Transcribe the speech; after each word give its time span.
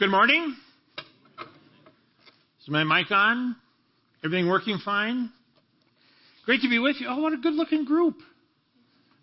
Good 0.00 0.10
morning. 0.10 0.56
Is 2.62 2.68
my 2.68 2.84
mic 2.84 3.10
on? 3.10 3.54
Everything 4.24 4.48
working 4.48 4.78
fine? 4.82 5.30
Great 6.46 6.62
to 6.62 6.70
be 6.70 6.78
with 6.78 6.96
you. 7.00 7.06
Oh, 7.06 7.20
what 7.20 7.34
a 7.34 7.36
good 7.36 7.52
looking 7.52 7.84
group. 7.84 8.14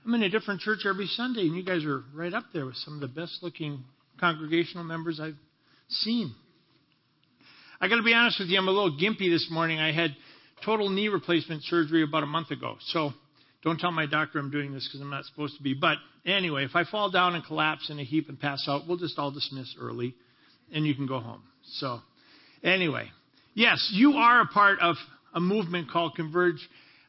I'm 0.05 0.13
in 0.13 0.21
a 0.21 0.29
different 0.29 0.61
church 0.61 0.81
every 0.87 1.07
Sunday, 1.07 1.47
and 1.47 1.55
you 1.55 1.65
guys 1.65 1.83
are 1.83 2.03
right 2.13 2.31
up 2.31 2.43
there 2.53 2.67
with 2.67 2.75
some 2.75 2.93
of 2.93 2.99
the 2.99 3.07
best 3.07 3.39
looking 3.41 3.85
congregational 4.19 4.83
members 4.83 5.19
I've 5.19 5.33
seen. 5.89 6.35
I 7.81 7.87
got 7.87 7.96
to 7.96 8.03
be 8.03 8.13
honest 8.13 8.39
with 8.39 8.49
you, 8.49 8.59
I'm 8.59 8.67
a 8.67 8.71
little 8.71 8.99
gimpy 8.99 9.31
this 9.31 9.47
morning. 9.49 9.79
I 9.79 9.91
had 9.91 10.12
total 10.63 10.91
knee 10.91 11.07
replacement 11.07 11.63
surgery 11.63 12.03
about 12.03 12.21
a 12.21 12.28
month 12.28 12.51
ago. 12.51 12.75
So 12.89 13.13
don't 13.63 13.79
tell 13.79 13.91
my 13.91 14.05
doctor 14.05 14.37
I'm 14.37 14.51
doing 14.51 14.73
this 14.75 14.87
because 14.87 15.01
I'm 15.01 15.09
not 15.09 15.25
supposed 15.25 15.57
to 15.57 15.63
be. 15.63 15.73
But 15.73 15.97
anyway, 16.23 16.66
if 16.66 16.75
I 16.75 16.84
fall 16.84 17.09
down 17.09 17.34
and 17.34 17.44
collapse 17.44 17.89
in 17.89 17.98
a 17.98 18.03
heap 18.03 18.30
and 18.30 18.39
pass 18.39 18.63
out, 18.67 18.84
we'll 18.88 18.98
just 18.98 19.17
all 19.17 19.31
dismiss 19.31 19.75
early 19.81 20.13
and 20.72 20.86
you 20.86 20.95
can 20.95 21.08
go 21.08 21.20
home. 21.20 21.41
So 21.76 21.99
anyway, 22.63 23.09
yes, 23.53 23.89
you 23.94 24.13
are 24.13 24.41
a 24.41 24.48
part 24.48 24.80
of 24.80 24.95
a 25.34 25.39
movement 25.39 25.91
called 25.91 26.16
Converge 26.16 26.59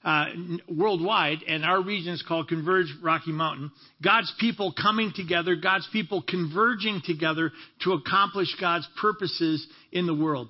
uh, 0.05 0.27
worldwide, 0.69 1.39
and 1.47 1.65
our 1.65 1.83
region 1.83 2.13
is 2.13 2.23
called 2.27 2.49
Converge 2.49 2.87
Rocky 3.02 3.33
Mountain. 3.33 3.71
God's 4.02 4.33
people 4.39 4.73
coming 4.80 5.13
together, 5.15 5.57
God's 5.57 5.89
people 5.93 6.23
converging 6.27 7.02
together 7.05 7.52
to 7.83 7.93
accomplish 7.93 8.49
God's 8.61 8.89
purposes 9.01 9.66
in 9.93 10.07
the 10.07 10.15
world. 10.15 10.49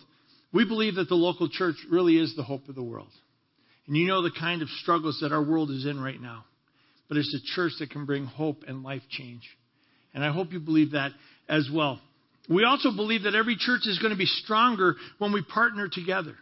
We 0.52 0.64
believe 0.66 0.96
that 0.96 1.08
the 1.08 1.14
local 1.14 1.48
church 1.48 1.76
really 1.90 2.18
is 2.18 2.34
the 2.36 2.42
hope 2.42 2.68
of 2.68 2.74
the 2.74 2.82
world. 2.82 3.08
And 3.86 3.96
you 3.96 4.06
know 4.06 4.22
the 4.22 4.30
kind 4.30 4.62
of 4.62 4.68
struggles 4.82 5.18
that 5.22 5.32
our 5.32 5.42
world 5.42 5.70
is 5.70 5.86
in 5.86 6.00
right 6.00 6.20
now. 6.20 6.44
But 7.08 7.16
it's 7.16 7.34
a 7.34 7.54
church 7.54 7.72
that 7.80 7.90
can 7.90 8.04
bring 8.04 8.26
hope 8.26 8.64
and 8.68 8.82
life 8.82 9.02
change. 9.10 9.42
And 10.14 10.22
I 10.22 10.30
hope 10.30 10.52
you 10.52 10.60
believe 10.60 10.92
that 10.92 11.12
as 11.48 11.68
well. 11.72 12.00
We 12.48 12.64
also 12.64 12.90
believe 12.90 13.24
that 13.24 13.34
every 13.34 13.56
church 13.56 13.82
is 13.86 13.98
going 13.98 14.12
to 14.12 14.18
be 14.18 14.26
stronger 14.26 14.96
when 15.18 15.32
we 15.32 15.42
partner 15.42 15.88
together. 15.88 16.34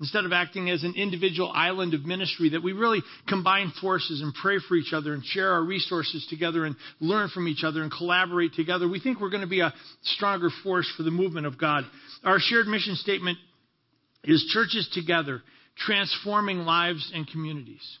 Instead 0.00 0.24
of 0.24 0.32
acting 0.32 0.70
as 0.70 0.84
an 0.84 0.94
individual 0.96 1.50
island 1.52 1.92
of 1.92 2.04
ministry, 2.04 2.50
that 2.50 2.62
we 2.62 2.72
really 2.72 3.02
combine 3.26 3.72
forces 3.80 4.22
and 4.22 4.32
pray 4.32 4.58
for 4.68 4.76
each 4.76 4.92
other 4.92 5.12
and 5.12 5.24
share 5.24 5.50
our 5.52 5.62
resources 5.62 6.24
together 6.30 6.64
and 6.64 6.76
learn 7.00 7.28
from 7.28 7.48
each 7.48 7.64
other 7.64 7.82
and 7.82 7.90
collaborate 7.90 8.54
together. 8.54 8.88
We 8.88 9.00
think 9.00 9.20
we're 9.20 9.30
going 9.30 9.40
to 9.42 9.48
be 9.48 9.60
a 9.60 9.74
stronger 10.02 10.50
force 10.62 10.88
for 10.96 11.02
the 11.02 11.10
movement 11.10 11.46
of 11.46 11.58
God. 11.58 11.82
Our 12.22 12.38
shared 12.38 12.68
mission 12.68 12.94
statement 12.94 13.38
is 14.22 14.48
churches 14.54 14.88
together, 14.94 15.42
transforming 15.76 16.58
lives 16.58 17.10
and 17.12 17.26
communities. 17.26 17.98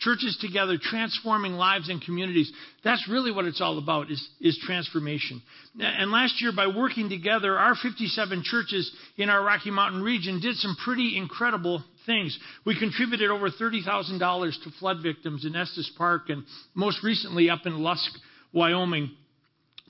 Churches 0.00 0.38
together, 0.40 0.78
transforming 0.80 1.54
lives 1.54 1.88
and 1.88 2.00
communities. 2.00 2.52
That's 2.84 3.08
really 3.10 3.32
what 3.32 3.46
it's 3.46 3.60
all 3.60 3.78
about, 3.78 4.12
is, 4.12 4.28
is 4.40 4.56
transformation. 4.64 5.42
And 5.80 6.12
last 6.12 6.40
year, 6.40 6.52
by 6.54 6.68
working 6.68 7.08
together, 7.08 7.58
our 7.58 7.74
57 7.74 8.42
churches 8.44 8.92
in 9.16 9.28
our 9.28 9.42
Rocky 9.42 9.72
Mountain 9.72 10.02
region 10.02 10.40
did 10.40 10.54
some 10.56 10.76
pretty 10.84 11.16
incredible 11.16 11.82
things. 12.06 12.38
We 12.64 12.78
contributed 12.78 13.30
over 13.30 13.50
$30,000 13.50 14.62
to 14.62 14.70
flood 14.78 14.98
victims 15.02 15.44
in 15.44 15.56
Estes 15.56 15.90
Park 15.98 16.28
and 16.28 16.44
most 16.74 17.02
recently 17.02 17.50
up 17.50 17.66
in 17.66 17.80
Lusk, 17.80 18.12
Wyoming. 18.52 19.10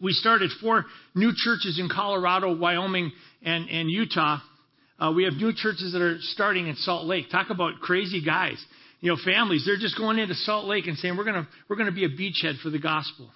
We 0.00 0.12
started 0.12 0.50
four 0.62 0.86
new 1.14 1.32
churches 1.36 1.78
in 1.78 1.90
Colorado, 1.90 2.56
Wyoming, 2.56 3.12
and, 3.42 3.68
and 3.68 3.90
Utah. 3.90 4.38
Uh, 4.98 5.12
we 5.14 5.24
have 5.24 5.34
new 5.34 5.52
churches 5.52 5.92
that 5.92 6.00
are 6.00 6.16
starting 6.20 6.66
in 6.66 6.76
Salt 6.76 7.06
Lake. 7.06 7.30
Talk 7.30 7.50
about 7.50 7.80
crazy 7.80 8.24
guys 8.24 8.56
you 9.00 9.10
know, 9.10 9.18
families, 9.24 9.64
they're 9.64 9.78
just 9.78 9.96
going 9.96 10.18
into 10.18 10.34
Salt 10.34 10.66
Lake 10.66 10.86
and 10.86 10.96
saying, 10.98 11.16
we're 11.16 11.24
going 11.24 11.42
to, 11.42 11.48
we're 11.68 11.76
going 11.76 11.88
to 11.88 11.94
be 11.94 12.04
a 12.04 12.08
beachhead 12.08 12.60
for 12.62 12.70
the 12.70 12.78
gospel. 12.78 13.30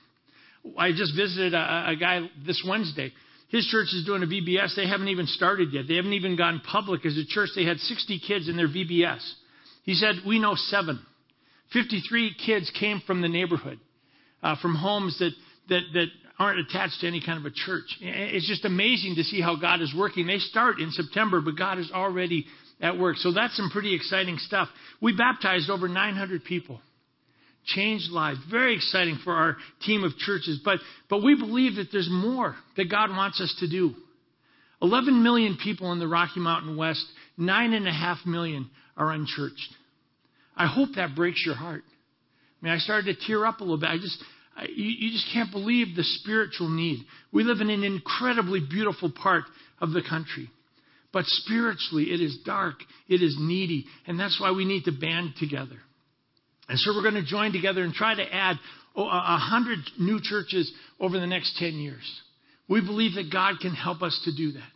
I 0.77 0.91
just 0.91 1.15
visited 1.17 1.55
a, 1.55 1.91
a 1.91 1.97
guy 1.97 2.29
this 2.47 2.65
Wednesday. 2.67 3.13
His 3.49 3.67
church 3.67 3.89
is 3.93 4.05
doing 4.07 4.23
a 4.23 4.27
VBS. 4.27 4.75
They 4.77 4.89
haven't 4.89 5.09
even 5.09 5.27
started 5.27 5.73
yet. 5.73 5.85
They 5.87 5.97
haven't 5.97 6.15
even 6.15 6.37
gone 6.37 6.63
public 6.67 7.05
as 7.05 7.17
a 7.17 7.27
church. 7.27 7.51
They 7.55 7.65
had 7.65 7.79
60 7.79 8.21
kids 8.27 8.49
in 8.49 8.57
their 8.57 8.69
VBS. 8.69 9.21
He 9.85 9.95
said, 9.95 10.17
we 10.27 10.39
know 10.39 10.55
seven. 10.55 11.01
53 11.73 12.35
kids 12.45 12.71
came 12.79 13.03
from 13.07 13.21
the 13.21 13.29
neighborhood, 13.29 13.79
uh, 14.43 14.57
from 14.61 14.75
homes 14.75 15.19
that, 15.19 15.33
that, 15.69 15.83
that 15.95 16.07
aren't 16.39 16.61
attached 16.61 17.01
to 17.01 17.07
any 17.07 17.21
kind 17.25 17.39
of 17.39 17.45
a 17.45 17.55
church. 17.55 17.85
It's 18.01 18.49
just 18.49 18.65
amazing 18.65 19.17
to 19.17 19.25
see 19.25 19.41
how 19.41 19.57
God 19.57 19.81
is 19.81 19.95
working. 19.97 20.27
They 20.27 20.39
start 20.39 20.81
in 20.81 20.91
September, 20.91 21.41
but 21.41 21.57
God 21.57 21.79
is 21.79 21.91
already 21.93 22.47
at 22.83 22.99
work. 22.99 23.17
So 23.17 23.33
that's 23.33 23.57
some 23.57 23.71
pretty 23.71 23.95
exciting 23.95 24.37
stuff. 24.39 24.69
We 25.01 25.17
baptized 25.17 25.71
over 25.71 25.89
900 25.89 26.45
people. 26.45 26.81
Changed 27.65 28.11
lives. 28.11 28.41
Very 28.51 28.75
exciting 28.75 29.21
for 29.23 29.33
our 29.33 29.57
team 29.87 30.03
of 30.03 30.17
churches. 30.19 30.61
But, 30.65 30.81
but 31.09 31.23
we 31.23 31.37
believe 31.37 31.77
that 31.77 31.89
there's 31.93 32.11
more 32.11 32.57
that 32.77 32.91
God 32.91 33.11
wants 33.11 33.41
us 33.41 33.55
to 33.61 33.71
do. 33.71 33.95
11 34.83 35.23
million 35.23 35.57
people 35.63 35.93
in 35.93 36.01
the 36.01 36.09
Rocky 36.09 36.41
Mountain 36.41 36.77
West, 36.77 37.07
9.5 37.39 38.27
million 38.27 38.69
are 38.97 39.13
unchurched. 39.13 39.75
I 40.57 40.67
hope 40.67 40.91
that 40.97 41.15
breaks 41.15 41.45
your 41.47 41.55
heart. 41.55 41.85
I 42.61 42.65
mean, 42.65 42.75
I 42.75 42.79
started 42.79 43.17
to 43.17 43.27
tear 43.27 43.47
up 43.47 43.61
a 43.61 43.63
little 43.63 43.79
bit. 43.79 43.91
I 43.91 43.99
just, 43.99 44.19
I, 44.57 44.65
you, 44.65 44.85
you 44.85 45.13
just 45.13 45.27
can't 45.33 45.53
believe 45.53 45.95
the 45.95 46.03
spiritual 46.03 46.69
need. 46.69 47.05
We 47.33 47.45
live 47.45 47.61
in 47.61 47.71
an 47.71 47.85
incredibly 47.85 48.59
beautiful 48.59 49.11
part 49.11 49.45
of 49.81 49.93
the 49.93 50.03
country. 50.03 50.51
But 51.13 51.27
spiritually, 51.27 52.13
it 52.13 52.21
is 52.21 52.39
dark, 52.45 52.77
it 53.09 53.23
is 53.23 53.37
needy, 53.39 53.85
and 54.07 54.19
that's 54.19 54.41
why 54.41 54.53
we 54.53 54.65
need 54.65 54.85
to 54.85 54.93
band 54.93 55.35
together. 55.39 55.77
And 56.69 56.79
so 56.79 56.95
we're 56.95 57.03
going 57.03 57.23
to 57.23 57.25
join 57.25 57.53
together 57.53 57.83
and 57.83 57.93
try 57.93 58.15
to 58.15 58.35
add 58.35 58.57
a 58.97 59.39
hundred 59.39 59.79
new 59.99 60.21
churches 60.23 60.73
over 61.01 61.19
the 61.19 61.27
next 61.27 61.57
10 61.59 61.75
years. 61.75 62.21
We 62.69 62.81
believe 62.81 63.15
that 63.15 63.33
God 63.33 63.57
can 63.61 63.75
help 63.75 64.03
us 64.03 64.19
to 64.25 64.35
do 64.35 64.53
that. 64.53 64.69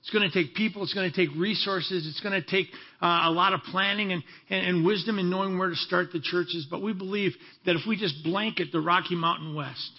It's 0.00 0.10
going 0.10 0.30
to 0.30 0.32
take 0.32 0.54
people, 0.54 0.84
it's 0.84 0.94
going 0.94 1.10
to 1.10 1.16
take 1.16 1.36
resources, 1.36 2.06
it's 2.06 2.20
going 2.20 2.40
to 2.40 2.48
take 2.48 2.68
uh, 3.02 3.22
a 3.24 3.30
lot 3.30 3.54
of 3.54 3.60
planning 3.62 4.12
and, 4.12 4.22
and, 4.48 4.66
and 4.66 4.86
wisdom 4.86 5.18
in 5.18 5.28
knowing 5.28 5.58
where 5.58 5.68
to 5.68 5.74
start 5.74 6.12
the 6.12 6.20
churches. 6.20 6.66
But 6.70 6.80
we 6.80 6.92
believe 6.92 7.32
that 7.64 7.74
if 7.74 7.82
we 7.88 7.96
just 7.96 8.22
blanket 8.22 8.68
the 8.70 8.80
Rocky 8.80 9.16
Mountain 9.16 9.56
West 9.56 9.90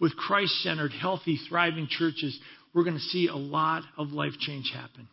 with 0.00 0.16
Christ 0.16 0.52
centered, 0.62 0.92
healthy, 0.92 1.38
thriving 1.48 1.88
churches, 1.90 2.38
we're 2.74 2.84
going 2.84 2.96
to 2.96 3.02
see 3.02 3.28
a 3.28 3.36
lot 3.36 3.82
of 3.98 4.12
life 4.12 4.32
change 4.40 4.72
happen. 4.74 5.08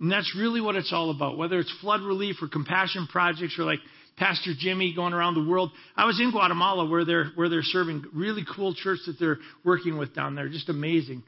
And 0.00 0.10
that's 0.10 0.34
really 0.36 0.60
what 0.60 0.76
it's 0.76 0.92
all 0.92 1.10
about. 1.10 1.36
Whether 1.36 1.58
it's 1.58 1.72
flood 1.80 2.00
relief 2.00 2.36
or 2.40 2.48
compassion 2.48 3.06
projects 3.10 3.58
or 3.58 3.64
like 3.64 3.80
Pastor 4.16 4.52
Jimmy 4.58 4.94
going 4.94 5.12
around 5.12 5.34
the 5.34 5.48
world. 5.48 5.70
I 5.96 6.04
was 6.04 6.20
in 6.20 6.30
Guatemala 6.30 6.88
where 6.88 7.04
they're 7.04 7.30
where 7.34 7.48
they're 7.48 7.62
serving 7.62 8.04
really 8.14 8.44
cool 8.54 8.74
church 8.74 8.98
that 9.06 9.18
they're 9.18 9.38
working 9.64 9.98
with 9.98 10.14
down 10.14 10.34
there. 10.34 10.48
Just 10.48 10.68
amazing. 10.68 11.22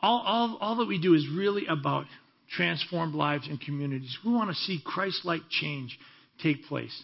All, 0.00 0.22
all, 0.24 0.58
all 0.60 0.76
that 0.76 0.86
we 0.86 1.00
do 1.00 1.14
is 1.14 1.26
really 1.34 1.66
about 1.66 2.06
transformed 2.56 3.14
lives 3.14 3.48
and 3.48 3.60
communities. 3.60 4.16
We 4.24 4.32
want 4.32 4.50
to 4.50 4.56
see 4.56 4.80
Christ 4.84 5.24
like 5.24 5.42
change 5.50 5.98
take 6.42 6.64
place. 6.64 7.02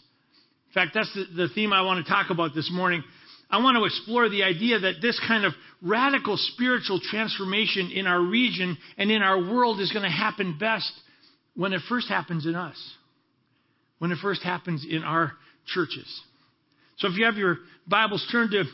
In 0.69 0.75
fact, 0.75 0.93
that's 0.94 1.12
the, 1.15 1.47
the 1.47 1.49
theme 1.55 1.72
I 1.72 1.82
want 1.82 2.05
to 2.05 2.11
talk 2.11 2.31
about 2.31 2.55
this 2.55 2.71
morning. 2.72 3.03
I 3.50 3.62
want 3.62 3.77
to 3.77 3.84
explore 3.84 4.28
the 4.28 4.43
idea 4.43 4.81
that 4.81 4.94
this 5.03 5.21
kind 5.27 5.44
of 5.44 5.53
radical 5.82 6.37
spiritual 6.37 7.00
transformation 7.00 7.91
in 7.91 8.06
our 8.06 8.21
region 8.21 8.78
and 8.97 9.10
in 9.10 9.22
our 9.22 9.38
world 9.38 9.81
is 9.81 9.93
going 9.93 10.05
to 10.05 10.10
happen 10.10 10.56
best 10.59 10.93
when 11.55 11.72
it 11.72 11.82
first 11.88 12.09
happens 12.09 12.47
in 12.47 12.55
us, 12.55 12.77
when 13.99 14.10
it 14.10 14.19
first 14.21 14.43
happens 14.43 14.84
in 14.88 15.05
our 15.05 15.32
churches. 15.66 16.22
So 16.97 17.09
if 17.09 17.16
you 17.16 17.27
have 17.27 17.37
your 17.37 17.59
Bibles, 17.87 18.27
turn 18.32 18.50
to 18.50 18.65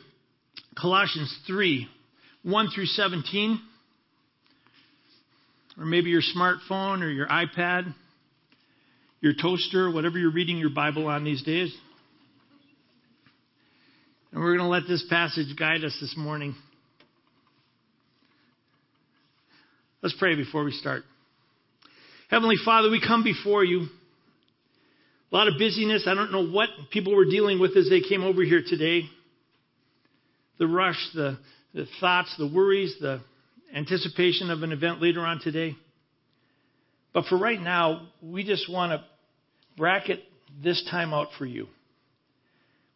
Colossians 0.78 1.36
3 1.46 1.88
1 2.42 2.68
through 2.74 2.86
17, 2.86 3.60
or 5.78 5.84
maybe 5.84 6.08
your 6.08 6.22
smartphone 6.22 7.02
or 7.02 7.10
your 7.10 7.26
iPad, 7.26 7.94
your 9.20 9.34
toaster, 9.34 9.90
whatever 9.90 10.18
you're 10.18 10.32
reading 10.32 10.56
your 10.56 10.70
Bible 10.70 11.06
on 11.06 11.24
these 11.24 11.42
days. 11.42 11.74
And 14.32 14.40
we're 14.40 14.56
going 14.56 14.66
to 14.66 14.66
let 14.66 14.86
this 14.86 15.04
passage 15.10 15.56
guide 15.58 15.84
us 15.84 15.96
this 16.00 16.14
morning. 16.16 16.54
Let's 20.02 20.14
pray 20.18 20.36
before 20.36 20.64
we 20.64 20.70
start. 20.72 21.02
Heavenly 22.30 22.56
Father, 22.64 22.90
we 22.90 23.02
come 23.04 23.24
before 23.24 23.64
you. 23.64 23.88
A 25.32 25.36
lot 25.36 25.48
of 25.48 25.54
busyness. 25.58 26.04
I 26.06 26.14
don't 26.14 26.32
know 26.32 26.46
what 26.46 26.68
people 26.92 27.14
were 27.14 27.24
dealing 27.24 27.58
with 27.58 27.76
as 27.76 27.88
they 27.90 28.00
came 28.00 28.22
over 28.22 28.42
here 28.42 28.62
today. 28.66 29.02
The 30.58 30.66
rush, 30.66 31.08
the, 31.14 31.38
the 31.74 31.86
thoughts, 32.00 32.34
the 32.38 32.46
worries, 32.46 32.94
the 33.00 33.20
anticipation 33.74 34.50
of 34.50 34.62
an 34.62 34.70
event 34.70 35.02
later 35.02 35.20
on 35.20 35.40
today. 35.40 35.74
But 37.12 37.24
for 37.26 37.36
right 37.36 37.60
now, 37.60 38.08
we 38.22 38.44
just 38.44 38.70
want 38.70 38.92
to 38.92 39.04
bracket 39.76 40.20
this 40.62 40.86
time 40.88 41.12
out 41.12 41.28
for 41.36 41.46
you. 41.46 41.66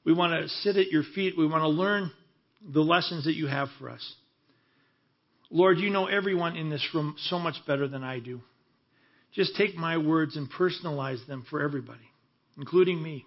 We 0.05 0.13
want 0.13 0.33
to 0.33 0.49
sit 0.49 0.77
at 0.77 0.91
your 0.91 1.03
feet. 1.15 1.35
We 1.37 1.47
want 1.47 1.63
to 1.63 1.69
learn 1.69 2.11
the 2.67 2.81
lessons 2.81 3.25
that 3.25 3.35
you 3.35 3.47
have 3.47 3.69
for 3.79 3.91
us. 3.91 4.15
Lord, 5.51 5.79
you 5.79 5.91
know 5.91 6.07
everyone 6.07 6.57
in 6.57 6.71
this 6.71 6.87
room 6.95 7.15
so 7.29 7.39
much 7.39 7.57
better 7.67 7.87
than 7.87 8.03
I 8.03 8.19
do. 8.19 8.41
Just 9.35 9.57
take 9.57 9.75
my 9.77 9.99
words 9.99 10.37
and 10.37 10.51
personalize 10.51 11.25
them 11.27 11.45
for 11.49 11.63
everybody, 11.63 12.09
including 12.57 13.03
me. 13.03 13.25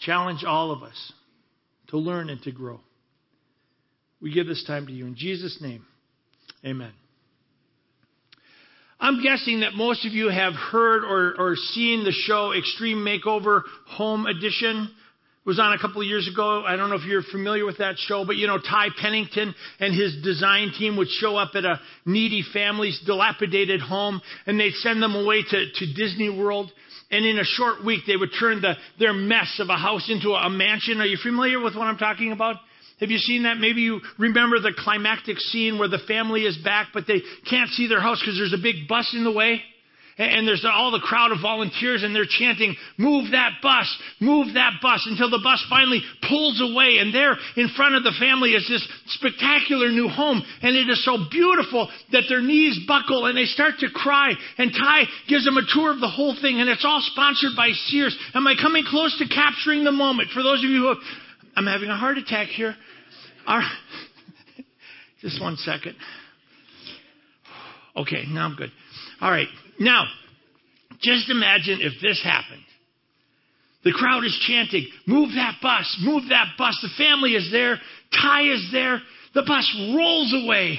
Challenge 0.00 0.44
all 0.44 0.70
of 0.70 0.82
us 0.82 1.12
to 1.88 1.98
learn 1.98 2.30
and 2.30 2.40
to 2.42 2.52
grow. 2.52 2.80
We 4.20 4.32
give 4.32 4.46
this 4.46 4.64
time 4.66 4.86
to 4.86 4.92
you. 4.92 5.06
In 5.06 5.16
Jesus' 5.16 5.58
name, 5.60 5.84
Amen. 6.64 6.92
I'm 8.98 9.22
guessing 9.22 9.60
that 9.60 9.74
most 9.74 10.04
of 10.04 10.12
you 10.12 10.28
have 10.28 10.52
heard 10.52 11.04
or, 11.04 11.34
or 11.38 11.56
seen 11.56 12.04
the 12.04 12.12
show 12.12 12.52
Extreme 12.52 12.98
Makeover 12.98 13.62
Home 13.88 14.26
Edition. 14.26 14.90
Was 15.50 15.58
on 15.58 15.72
a 15.72 15.78
couple 15.80 16.00
of 16.00 16.06
years 16.06 16.28
ago. 16.32 16.62
I 16.64 16.76
don't 16.76 16.90
know 16.90 16.94
if 16.94 17.04
you're 17.04 17.24
familiar 17.24 17.66
with 17.66 17.78
that 17.78 17.96
show, 17.98 18.24
but 18.24 18.36
you 18.36 18.46
know, 18.46 18.58
Ty 18.58 18.90
Pennington 19.02 19.52
and 19.80 19.92
his 19.92 20.22
design 20.22 20.70
team 20.78 20.96
would 20.96 21.08
show 21.08 21.34
up 21.34 21.56
at 21.56 21.64
a 21.64 21.80
needy 22.06 22.44
family's 22.52 23.02
dilapidated 23.04 23.80
home 23.80 24.20
and 24.46 24.60
they'd 24.60 24.74
send 24.74 25.02
them 25.02 25.16
away 25.16 25.42
to, 25.42 25.72
to 25.74 25.92
Disney 25.92 26.30
World. 26.30 26.70
And 27.10 27.26
in 27.26 27.36
a 27.36 27.42
short 27.42 27.84
week, 27.84 28.02
they 28.06 28.14
would 28.14 28.28
turn 28.38 28.60
the, 28.60 28.74
their 29.00 29.12
mess 29.12 29.58
of 29.58 29.70
a 29.70 29.76
house 29.76 30.08
into 30.08 30.30
a 30.34 30.48
mansion. 30.48 31.00
Are 31.00 31.04
you 31.04 31.18
familiar 31.20 31.58
with 31.58 31.74
what 31.74 31.88
I'm 31.88 31.98
talking 31.98 32.30
about? 32.30 32.54
Have 33.00 33.10
you 33.10 33.18
seen 33.18 33.42
that? 33.42 33.58
Maybe 33.58 33.80
you 33.80 34.02
remember 34.20 34.60
the 34.60 34.72
climactic 34.78 35.40
scene 35.40 35.80
where 35.80 35.88
the 35.88 35.98
family 36.06 36.42
is 36.42 36.56
back, 36.58 36.90
but 36.94 37.08
they 37.08 37.22
can't 37.50 37.70
see 37.70 37.88
their 37.88 38.00
house 38.00 38.20
because 38.20 38.38
there's 38.38 38.54
a 38.54 38.62
big 38.62 38.86
bus 38.86 39.12
in 39.16 39.24
the 39.24 39.32
way. 39.32 39.62
And 40.20 40.46
there's 40.46 40.66
all 40.68 40.90
the 40.90 41.00
crowd 41.00 41.32
of 41.32 41.40
volunteers 41.40 42.02
and 42.02 42.14
they're 42.14 42.28
chanting, 42.28 42.76
move 42.98 43.30
that 43.32 43.52
bus, 43.62 43.88
move 44.20 44.52
that 44.52 44.74
bus 44.82 45.06
until 45.08 45.30
the 45.30 45.40
bus 45.42 45.64
finally 45.70 46.02
pulls 46.28 46.60
away. 46.60 46.98
And 47.00 47.08
there 47.14 47.38
in 47.56 47.70
front 47.74 47.94
of 47.94 48.04
the 48.04 48.12
family 48.20 48.50
is 48.50 48.68
this 48.68 48.86
spectacular 49.16 49.88
new 49.88 50.08
home. 50.08 50.42
And 50.60 50.76
it 50.76 50.90
is 50.90 51.02
so 51.06 51.16
beautiful 51.30 51.88
that 52.12 52.24
their 52.28 52.42
knees 52.42 52.84
buckle 52.86 53.24
and 53.24 53.36
they 53.38 53.46
start 53.46 53.80
to 53.80 53.88
cry. 53.88 54.32
And 54.58 54.70
Ty 54.76 55.04
gives 55.26 55.46
them 55.46 55.56
a 55.56 55.64
tour 55.72 55.90
of 55.90 56.00
the 56.00 56.12
whole 56.12 56.36
thing 56.36 56.60
and 56.60 56.68
it's 56.68 56.84
all 56.84 57.00
sponsored 57.00 57.56
by 57.56 57.70
Sears. 57.88 58.14
Am 58.34 58.46
I 58.46 58.56
coming 58.60 58.84
close 58.84 59.16
to 59.20 59.26
capturing 59.26 59.84
the 59.84 59.92
moment? 59.92 60.28
For 60.34 60.42
those 60.42 60.62
of 60.62 60.68
you 60.68 60.84
who 60.84 60.88
have, 60.88 60.98
I'm 61.56 61.66
having 61.66 61.88
a 61.88 61.96
heart 61.96 62.18
attack 62.18 62.48
here. 62.48 62.76
Our, 63.46 63.62
just 65.22 65.40
one 65.40 65.56
second. 65.56 65.96
Okay, 67.96 68.24
now 68.28 68.44
I'm 68.44 68.54
good. 68.54 68.70
All 69.22 69.30
right. 69.30 69.48
Now, 69.80 70.04
just 71.00 71.30
imagine 71.30 71.80
if 71.80 71.94
this 72.02 72.22
happened. 72.22 72.62
The 73.82 73.92
crowd 73.92 74.24
is 74.24 74.38
chanting, 74.46 74.86
move 75.06 75.30
that 75.34 75.56
bus, 75.62 75.98
move 76.02 76.24
that 76.28 76.48
bus. 76.58 76.78
The 76.82 77.02
family 77.02 77.30
is 77.30 77.50
there. 77.50 77.80
Ty 78.12 78.42
is 78.42 78.68
there. 78.70 79.00
The 79.34 79.42
bus 79.42 79.74
rolls 79.96 80.34
away. 80.44 80.78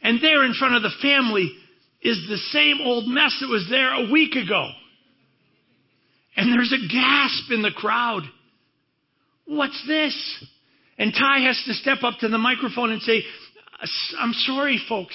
And 0.00 0.22
there 0.22 0.44
in 0.44 0.54
front 0.54 0.76
of 0.76 0.82
the 0.82 0.92
family 1.02 1.50
is 2.02 2.24
the 2.28 2.36
same 2.36 2.78
old 2.82 3.08
mess 3.08 3.36
that 3.40 3.48
was 3.48 3.66
there 3.68 3.92
a 3.92 4.10
week 4.12 4.36
ago. 4.36 4.68
And 6.36 6.52
there's 6.52 6.72
a 6.72 6.86
gasp 6.86 7.50
in 7.50 7.62
the 7.62 7.72
crowd. 7.72 8.22
What's 9.46 9.82
this? 9.88 10.44
And 10.98 11.12
Ty 11.12 11.40
has 11.40 11.60
to 11.66 11.74
step 11.74 11.98
up 12.04 12.20
to 12.20 12.28
the 12.28 12.38
microphone 12.38 12.92
and 12.92 13.02
say, 13.02 13.22
I'm 14.18 14.32
sorry, 14.32 14.80
folks. 14.88 15.14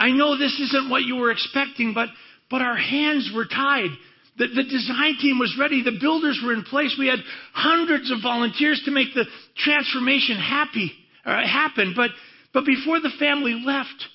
I 0.00 0.12
know 0.12 0.38
this 0.38 0.58
isn't 0.58 0.88
what 0.88 1.02
you 1.02 1.16
were 1.16 1.30
expecting, 1.30 1.92
but, 1.92 2.08
but 2.50 2.62
our 2.62 2.76
hands 2.76 3.30
were 3.34 3.44
tied. 3.44 3.90
The, 4.38 4.46
the 4.46 4.62
design 4.62 5.18
team 5.20 5.38
was 5.38 5.54
ready. 5.60 5.82
The 5.82 5.98
builders 6.00 6.40
were 6.42 6.54
in 6.54 6.64
place. 6.64 6.96
We 6.98 7.06
had 7.08 7.18
hundreds 7.52 8.10
of 8.10 8.22
volunteers 8.22 8.80
to 8.86 8.90
make 8.90 9.12
the 9.14 9.26
transformation 9.58 10.38
happy, 10.38 10.90
uh, 11.26 11.46
happen. 11.46 11.92
But, 11.94 12.12
but 12.54 12.64
before 12.64 13.00
the 13.00 13.12
family 13.18 13.62
left, 13.64 14.06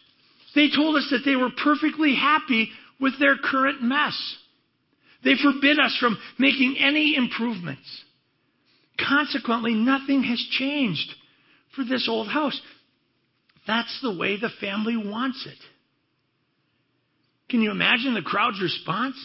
they 0.56 0.70
told 0.76 0.96
us 0.96 1.08
that 1.12 1.22
they 1.24 1.36
were 1.36 1.52
perfectly 1.64 2.16
happy 2.16 2.72
with 3.00 3.20
their 3.20 3.36
current 3.38 3.84
mess. 3.84 4.18
They 5.24 5.36
forbid 5.36 5.78
us 5.78 5.96
from 6.00 6.18
making 6.40 6.78
any 6.80 7.16
improvements. 7.16 8.04
Consequently, 8.98 9.76
nothing 9.76 10.24
has 10.24 10.44
changed 10.50 11.14
for 11.76 11.86
this 11.86 12.08
old 12.10 12.28
house. 12.28 12.60
That's 13.68 14.00
the 14.02 14.16
way 14.16 14.38
the 14.40 14.50
family 14.60 14.98
wants 14.98 15.46
it. 15.46 15.58
Can 17.50 17.62
you 17.62 17.72
imagine 17.72 18.14
the 18.14 18.22
crowd's 18.22 18.62
response? 18.62 19.16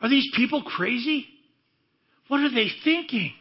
Are 0.00 0.08
these 0.08 0.28
people 0.36 0.62
crazy? 0.62 1.26
What 2.28 2.40
are 2.40 2.52
they 2.52 2.68
thinking? 2.84 3.32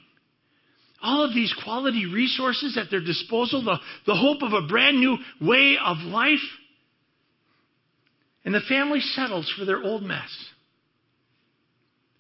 All 1.02 1.24
of 1.24 1.34
these 1.34 1.54
quality 1.64 2.06
resources 2.06 2.78
at 2.78 2.90
their 2.90 3.02
disposal, 3.02 3.64
the, 3.64 3.78
the 4.08 4.16
hope 4.16 4.42
of 4.42 4.54
a 4.54 4.68
brand 4.68 5.00
new 5.00 5.18
way 5.42 5.78
of 5.84 5.98
life. 5.98 6.40
And 8.44 8.54
the 8.54 8.62
family 8.62 9.02
settles 9.02 9.52
for 9.58 9.66
their 9.66 9.84
old 9.84 10.04
mess. 10.04 10.30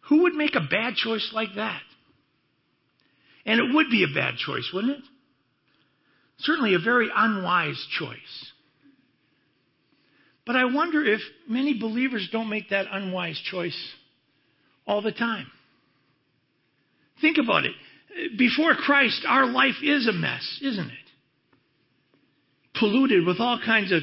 Who 0.09 0.23
would 0.23 0.33
make 0.33 0.55
a 0.55 0.67
bad 0.69 0.95
choice 0.95 1.31
like 1.33 1.55
that? 1.55 1.81
And 3.45 3.59
it 3.59 3.73
would 3.73 3.89
be 3.89 4.03
a 4.03 4.13
bad 4.13 4.35
choice, 4.37 4.69
wouldn't 4.73 4.97
it? 4.97 5.03
Certainly 6.39 6.73
a 6.73 6.79
very 6.79 7.09
unwise 7.15 7.83
choice. 7.97 8.51
But 10.45 10.55
I 10.55 10.65
wonder 10.65 11.03
if 11.03 11.21
many 11.47 11.79
believers 11.79 12.29
don't 12.31 12.49
make 12.49 12.69
that 12.69 12.85
unwise 12.91 13.39
choice 13.49 13.77
all 14.85 15.01
the 15.01 15.11
time. 15.11 15.47
Think 17.21 17.37
about 17.37 17.65
it. 17.65 17.73
Before 18.37 18.73
Christ, 18.75 19.25
our 19.27 19.45
life 19.45 19.75
is 19.83 20.07
a 20.07 20.13
mess, 20.13 20.59
isn't 20.61 20.87
it? 20.87 20.93
Polluted 22.79 23.25
with 23.25 23.39
all 23.39 23.59
kinds 23.63 23.91
of 23.91 24.01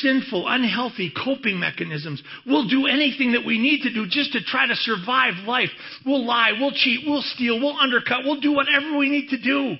sinful, 0.00 0.46
unhealthy 0.46 1.12
coping 1.24 1.58
mechanisms. 1.58 2.22
We'll 2.46 2.68
do 2.68 2.86
anything 2.86 3.32
that 3.32 3.46
we 3.46 3.58
need 3.58 3.82
to 3.82 3.92
do 3.92 4.06
just 4.08 4.32
to 4.32 4.42
try 4.42 4.66
to 4.66 4.74
survive 4.74 5.34
life. 5.46 5.70
We'll 6.04 6.24
lie, 6.24 6.52
we'll 6.58 6.72
cheat, 6.72 7.00
we'll 7.06 7.22
steal, 7.22 7.58
we'll 7.58 7.78
undercut, 7.78 8.20
we'll 8.24 8.40
do 8.40 8.52
whatever 8.52 8.96
we 8.96 9.08
need 9.08 9.30
to 9.30 9.40
do. 9.40 9.76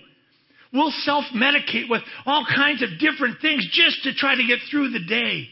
We'll 0.73 0.93
self 1.03 1.25
medicate 1.35 1.91
with 1.91 2.03
all 2.25 2.47
kinds 2.47 2.83
of 2.83 2.99
different 2.99 3.41
things 3.41 3.67
just 3.73 4.05
to 4.05 4.15
try 4.15 4.37
to 4.37 4.47
get 4.47 4.61
through 4.71 4.91
the 4.91 5.05
day. 5.05 5.49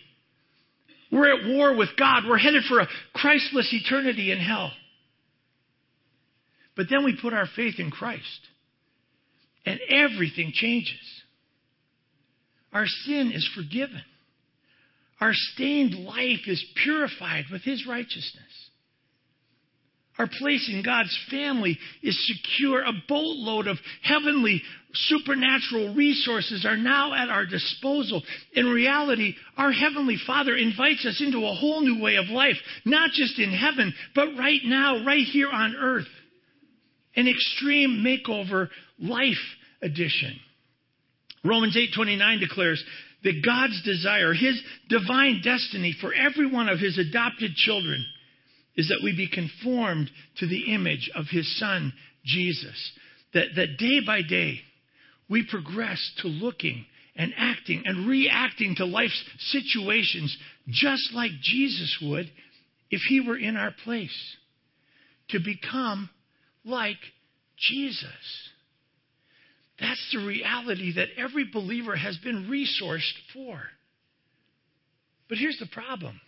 We're 1.10 1.34
at 1.34 1.46
war 1.48 1.74
with 1.74 1.90
God. 1.98 2.24
We're 2.28 2.38
headed 2.38 2.64
for 2.64 2.80
a 2.80 2.88
Christless 3.14 3.72
eternity 3.72 4.30
in 4.30 4.38
hell. 4.38 4.72
But 6.76 6.86
then 6.90 7.04
we 7.04 7.18
put 7.20 7.32
our 7.32 7.48
faith 7.56 7.74
in 7.78 7.90
Christ, 7.90 8.40
and 9.66 9.80
everything 9.90 10.52
changes. 10.54 11.00
Our 12.72 12.86
sin 12.86 13.32
is 13.32 13.48
forgiven. 13.54 14.02
Our 15.20 15.32
stained 15.34 15.94
life 15.94 16.46
is 16.46 16.64
purified 16.84 17.46
with 17.50 17.62
His 17.62 17.86
righteousness. 17.86 18.67
Our 20.18 20.26
place 20.26 20.68
in 20.68 20.82
God's 20.82 21.16
family 21.30 21.78
is 22.02 22.26
secure. 22.26 22.82
A 22.82 22.92
boatload 23.08 23.68
of 23.68 23.78
heavenly 24.02 24.62
supernatural 24.92 25.94
resources 25.94 26.66
are 26.66 26.76
now 26.76 27.14
at 27.14 27.28
our 27.28 27.46
disposal. 27.46 28.22
In 28.52 28.66
reality, 28.66 29.34
our 29.56 29.70
Heavenly 29.70 30.16
Father 30.26 30.56
invites 30.56 31.06
us 31.06 31.22
into 31.24 31.46
a 31.46 31.54
whole 31.54 31.82
new 31.82 32.02
way 32.02 32.16
of 32.16 32.26
life, 32.26 32.56
not 32.84 33.10
just 33.12 33.38
in 33.38 33.52
heaven, 33.52 33.94
but 34.16 34.34
right 34.36 34.60
now, 34.64 35.04
right 35.04 35.24
here 35.24 35.50
on 35.50 35.76
earth. 35.76 36.08
An 37.14 37.28
extreme 37.28 38.04
makeover 38.04 38.68
life 38.98 39.36
edition. 39.82 40.40
Romans 41.44 41.76
8:29 41.76 42.40
declares, 42.40 42.84
that 43.24 43.44
God's 43.44 43.82
desire, 43.82 44.32
His 44.32 44.60
divine 44.88 45.40
destiny 45.42 45.92
for 46.00 46.14
every 46.14 46.46
one 46.46 46.68
of 46.68 46.78
His 46.78 46.98
adopted 46.98 47.54
children 47.56 48.06
is 48.78 48.88
that 48.88 49.00
we 49.02 49.14
be 49.14 49.28
conformed 49.28 50.08
to 50.38 50.46
the 50.46 50.72
image 50.72 51.10
of 51.16 51.26
His 51.28 51.58
Son, 51.58 51.92
Jesus. 52.24 52.92
That, 53.34 53.48
that 53.56 53.76
day 53.76 53.98
by 54.06 54.22
day, 54.22 54.60
we 55.28 55.44
progress 55.44 56.12
to 56.18 56.28
looking 56.28 56.86
and 57.16 57.34
acting 57.36 57.82
and 57.84 58.08
reacting 58.08 58.76
to 58.76 58.86
life's 58.86 59.20
situations 59.38 60.34
just 60.68 61.12
like 61.12 61.32
Jesus 61.42 61.98
would 62.00 62.30
if 62.88 63.00
He 63.08 63.20
were 63.20 63.36
in 63.36 63.56
our 63.56 63.72
place. 63.82 64.36
To 65.30 65.40
become 65.40 66.08
like 66.64 66.96
Jesus. 67.56 68.06
That's 69.80 70.08
the 70.12 70.24
reality 70.24 70.94
that 70.94 71.08
every 71.16 71.50
believer 71.52 71.96
has 71.96 72.16
been 72.18 72.48
resourced 72.48 73.12
for. 73.34 73.60
But 75.28 75.38
here's 75.38 75.58
the 75.58 75.66
problem. 75.66 76.20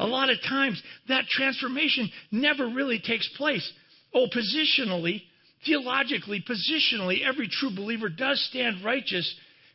A 0.00 0.06
lot 0.06 0.30
of 0.30 0.38
times, 0.48 0.82
that 1.08 1.26
transformation 1.28 2.10
never 2.32 2.66
really 2.68 2.98
takes 2.98 3.28
place. 3.36 3.70
Oh, 4.14 4.28
positionally, 4.34 5.22
theologically, 5.66 6.42
positionally, 6.42 7.22
every 7.22 7.48
true 7.48 7.68
believer 7.68 8.08
does 8.08 8.42
stand 8.48 8.82
righteous 8.82 9.32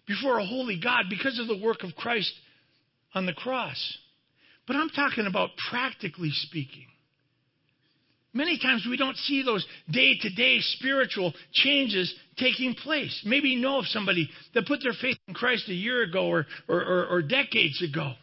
before 0.08 0.39
a 0.39 0.46
holy 0.46 0.79
God 0.82 1.05
because 1.12 1.38
of 1.38 1.48
the 1.48 1.63
work 1.63 1.84
of 1.84 1.96
Christ 1.96 2.34
on 3.13 3.27
the 3.27 3.34
cross. 3.34 3.98
But 4.65 4.77
I'm 4.77 4.89
talking 4.89 5.27
about 5.27 5.51
practically 5.70 6.32
speaking. 6.32 6.88
Many 8.34 8.58
times 8.58 8.86
we 8.89 8.98
don't 8.98 9.15
see 9.17 9.44
those 9.44 9.65
day 9.91 10.17
to 10.20 10.29
day 10.32 10.58
spiritual 10.60 11.34
changes 11.53 12.12
taking 12.38 12.74
place. 12.74 13.22
Maybe 13.25 13.50
you 13.50 13.62
know 13.62 13.77
of 13.77 13.86
somebody 13.86 14.27
that 14.55 14.65
put 14.65 14.82
their 14.82 14.94
faith 15.00 15.17
in 15.27 15.36
Christ 15.36 15.70
a 15.70 15.74
year 15.74 16.01
ago 16.01 16.27
or, 16.27 16.48
or, 16.67 16.82
or, 16.82 17.05
or 17.05 17.22
decades 17.22 17.79
ago. 17.84 18.13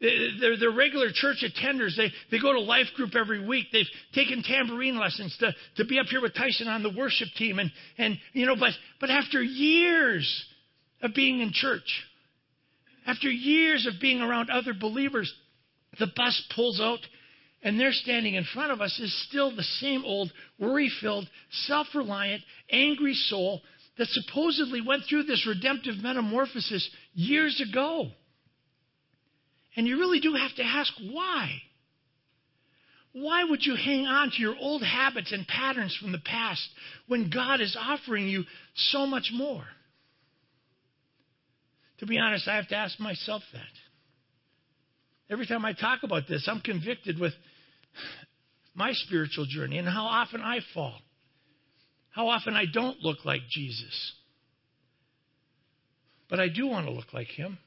They're, 0.00 0.56
they're, 0.58 0.70
regular 0.70 1.08
church 1.12 1.44
attenders. 1.44 1.96
They, 1.96 2.10
they 2.30 2.38
go 2.40 2.52
to 2.54 2.60
life 2.60 2.86
group 2.96 3.14
every 3.14 3.46
week. 3.46 3.66
They've 3.70 3.84
taken 4.14 4.42
tambourine 4.42 4.98
lessons 4.98 5.36
to, 5.40 5.52
to 5.76 5.84
be 5.84 5.98
up 5.98 6.06
here 6.06 6.22
with 6.22 6.34
Tyson 6.34 6.68
on 6.68 6.82
the 6.82 6.92
worship 6.96 7.28
team. 7.36 7.58
And, 7.58 7.70
and, 7.98 8.16
you 8.32 8.46
know, 8.46 8.56
but, 8.56 8.72
but 8.98 9.10
after 9.10 9.42
years 9.42 10.44
of 11.02 11.14
being 11.14 11.40
in 11.40 11.52
church, 11.52 12.04
After 13.06 13.30
years 13.30 13.86
of 13.86 14.00
being 14.00 14.20
around 14.20 14.50
other 14.50 14.72
believers, 14.72 15.32
the 15.98 16.08
bus 16.14 16.40
pulls 16.54 16.80
out 16.80 17.00
and 17.62 17.78
they're 17.78 17.92
standing 17.92 18.34
in 18.34 18.44
front 18.54 18.72
of 18.72 18.80
us 18.80 18.98
is 19.00 19.26
still 19.28 19.54
the 19.54 19.62
same 19.62 20.04
old 20.04 20.32
worry 20.58 20.90
filled, 21.00 21.28
self 21.66 21.88
reliant, 21.94 22.42
angry 22.70 23.14
soul 23.14 23.60
that 23.98 24.08
supposedly 24.08 24.80
went 24.80 25.02
through 25.08 25.24
this 25.24 25.46
redemptive 25.46 25.96
metamorphosis 26.02 26.88
years 27.14 27.60
ago. 27.60 28.10
And 29.76 29.86
you 29.86 29.98
really 29.98 30.20
do 30.20 30.34
have 30.34 30.54
to 30.56 30.62
ask 30.64 30.92
why. 31.10 31.62
Why 33.12 33.44
would 33.44 33.64
you 33.64 33.74
hang 33.74 34.06
on 34.06 34.30
to 34.30 34.40
your 34.40 34.54
old 34.60 34.82
habits 34.82 35.32
and 35.32 35.46
patterns 35.46 35.96
from 36.00 36.12
the 36.12 36.18
past 36.18 36.68
when 37.08 37.30
God 37.30 37.60
is 37.60 37.76
offering 37.78 38.28
you 38.28 38.44
so 38.74 39.06
much 39.06 39.30
more? 39.32 39.64
To 41.98 42.06
be 42.06 42.18
honest, 42.18 42.48
I 42.48 42.56
have 42.56 42.68
to 42.68 42.76
ask 42.76 42.98
myself 43.00 43.42
that. 43.52 43.62
Every 45.32 45.46
time 45.46 45.64
I 45.64 45.72
talk 45.72 46.02
about 46.02 46.28
this, 46.28 46.48
I'm 46.50 46.60
convicted 46.60 47.18
with 47.18 47.32
my 48.74 48.92
spiritual 48.92 49.46
journey 49.46 49.78
and 49.78 49.88
how 49.88 50.04
often 50.04 50.40
I 50.40 50.60
fall, 50.72 50.98
how 52.10 52.28
often 52.28 52.54
I 52.54 52.64
don't 52.72 53.00
look 53.00 53.24
like 53.24 53.42
Jesus. 53.50 54.12
But 56.28 56.40
I 56.40 56.48
do 56.48 56.68
want 56.68 56.86
to 56.86 56.92
look 56.92 57.12
like 57.12 57.26
him. 57.28 57.58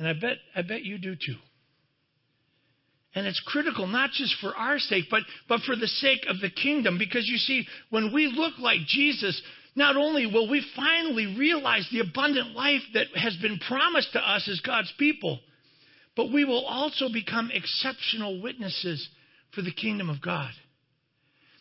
And 0.00 0.08
I 0.08 0.14
bet 0.14 0.38
I 0.56 0.62
bet 0.62 0.82
you 0.82 0.96
do 0.96 1.14
too. 1.14 1.36
And 3.14 3.26
it's 3.26 3.42
critical 3.44 3.86
not 3.86 4.12
just 4.12 4.34
for 4.40 4.56
our 4.56 4.78
sake, 4.78 5.04
but, 5.10 5.24
but 5.46 5.60
for 5.60 5.76
the 5.76 5.88
sake 5.88 6.24
of 6.26 6.40
the 6.40 6.48
kingdom. 6.48 6.96
Because 6.96 7.28
you 7.28 7.36
see, 7.36 7.66
when 7.90 8.10
we 8.14 8.26
look 8.28 8.54
like 8.58 8.78
Jesus, 8.86 9.40
not 9.74 9.98
only 9.98 10.24
will 10.24 10.48
we 10.48 10.64
finally 10.74 11.36
realize 11.36 11.86
the 11.92 12.00
abundant 12.00 12.54
life 12.54 12.80
that 12.94 13.08
has 13.14 13.36
been 13.42 13.58
promised 13.58 14.14
to 14.14 14.20
us 14.20 14.48
as 14.50 14.60
God's 14.60 14.90
people, 14.98 15.38
but 16.16 16.32
we 16.32 16.46
will 16.46 16.64
also 16.64 17.10
become 17.12 17.50
exceptional 17.52 18.40
witnesses 18.40 19.06
for 19.54 19.60
the 19.60 19.72
kingdom 19.72 20.08
of 20.08 20.22
God. 20.22 20.52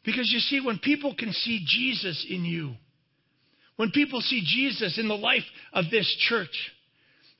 Because 0.06 0.32
you 0.32 0.40
see, 0.40 0.62
when 0.62 0.80
people 0.80 1.14
can 1.14 1.34
see 1.34 1.66
Jesus 1.68 2.26
in 2.30 2.46
you, 2.46 2.76
when 3.76 3.92
people 3.92 4.22
see 4.22 4.44
Jesus 4.46 4.98
in 4.98 5.10
the 5.10 5.14
life 5.18 5.44
of 5.74 5.86
this 5.92 6.08
church, 6.30 6.72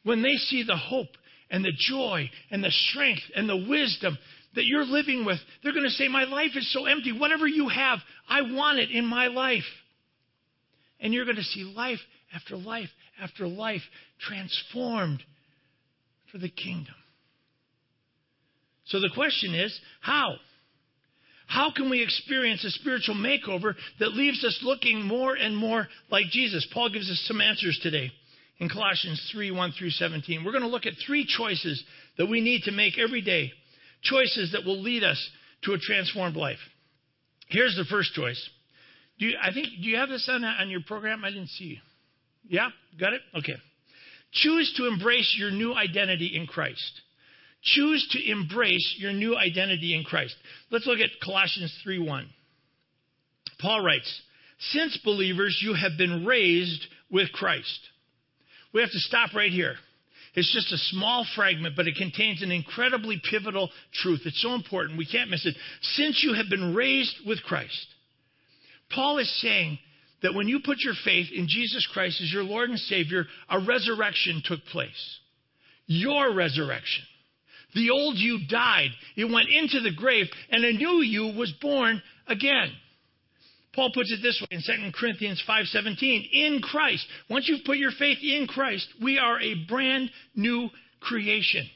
when 0.04 0.22
they 0.22 0.36
see 0.36 0.64
the 0.64 0.78
hope 0.78 1.10
and 1.50 1.64
the 1.64 1.74
joy 1.78 2.30
and 2.52 2.64
the 2.64 2.72
strength 2.72 3.24
and 3.36 3.50
the 3.50 3.66
wisdom 3.70 4.18
that 4.56 4.66
you're 4.66 4.86
living 4.86 5.26
with, 5.26 5.40
they're 5.64 5.74
going 5.74 5.86
to 5.86 5.92
say, 5.92 6.08
My 6.08 6.24
life 6.24 6.52
is 6.56 6.72
so 6.74 6.86
empty. 6.86 7.12
Whatever 7.12 7.48
you 7.48 7.68
have, 7.70 8.00
I 8.28 8.42
want 8.42 8.80
it 8.80 8.92
in 8.92 9.06
my 9.06 9.28
life. 9.28 9.64
And 11.00 11.14
you're 11.14 11.26
going 11.26 11.38
to 11.38 11.44
see 11.44 11.64
life 11.64 12.00
after 12.34 12.58
life 12.58 12.90
after 13.22 13.48
life 13.48 13.82
transformed 14.20 15.22
for 16.32 16.38
the 16.38 16.50
kingdom. 16.50 16.96
So 18.86 19.00
the 19.00 19.10
question 19.14 19.54
is 19.54 19.78
how? 20.02 20.36
How 21.48 21.72
can 21.76 21.90
we 21.90 22.04
experience 22.04 22.64
a 22.64 22.70
spiritual 22.70 23.16
makeover 23.16 23.74
that 24.00 24.14
leaves 24.14 24.44
us 24.44 24.60
looking 24.62 25.04
more 25.04 25.34
and 25.36 25.58
more 25.58 25.88
like 26.12 26.26
Jesus? 26.32 26.68
Paul 26.74 26.90
gives 26.90 27.10
us 27.10 27.24
some 27.28 27.42
answers 27.42 27.80
today 27.82 28.12
in 28.60 28.70
Colossians 28.70 29.30
3 29.32 29.52
1 29.52 29.72
through 29.78 29.90
17. 29.90 30.44
We're 30.44 30.52
going 30.52 30.64
to 30.64 30.70
look 30.70 30.86
at 30.86 30.94
three 31.06 31.26
choices 31.26 31.84
that 32.18 32.28
we 32.28 32.42
need 32.42 32.64
to 32.64 32.72
make 32.72 32.98
every 33.00 33.22
day, 33.22 33.52
choices 34.02 34.52
that 34.52 34.66
will 34.66 34.82
lead 34.82 35.04
us 35.04 35.30
to 35.64 35.74
a 35.74 35.78
transformed 35.78 36.36
life. 36.36 36.60
Here's 37.48 37.76
the 37.76 37.86
first 37.86 38.14
choice. 38.14 38.50
Do 39.18 39.26
you, 39.26 39.38
I 39.42 39.54
think, 39.54 39.68
do 39.68 39.90
you 39.90 39.98
have 39.98 40.10
this 40.10 40.30
on, 40.32 40.44
on 40.44 40.70
your 40.70 40.82
program? 40.82 41.26
I 41.26 41.30
didn't 41.30 41.50
see 41.50 41.66
you. 41.66 41.78
Yeah? 42.48 42.70
Got 43.00 43.14
it? 43.14 43.22
Okay. 43.38 43.56
Choose 44.32 44.74
to 44.78 44.88
embrace 44.88 45.36
your 45.38 45.52
new 45.52 45.74
identity 45.74 46.34
in 46.36 46.46
Christ. 46.46 47.02
Choose 47.62 48.08
to 48.12 48.32
embrace 48.32 48.96
your 48.98 49.12
new 49.12 49.36
identity 49.36 49.96
in 49.96 50.04
Christ. 50.04 50.36
Let's 50.72 50.86
look 50.86 51.00
at 51.00 51.10
Colossians 51.24 51.78
3 51.84 52.00
1. 52.00 52.30
Paul 53.60 53.84
writes, 53.84 54.22
Since 54.60 55.00
believers, 55.04 55.60
you 55.62 55.74
have 55.74 55.98
been 55.98 56.26
raised 56.26 56.86
with 57.12 57.32
Christ. 57.34 57.80
We 58.74 58.82
have 58.82 58.92
to 58.92 59.00
stop 59.00 59.34
right 59.34 59.52
here. 59.52 59.76
It's 60.36 60.54
just 60.54 60.72
a 60.72 60.78
small 60.96 61.26
fragment, 61.36 61.76
but 61.76 61.88
it 61.88 61.96
contains 61.96 62.44
an 62.44 62.52
incredibly 62.52 63.22
pivotal 63.30 63.70
truth. 63.94 64.22
It's 64.26 64.42
so 64.42 64.54
important. 64.54 64.98
We 64.98 65.08
can't 65.08 65.30
miss 65.30 65.46
it. 65.46 65.56
Since 65.82 66.24
you 66.24 66.36
have 66.36 66.50
been 66.50 66.76
raised 66.76 67.16
with 67.26 67.42
Christ, 67.44 67.88
Paul 68.94 69.18
is 69.18 69.42
saying 69.42 69.80
that 70.22 70.36
when 70.36 70.48
you 70.48 70.60
put 70.64 70.78
your 70.80 70.94
faith 71.04 71.28
in 71.34 71.48
Jesus 71.48 71.88
Christ 71.94 72.22
as 72.22 72.32
your 72.32 72.44
Lord 72.44 72.70
and 72.70 72.80
Savior, 72.80 73.26
a 73.50 73.60
resurrection 73.60 74.42
took 74.46 74.64
place. 74.66 75.20
Your 75.88 76.34
resurrection. 76.34 77.04
The 77.74 77.90
old 77.90 78.18
you 78.18 78.40
died. 78.50 78.90
It 79.16 79.32
went 79.32 79.50
into 79.50 79.80
the 79.80 79.96
grave, 79.96 80.28
and 80.50 80.64
a 80.64 80.74
new 80.74 81.02
you 81.02 81.38
was 81.38 81.52
born 81.62 82.02
again. 82.28 82.72
Paul 83.74 83.92
puts 83.92 84.12
it 84.12 84.22
this 84.22 84.42
way 84.42 84.48
in 84.52 84.62
2 84.62 84.92
Corinthians 84.94 85.42
5:17, 85.48 86.30
in 86.32 86.62
Christ. 86.62 87.06
Once 87.30 87.48
you've 87.48 87.64
put 87.66 87.78
your 87.78 87.92
faith 87.92 88.18
in 88.22 88.48
Christ, 88.48 88.88
we 89.02 89.18
are 89.18 89.40
a 89.40 89.54
brand 89.68 90.12
new 90.36 90.70
creation. 91.00 91.70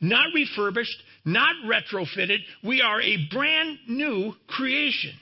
Not 0.00 0.32
refurbished, 0.32 1.02
not 1.24 1.54
retrofitted. 1.66 2.38
We 2.62 2.82
are 2.82 3.00
a 3.00 3.26
brand 3.32 3.78
new 3.88 4.34
creation. 4.46 5.12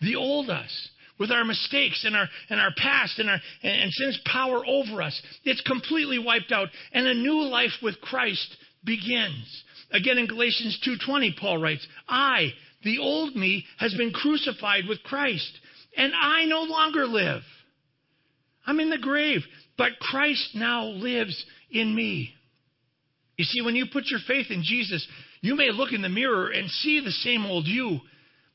The 0.00 0.16
old 0.16 0.48
us, 0.48 0.88
with 1.18 1.30
our 1.30 1.44
mistakes 1.44 2.04
and 2.04 2.16
our 2.16 2.28
and 2.48 2.58
our 2.58 2.72
past 2.76 3.18
and 3.18 3.28
our 3.28 3.40
and, 3.62 3.82
and 3.82 3.92
sin's 3.92 4.18
power 4.24 4.64
over 4.66 5.02
us, 5.02 5.20
it's 5.44 5.60
completely 5.62 6.18
wiped 6.18 6.52
out, 6.52 6.68
and 6.92 7.06
a 7.06 7.14
new 7.14 7.42
life 7.42 7.72
with 7.82 8.00
Christ 8.00 8.56
begins. 8.84 9.64
Again 9.92 10.18
in 10.18 10.26
Galatians 10.26 10.78
2:20 10.80 11.32
Paul 11.38 11.58
writes, 11.58 11.86
"I, 12.08 12.54
the 12.86 12.98
old 12.98 13.36
me, 13.36 13.66
has 13.78 13.92
been 13.94 14.12
crucified 14.12 14.86
with 14.88 15.02
Christ, 15.02 15.60
and 15.96 16.12
I 16.14 16.46
no 16.46 16.62
longer 16.62 17.06
live. 17.06 17.42
I'm 18.64 18.80
in 18.80 18.90
the 18.90 18.98
grave, 18.98 19.44
but 19.76 19.98
Christ 19.98 20.54
now 20.54 20.86
lives 20.86 21.44
in 21.70 21.94
me." 21.94 22.34
You 23.36 23.44
see, 23.44 23.60
when 23.60 23.76
you 23.76 23.86
put 23.86 24.06
your 24.06 24.20
faith 24.20 24.50
in 24.50 24.62
Jesus, 24.62 25.06
you 25.42 25.54
may 25.54 25.70
look 25.70 25.92
in 25.92 26.00
the 26.00 26.08
mirror 26.08 26.48
and 26.48 26.70
see 26.70 27.00
the 27.00 27.12
same 27.12 27.44
old 27.44 27.66
you, 27.66 28.00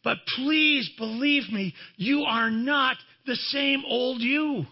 but 0.03 0.25
please 0.35 0.89
believe 0.97 1.51
me, 1.51 1.75
you 1.97 2.23
are 2.23 2.49
not 2.49 2.97
the 3.25 3.35
same 3.35 3.83
old 3.85 4.21
you. 4.21 4.65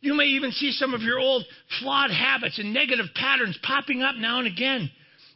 You 0.00 0.14
may 0.14 0.24
even 0.24 0.50
see 0.52 0.72
some 0.72 0.94
of 0.94 1.02
your 1.02 1.20
old 1.20 1.44
flawed 1.78 2.10
habits 2.10 2.58
and 2.58 2.72
negative 2.72 3.14
patterns 3.14 3.56
popping 3.62 4.02
up 4.02 4.16
now 4.16 4.38
and 4.38 4.46
again. 4.46 4.90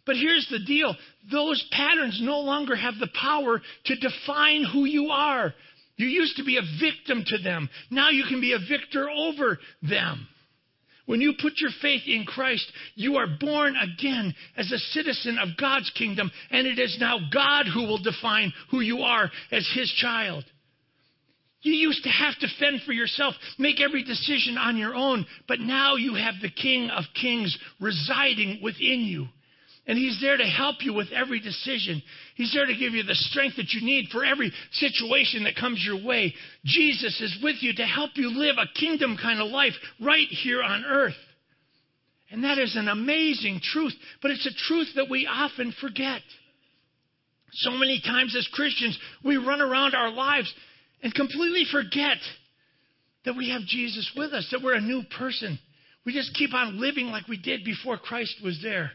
But 0.06 0.16
here's 0.16 0.46
the 0.50 0.58
deal 0.58 0.94
those 1.30 1.66
patterns 1.72 2.20
no 2.22 2.40
longer 2.40 2.76
have 2.76 2.94
the 2.98 3.10
power 3.18 3.60
to 3.86 3.96
define 3.96 4.64
who 4.64 4.84
you 4.84 5.10
are. 5.10 5.54
You 5.96 6.06
used 6.06 6.36
to 6.36 6.44
be 6.44 6.58
a 6.58 6.80
victim 6.80 7.24
to 7.26 7.38
them. 7.38 7.68
Now 7.90 8.10
you 8.10 8.24
can 8.28 8.40
be 8.40 8.52
a 8.52 8.58
victor 8.58 9.08
over 9.08 9.58
them. 9.82 10.28
When 11.06 11.20
you 11.20 11.34
put 11.40 11.60
your 11.60 11.70
faith 11.82 12.02
in 12.06 12.24
Christ, 12.24 12.70
you 12.94 13.16
are 13.16 13.26
born 13.26 13.76
again 13.76 14.34
as 14.56 14.72
a 14.72 14.78
citizen 14.78 15.38
of 15.38 15.56
God's 15.58 15.90
kingdom, 15.90 16.30
and 16.50 16.66
it 16.66 16.78
is 16.78 16.96
now 16.98 17.18
God 17.32 17.66
who 17.66 17.82
will 17.82 18.02
define 18.02 18.52
who 18.70 18.80
you 18.80 19.00
are 19.00 19.30
as 19.52 19.68
His 19.74 19.92
child. 20.00 20.44
You 21.60 21.74
used 21.74 22.04
to 22.04 22.10
have 22.10 22.38
to 22.40 22.48
fend 22.58 22.82
for 22.82 22.92
yourself, 22.92 23.34
make 23.58 23.80
every 23.80 24.02
decision 24.02 24.58
on 24.58 24.76
your 24.76 24.94
own, 24.94 25.26
but 25.46 25.60
now 25.60 25.96
you 25.96 26.14
have 26.14 26.34
the 26.40 26.50
King 26.50 26.90
of 26.90 27.04
Kings 27.20 27.56
residing 27.80 28.60
within 28.62 29.00
you. 29.00 29.28
And 29.86 29.98
He's 29.98 30.18
there 30.20 30.36
to 30.36 30.44
help 30.44 30.76
you 30.80 30.94
with 30.94 31.08
every 31.12 31.40
decision. 31.40 32.02
He's 32.36 32.52
there 32.54 32.64
to 32.64 32.74
give 32.74 32.94
you 32.94 33.02
the 33.02 33.14
strength 33.14 33.56
that 33.56 33.70
you 33.72 33.84
need 33.84 34.08
for 34.10 34.24
every 34.24 34.50
situation 34.72 35.44
that 35.44 35.56
comes 35.56 35.84
your 35.84 36.02
way. 36.04 36.34
Jesus 36.64 37.20
is 37.20 37.38
with 37.42 37.56
you 37.60 37.74
to 37.74 37.84
help 37.84 38.12
you 38.14 38.30
live 38.30 38.56
a 38.58 38.78
kingdom 38.78 39.18
kind 39.20 39.40
of 39.40 39.50
life 39.50 39.74
right 40.00 40.28
here 40.28 40.62
on 40.62 40.84
earth. 40.84 41.16
And 42.30 42.44
that 42.44 42.58
is 42.58 42.76
an 42.76 42.88
amazing 42.88 43.60
truth, 43.62 43.94
but 44.22 44.30
it's 44.30 44.46
a 44.46 44.68
truth 44.68 44.88
that 44.96 45.10
we 45.10 45.28
often 45.30 45.72
forget. 45.80 46.22
So 47.52 47.70
many 47.72 48.00
times 48.04 48.34
as 48.36 48.48
Christians, 48.52 48.98
we 49.22 49.36
run 49.36 49.60
around 49.60 49.94
our 49.94 50.10
lives 50.10 50.52
and 51.02 51.14
completely 51.14 51.64
forget 51.70 52.16
that 53.24 53.36
we 53.36 53.50
have 53.50 53.62
Jesus 53.62 54.10
with 54.16 54.32
us, 54.32 54.48
that 54.50 54.62
we're 54.62 54.74
a 54.74 54.80
new 54.80 55.02
person. 55.16 55.58
We 56.04 56.12
just 56.12 56.34
keep 56.34 56.52
on 56.54 56.80
living 56.80 57.06
like 57.06 57.28
we 57.28 57.36
did 57.36 57.64
before 57.64 57.98
Christ 57.98 58.36
was 58.42 58.58
there. 58.62 58.90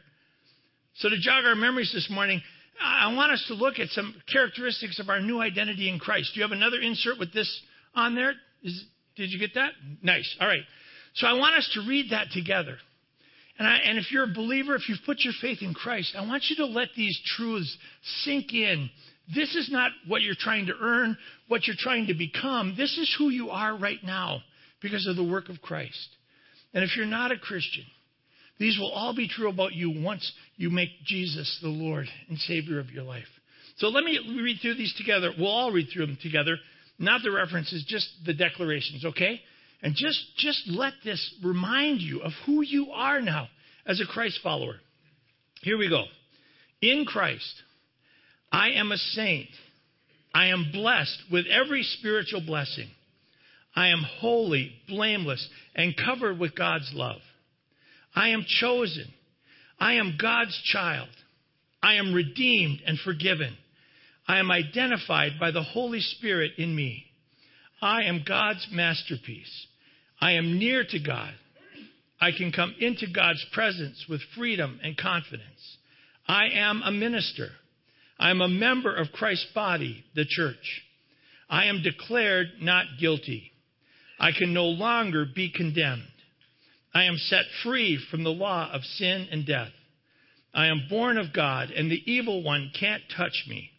So, 0.99 1.09
to 1.09 1.19
jog 1.19 1.45
our 1.45 1.55
memories 1.55 1.91
this 1.93 2.09
morning, 2.09 2.41
I 2.81 3.13
want 3.13 3.31
us 3.31 3.43
to 3.47 3.53
look 3.53 3.79
at 3.79 3.89
some 3.89 4.13
characteristics 4.31 4.99
of 4.99 5.09
our 5.09 5.19
new 5.19 5.41
identity 5.41 5.89
in 5.89 5.99
Christ. 5.99 6.31
Do 6.33 6.39
you 6.39 6.43
have 6.43 6.51
another 6.51 6.79
insert 6.79 7.19
with 7.19 7.33
this 7.33 7.61
on 7.95 8.15
there? 8.15 8.33
Is, 8.63 8.83
did 9.15 9.31
you 9.31 9.39
get 9.39 9.55
that? 9.55 9.71
Nice. 10.01 10.35
All 10.39 10.47
right. 10.47 10.63
So, 11.15 11.27
I 11.27 11.33
want 11.33 11.55
us 11.55 11.69
to 11.73 11.87
read 11.87 12.11
that 12.11 12.27
together. 12.31 12.77
And, 13.57 13.67
I, 13.67 13.77
and 13.77 13.97
if 13.97 14.11
you're 14.11 14.23
a 14.23 14.33
believer, 14.33 14.75
if 14.75 14.87
you've 14.87 14.99
put 15.05 15.19
your 15.19 15.33
faith 15.41 15.59
in 15.61 15.73
Christ, 15.73 16.15
I 16.17 16.25
want 16.25 16.43
you 16.49 16.57
to 16.57 16.65
let 16.65 16.89
these 16.95 17.19
truths 17.35 17.77
sink 18.23 18.53
in 18.53 18.89
this 19.33 19.55
is 19.55 19.69
not 19.71 19.91
what 20.07 20.21
you're 20.21 20.35
trying 20.37 20.67
to 20.67 20.73
earn, 20.81 21.17
what 21.47 21.67
you're 21.67 21.75
trying 21.77 22.07
to 22.07 22.15
become. 22.15 22.73
This 22.75 22.97
is 22.97 23.13
who 23.17 23.29
you 23.29 23.51
are 23.51 23.77
right 23.77 23.99
now 24.03 24.41
because 24.81 25.05
of 25.05 25.15
the 25.15 25.23
work 25.23 25.49
of 25.49 25.61
Christ. 25.61 26.09
And 26.73 26.83
if 26.83 26.97
you're 26.97 27.05
not 27.05 27.31
a 27.31 27.37
Christian, 27.37 27.83
these 28.59 28.77
will 28.77 28.91
all 28.91 29.15
be 29.15 29.27
true 29.27 29.49
about 29.49 29.73
you 29.73 30.01
once 30.03 30.31
you 30.57 30.69
make 30.69 30.89
Jesus 31.05 31.59
the 31.61 31.69
Lord 31.69 32.07
and 32.27 32.37
Savior 32.39 32.79
of 32.79 32.91
your 32.91 33.03
life. 33.03 33.27
So 33.77 33.87
let 33.87 34.03
me 34.03 34.19
read 34.43 34.57
through 34.61 34.75
these 34.75 34.93
together. 34.97 35.31
We'll 35.37 35.47
all 35.47 35.71
read 35.71 35.87
through 35.91 36.07
them 36.07 36.17
together. 36.21 36.57
Not 36.97 37.21
the 37.23 37.31
references, 37.31 37.85
just 37.87 38.09
the 38.25 38.33
declarations, 38.33 39.05
okay? 39.05 39.39
And 39.81 39.95
just, 39.95 40.21
just 40.37 40.63
let 40.67 40.93
this 41.05 41.33
remind 41.41 42.01
you 42.01 42.21
of 42.21 42.33
who 42.45 42.61
you 42.61 42.91
are 42.91 43.21
now 43.21 43.47
as 43.85 44.01
a 44.01 44.05
Christ 44.05 44.39
follower. 44.43 44.75
Here 45.61 45.77
we 45.77 45.87
go. 45.87 46.03
In 46.81 47.05
Christ, 47.05 47.53
I 48.51 48.71
am 48.71 48.91
a 48.91 48.97
saint. 48.97 49.49
I 50.33 50.47
am 50.47 50.71
blessed 50.73 51.23
with 51.31 51.45
every 51.47 51.83
spiritual 51.83 52.41
blessing. 52.45 52.89
I 53.75 53.89
am 53.89 54.03
holy, 54.19 54.73
blameless, 54.89 55.47
and 55.75 55.95
covered 55.95 56.37
with 56.37 56.55
God's 56.55 56.91
love. 56.93 57.21
I 58.15 58.29
am 58.29 58.45
chosen. 58.47 59.13
I 59.79 59.93
am 59.93 60.17
God's 60.19 60.59
child. 60.71 61.09
I 61.81 61.95
am 61.95 62.13
redeemed 62.13 62.81
and 62.85 62.99
forgiven. 62.99 63.55
I 64.27 64.39
am 64.39 64.51
identified 64.51 65.33
by 65.39 65.51
the 65.51 65.63
Holy 65.63 66.01
Spirit 66.01 66.51
in 66.57 66.75
me. 66.75 67.05
I 67.81 68.03
am 68.03 68.23
God's 68.27 68.67
masterpiece. 68.71 69.67
I 70.19 70.33
am 70.33 70.59
near 70.59 70.83
to 70.83 70.99
God. 70.99 71.33
I 72.21 72.31
can 72.31 72.51
come 72.51 72.75
into 72.79 73.07
God's 73.07 73.43
presence 73.53 74.05
with 74.09 74.21
freedom 74.35 74.79
and 74.83 74.97
confidence. 74.97 75.77
I 76.27 76.49
am 76.53 76.81
a 76.83 76.91
minister. 76.91 77.49
I 78.19 78.31
am 78.31 78.41
a 78.41 78.49
member 78.49 78.93
of 78.93 79.13
Christ's 79.13 79.47
body, 79.55 80.03
the 80.13 80.25
church. 80.25 80.83
I 81.49 81.65
am 81.65 81.81
declared 81.81 82.47
not 82.59 82.85
guilty. 82.99 83.51
I 84.19 84.31
can 84.37 84.53
no 84.53 84.65
longer 84.65 85.25
be 85.33 85.49
condemned. 85.49 86.03
I 86.93 87.03
am 87.03 87.17
set 87.17 87.45
free 87.63 87.99
from 88.09 88.23
the 88.23 88.29
law 88.29 88.71
of 88.71 88.83
sin 88.83 89.27
and 89.31 89.45
death. 89.45 89.71
I 90.53 90.67
am 90.67 90.87
born 90.89 91.17
of 91.17 91.33
God, 91.33 91.69
and 91.69 91.91
the 91.91 92.11
evil 92.11 92.41
one 92.43 92.71
can't 92.79 93.03
touch 93.15 93.45
me. 93.47 93.69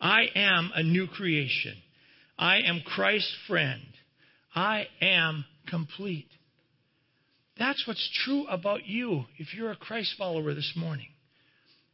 I 0.00 0.26
am 0.34 0.70
a 0.74 0.82
new 0.82 1.06
creation. 1.06 1.74
I 2.38 2.60
am 2.60 2.82
Christ's 2.84 3.34
friend. 3.46 3.82
I 4.54 4.86
am 5.00 5.44
complete. 5.68 6.28
That's 7.58 7.86
what's 7.86 8.10
true 8.24 8.46
about 8.46 8.86
you 8.86 9.24
if 9.38 9.54
you're 9.54 9.70
a 9.70 9.76
Christ 9.76 10.14
follower 10.18 10.54
this 10.54 10.72
morning. 10.76 11.08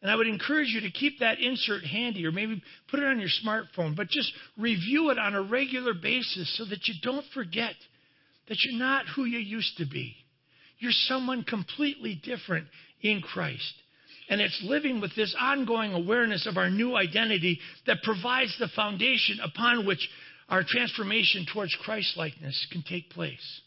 And 0.03 0.11
I 0.11 0.17
would 0.17 0.29
encourage 0.29 0.69
you 0.69 0.83
to 0.83 0.91
keep 0.91 1.21
that 1.21 1.41
insert 1.41 1.83
handy 1.85 2.25
or 2.27 2.33
maybe 2.33 2.63
put 2.89 3.01
it 3.01 3.07
on 3.07 3.19
your 3.19 3.29
smartphone, 3.45 3.97
but 3.97 4.09
just 4.09 4.33
review 4.57 5.11
it 5.11 5.19
on 5.19 5.35
a 5.35 5.43
regular 5.43 5.95
basis 5.95 6.57
so 6.57 6.65
that 6.67 6.87
you 6.87 6.95
don't 7.03 7.25
forget 7.35 7.75
that 8.49 8.59
you're 8.63 8.79
not 8.79 9.07
who 9.15 9.25
you 9.25 9.39
used 9.39 9.77
to 9.79 9.87
be. 9.87 10.15
You're 10.79 10.93
someone 10.93 11.45
completely 11.45 12.21
different 12.23 12.67
in 13.01 13.21
Christ. 13.21 13.73
And 14.29 14.41
it's 14.41 14.61
living 14.65 15.01
with 15.01 15.15
this 15.15 15.35
ongoing 15.39 15.93
awareness 15.93 16.47
of 16.47 16.57
our 16.57 16.69
new 16.69 16.97
identity 16.97 17.61
that 17.87 18.03
provides 18.03 18.57
the 18.59 18.69
foundation 18.75 19.39
upon 19.43 19.87
which 19.87 20.09
our 20.49 20.63
transformation 20.67 21.47
towards 21.53 21.77
Christlikeness 21.85 22.67
can 22.73 22.83
take 22.83 23.11
place. 23.11 23.61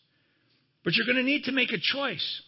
But 0.83 0.93
you're 0.95 1.05
going 1.05 1.17
to 1.17 1.23
need 1.23 1.45
to 1.45 1.51
make 1.51 1.71
a 1.71 1.79
choice. 1.79 2.41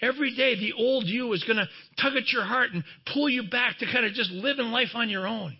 Every 0.00 0.34
day, 0.34 0.54
the 0.54 0.74
old 0.74 1.06
you 1.06 1.32
is 1.32 1.44
going 1.44 1.56
to 1.56 1.68
tug 2.00 2.16
at 2.16 2.30
your 2.32 2.44
heart 2.44 2.70
and 2.72 2.84
pull 3.12 3.28
you 3.28 3.48
back 3.48 3.78
to 3.78 3.86
kind 3.86 4.06
of 4.06 4.12
just 4.12 4.30
living 4.30 4.66
life 4.66 4.90
on 4.94 5.10
your 5.10 5.26
own. 5.26 5.56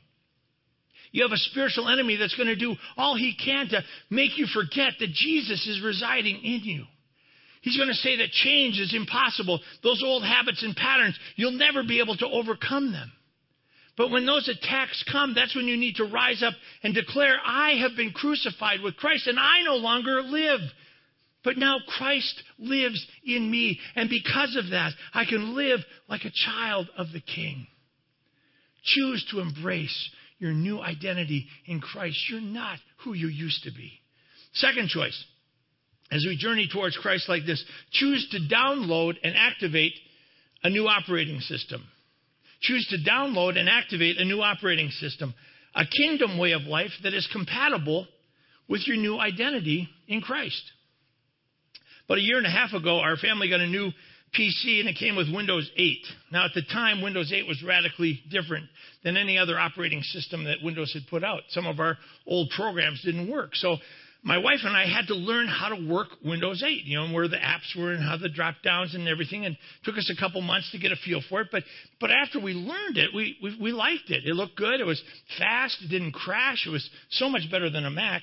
You 1.10 1.22
have 1.22 1.32
a 1.32 1.38
spiritual 1.38 1.88
enemy 1.88 2.16
that's 2.16 2.36
going 2.36 2.48
to 2.48 2.56
do 2.56 2.76
all 2.96 3.16
he 3.16 3.34
can 3.34 3.68
to 3.68 3.82
make 4.10 4.38
you 4.38 4.46
forget 4.46 4.92
that 5.00 5.08
Jesus 5.12 5.66
is 5.66 5.82
residing 5.82 6.36
in 6.36 6.60
you. 6.62 6.84
He's 7.62 7.76
going 7.76 7.88
to 7.88 7.94
say 7.94 8.16
that 8.16 8.30
change 8.30 8.78
is 8.78 8.94
impossible. 8.94 9.60
Those 9.82 10.02
old 10.04 10.24
habits 10.24 10.62
and 10.62 10.76
patterns, 10.76 11.18
you'll 11.36 11.52
never 11.52 11.82
be 11.82 12.00
able 12.00 12.16
to 12.16 12.26
overcome 12.26 12.92
them. 12.92 13.12
But 13.96 14.12
when 14.12 14.26
those 14.26 14.48
attacks 14.48 15.04
come, 15.10 15.34
that's 15.34 15.56
when 15.56 15.66
you 15.66 15.76
need 15.76 15.96
to 15.96 16.04
rise 16.04 16.42
up 16.44 16.54
and 16.84 16.94
declare, 16.94 17.36
I 17.44 17.72
have 17.80 17.96
been 17.96 18.12
crucified 18.12 18.80
with 18.80 18.96
Christ 18.96 19.26
and 19.26 19.38
I 19.40 19.62
no 19.64 19.74
longer 19.74 20.22
live. 20.22 20.60
But 21.42 21.56
now 21.56 21.78
Christ 21.86 22.42
lives 22.58 23.04
in 23.24 23.50
me. 23.50 23.80
And 23.96 24.08
because 24.08 24.56
of 24.56 24.70
that, 24.70 24.92
I 25.12 25.24
can 25.24 25.56
live 25.56 25.80
like 26.08 26.24
a 26.24 26.30
child 26.46 26.88
of 26.96 27.08
the 27.12 27.20
King. 27.20 27.66
Choose 28.84 29.26
to 29.32 29.40
embrace 29.40 30.10
your 30.38 30.52
new 30.52 30.80
identity 30.80 31.48
in 31.66 31.80
Christ. 31.80 32.18
You're 32.30 32.40
not 32.40 32.78
who 32.98 33.14
you 33.14 33.26
used 33.26 33.64
to 33.64 33.72
be. 33.72 33.92
Second 34.54 34.88
choice, 34.88 35.24
as 36.10 36.24
we 36.26 36.36
journey 36.36 36.68
towards 36.72 36.96
Christlikeness, 36.96 37.62
choose 37.92 38.28
to 38.30 38.54
download 38.54 39.14
and 39.22 39.34
activate 39.36 39.92
a 40.62 40.70
new 40.70 40.86
operating 40.86 41.40
system. 41.40 41.84
Choose 42.60 42.86
to 42.88 43.10
download 43.10 43.58
and 43.58 43.68
activate 43.68 44.18
a 44.18 44.24
new 44.24 44.40
operating 44.40 44.90
system, 44.90 45.34
a 45.74 45.84
kingdom 45.84 46.38
way 46.38 46.52
of 46.52 46.62
life 46.62 46.90
that 47.02 47.14
is 47.14 47.28
compatible 47.32 48.06
with 48.68 48.86
your 48.86 48.96
new 48.96 49.18
identity 49.18 49.88
in 50.08 50.20
Christ. 50.20 50.62
But 52.08 52.18
a 52.18 52.22
year 52.22 52.38
and 52.38 52.46
a 52.46 52.50
half 52.50 52.72
ago, 52.72 52.98
our 53.00 53.16
family 53.16 53.48
got 53.48 53.60
a 53.60 53.66
new 53.66 53.90
PC 54.36 54.80
and 54.80 54.88
it 54.88 54.96
came 54.98 55.14
with 55.14 55.32
Windows 55.32 55.70
8. 55.76 55.98
Now, 56.32 56.44
at 56.44 56.50
the 56.54 56.62
time, 56.62 57.02
Windows 57.02 57.32
8 57.34 57.46
was 57.46 57.62
radically 57.62 58.20
different 58.30 58.66
than 59.04 59.16
any 59.16 59.38
other 59.38 59.58
operating 59.58 60.02
system 60.02 60.44
that 60.44 60.58
Windows 60.62 60.92
had 60.92 61.02
put 61.08 61.22
out. 61.22 61.42
Some 61.50 61.66
of 61.66 61.80
our 61.80 61.96
old 62.26 62.50
programs 62.56 63.02
didn't 63.04 63.30
work. 63.30 63.54
So 63.54 63.76
my 64.22 64.38
wife 64.38 64.58
and 64.64 64.76
I 64.76 64.86
had 64.86 65.06
to 65.08 65.14
learn 65.14 65.46
how 65.46 65.68
to 65.68 65.88
work 65.88 66.08
Windows 66.24 66.62
8, 66.66 66.84
you 66.84 66.98
know, 66.98 67.12
where 67.12 67.28
the 67.28 67.36
apps 67.36 67.78
were 67.78 67.92
and 67.92 68.02
how 68.02 68.16
the 68.16 68.28
drop 68.28 68.56
downs 68.64 68.94
and 68.94 69.06
everything. 69.06 69.46
And 69.46 69.54
it 69.54 69.84
took 69.84 69.96
us 69.96 70.12
a 70.14 70.20
couple 70.20 70.40
months 70.42 70.70
to 70.72 70.78
get 70.78 70.90
a 70.90 70.96
feel 70.96 71.20
for 71.28 71.40
it. 71.40 71.48
But, 71.52 71.62
but 72.00 72.10
after 72.10 72.40
we 72.40 72.52
learned 72.52 72.98
it, 72.98 73.10
we, 73.14 73.36
we, 73.42 73.56
we 73.60 73.72
liked 73.72 74.10
it. 74.10 74.24
It 74.26 74.34
looked 74.34 74.56
good. 74.56 74.80
It 74.80 74.86
was 74.86 75.00
fast. 75.38 75.78
It 75.82 75.88
didn't 75.88 76.12
crash. 76.12 76.66
It 76.66 76.70
was 76.70 76.88
so 77.10 77.28
much 77.28 77.42
better 77.50 77.70
than 77.70 77.84
a 77.84 77.90
Mac. 77.90 78.22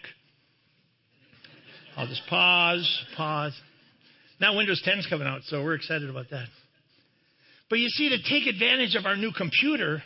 I'll 1.95 2.07
just 2.07 2.27
pause, 2.29 3.05
pause. 3.15 3.53
Now 4.41 4.57
Windows 4.57 4.81
10 4.83 4.99
is 4.99 5.07
coming 5.07 5.27
out, 5.27 5.41
so 5.45 5.63
we're 5.63 5.75
excited 5.75 6.09
about 6.09 6.29
that. 6.31 6.47
But 7.69 7.79
you 7.79 7.87
see, 7.87 8.09
to 8.09 8.17
take 8.29 8.47
advantage 8.47 8.95
of 8.95 9.05
our 9.05 9.15
new 9.15 9.31
computer, 9.31 10.03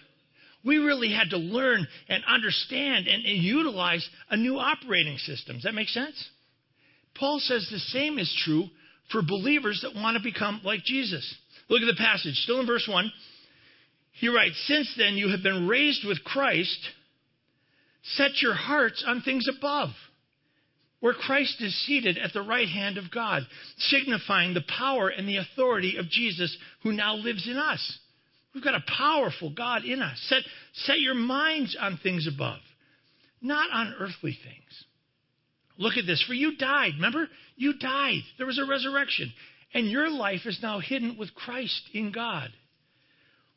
we 0.63 0.77
really 0.77 1.11
had 1.13 1.29
to 1.29 1.37
learn 1.37 1.87
and 2.09 2.23
understand 2.25 3.07
and, 3.07 3.25
and, 3.25 3.37
utilize 3.43 4.07
a 4.29 4.35
new 4.35 4.57
operating 4.57 5.17
system. 5.17 5.55
Does 5.55 5.63
that 5.63 5.73
make 5.73 5.87
sense? 5.87 6.27
Paul 7.15 7.39
says 7.39 7.67
the 7.71 7.79
same 7.79 8.19
is 8.19 8.33
true 8.43 8.65
for 9.11 9.21
believers 9.21 9.79
that 9.83 9.99
want 9.99 10.17
to 10.17 10.23
become 10.23 10.61
like 10.63 10.83
Jesus. 10.83 11.35
Look 11.69 11.81
at 11.81 11.85
the 11.85 12.01
passage, 12.01 12.35
still 12.35 12.59
in 12.59 12.67
verse 12.67 12.87
1. 12.89 13.11
He 14.13 14.27
writes, 14.27 14.61
Since 14.67 14.93
then 14.97 15.15
you 15.15 15.29
have 15.29 15.43
been 15.43 15.67
raised 15.67 16.05
with 16.05 16.23
Christ, 16.23 16.79
set 18.03 18.41
your 18.41 18.53
hearts 18.53 19.03
on 19.07 19.21
things 19.21 19.47
above, 19.47 19.89
where 20.99 21.13
Christ 21.13 21.61
is 21.61 21.85
seated 21.85 22.17
at 22.17 22.33
the 22.33 22.41
right 22.41 22.67
hand 22.67 22.97
of 22.97 23.11
God, 23.11 23.43
signifying 23.77 24.53
the 24.53 24.63
power 24.77 25.07
and 25.07 25.27
the 25.27 25.37
authority 25.37 25.95
of 25.97 26.09
Jesus 26.09 26.55
who 26.83 26.91
now 26.91 27.15
lives 27.15 27.47
in 27.47 27.55
us. 27.55 27.99
We've 28.59 28.65
got 28.65 28.75
a 28.75 28.97
powerful 28.97 29.51
God 29.51 29.85
in 29.85 30.01
us. 30.01 30.19
Set, 30.27 30.41
set 30.73 30.99
your 30.99 31.13
minds 31.13 31.77
on 31.79 31.97
things 32.03 32.27
above, 32.27 32.59
not 33.41 33.71
on 33.71 33.95
earthly 33.97 34.37
things. 34.43 34.83
Look 35.77 35.95
at 35.95 36.05
this. 36.05 36.21
For 36.27 36.33
you 36.33 36.57
died. 36.57 36.95
Remember? 36.95 37.29
You 37.55 37.77
died. 37.77 38.19
There 38.37 38.45
was 38.45 38.59
a 38.59 38.69
resurrection. 38.69 39.31
And 39.73 39.89
your 39.89 40.09
life 40.09 40.41
is 40.43 40.59
now 40.61 40.79
hidden 40.79 41.15
with 41.17 41.33
Christ 41.33 41.83
in 41.93 42.11
God. 42.11 42.49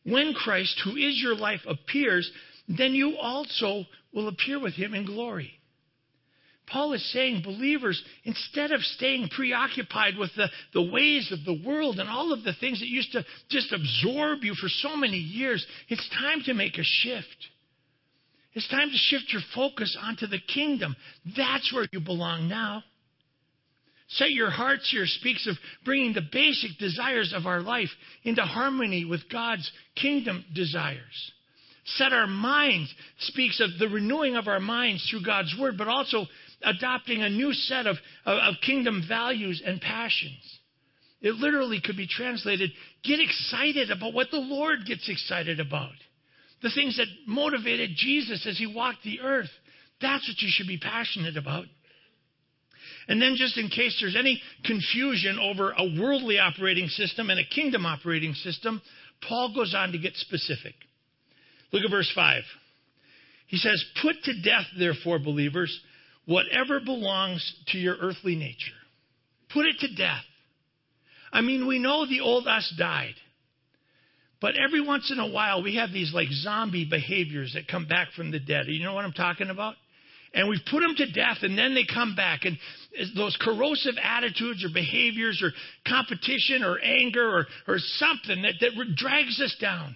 When 0.05 0.35
Christ, 0.35 0.81
who 0.85 0.93
is 0.93 1.21
your 1.21 1.35
life, 1.35 1.62
appears, 1.67 2.31
then 2.69 2.95
you 2.95 3.17
also 3.17 3.85
will 4.15 4.29
appear 4.29 4.61
with 4.61 4.75
him 4.75 4.95
in 4.95 5.05
glory. 5.05 5.51
Paul 6.66 6.92
is 6.92 7.12
saying, 7.12 7.42
believers, 7.42 8.03
instead 8.25 8.72
of 8.72 8.81
staying 8.83 9.29
preoccupied 9.29 10.16
with 10.16 10.31
the, 10.37 10.48
the 10.72 10.90
ways 10.90 11.31
of 11.33 11.44
the 11.44 11.61
world 11.66 11.98
and 11.98 12.09
all 12.09 12.33
of 12.33 12.44
the 12.44 12.55
things 12.55 12.81
that 12.81 12.88
used 12.88 13.12
to 13.12 13.25
just 13.51 13.72
absorb 13.72 14.42
you 14.42 14.55
for 14.55 14.68
so 14.68 14.96
many 14.96 15.18
years, 15.18 15.66
it's 15.88 16.09
time 16.18 16.42
to 16.46 16.55
make 16.55 16.79
a 16.79 16.85
shift. 16.85 17.48
It's 18.55 18.68
time 18.68 18.90
to 18.90 18.96
shift 18.96 19.33
your 19.33 19.42
focus 19.55 19.96
onto 20.01 20.27
the 20.27 20.38
kingdom. 20.38 20.94
That's 21.37 21.72
where 21.72 21.88
you 21.90 22.01
belong 22.01 22.48
now. 22.48 22.85
Set 24.09 24.31
your 24.31 24.51
hearts 24.51 24.90
here 24.90 25.07
speaks 25.07 25.46
of 25.46 25.57
bringing 25.85 26.12
the 26.12 26.29
basic 26.33 26.79
desires 26.79 27.33
of 27.35 27.46
our 27.46 27.62
life 27.62 27.88
into 28.25 28.42
harmony 28.42 29.07
with 29.07 29.22
God's 29.31 29.70
kingdom 29.96 30.44
desires. 30.55 31.33
Set 31.85 32.12
our 32.12 32.27
minds 32.27 32.94
speaks 33.20 33.61
of 33.61 33.70
the 33.79 33.88
renewing 33.88 34.37
of 34.37 34.48
our 34.48 34.61
minds 34.61 35.07
through 35.11 35.25
God's 35.25 35.55
word, 35.59 35.77
but 35.79 35.88
also 35.88 36.27
adopting 36.64 37.22
a 37.22 37.29
new 37.29 37.53
set 37.53 37.87
of, 37.87 37.96
of, 38.25 38.38
of 38.38 38.55
kingdom 38.64 39.05
values 39.09 39.62
and 39.64 39.81
passions. 39.81 40.59
It 41.20 41.37
literally 41.37 41.81
could 41.83 41.96
be 41.96 42.09
translated 42.09 42.70
get 43.05 43.20
excited 43.20 43.90
about 43.90 44.12
what 44.12 44.31
the 44.31 44.38
Lord 44.38 44.81
gets 44.87 45.09
excited 45.09 45.61
about. 45.61 45.92
The 46.62 46.70
things 46.70 46.96
that 46.96 47.07
motivated 47.27 47.90
Jesus 47.96 48.46
as 48.46 48.59
he 48.59 48.72
walked 48.72 49.03
the 49.05 49.20
earth. 49.20 49.51
That's 50.01 50.27
what 50.29 50.40
you 50.40 50.48
should 50.51 50.68
be 50.68 50.79
passionate 50.79 51.37
about. 51.37 51.66
And 53.09 53.20
then, 53.20 53.35
just 53.37 53.59
in 53.59 53.68
case 53.68 53.98
there's 54.01 54.16
any 54.16 54.40
confusion 54.64 55.38
over 55.40 55.72
a 55.77 56.01
worldly 56.01 56.38
operating 56.38 56.88
system 56.88 57.31
and 57.31 57.40
a 57.40 57.44
kingdom 57.44 57.85
operating 57.85 58.35
system, 58.35 58.81
Paul 59.29 59.55
goes 59.55 59.75
on 59.75 59.92
to 59.92 59.98
get 59.98 60.14
specific. 60.16 60.75
Look 61.72 61.85
at 61.85 61.90
verse 61.90 62.11
5. 62.14 62.42
He 63.48 63.57
says, 63.57 63.85
Put 64.03 64.16
to 64.25 64.40
death, 64.42 64.66
therefore, 64.79 65.18
believers, 65.18 65.79
whatever 66.27 66.81
belongs 66.81 67.55
to 67.69 67.79
your 67.79 67.97
earthly 68.01 68.37
nature. 68.37 68.73
Put 69.53 69.67
it 69.67 69.79
to 69.81 69.95
death. 69.95 70.25
I 71.33 71.41
mean, 71.41 71.67
we 71.67 71.79
know 71.79 72.07
the 72.07 72.21
old 72.21 72.47
us 72.47 72.73
died. 72.79 73.15
But 74.41 74.57
every 74.57 74.81
once 74.81 75.11
in 75.13 75.21
a 75.21 75.29
while, 75.29 75.63
we 75.63 75.77
have 75.77 75.93
these 75.93 76.13
like 76.13 76.29
zombie 76.29 76.85
behaviors 76.85 77.53
that 77.55 77.69
come 77.69 77.87
back 77.87 78.09
from 78.17 78.33
the 78.33 78.41
dead. 78.41 78.67
You 78.67 78.85
know 78.85 78.93
what 78.93 79.05
I'm 79.05 79.13
talking 79.13 79.51
about? 79.51 79.75
And 80.35 80.49
we 80.49 80.61
put 80.71 80.81
them 80.81 80.95
to 80.97 81.13
death, 81.13 81.39
and 81.43 81.57
then 81.57 81.75
they 81.75 81.85
come 81.85 82.17
back. 82.17 82.45
And 82.45 82.59
those 83.15 83.37
corrosive 83.41 83.95
attitudes 84.03 84.65
or 84.65 84.69
behaviors 84.73 85.43
or 85.43 85.53
competition 85.87 86.65
or 86.65 86.79
anger 86.81 87.39
or, 87.39 87.47
or 87.69 87.79
something 87.79 88.43
that, 88.43 88.55
that 88.61 88.71
drags 88.97 89.41
us 89.41 89.55
down. 89.61 89.95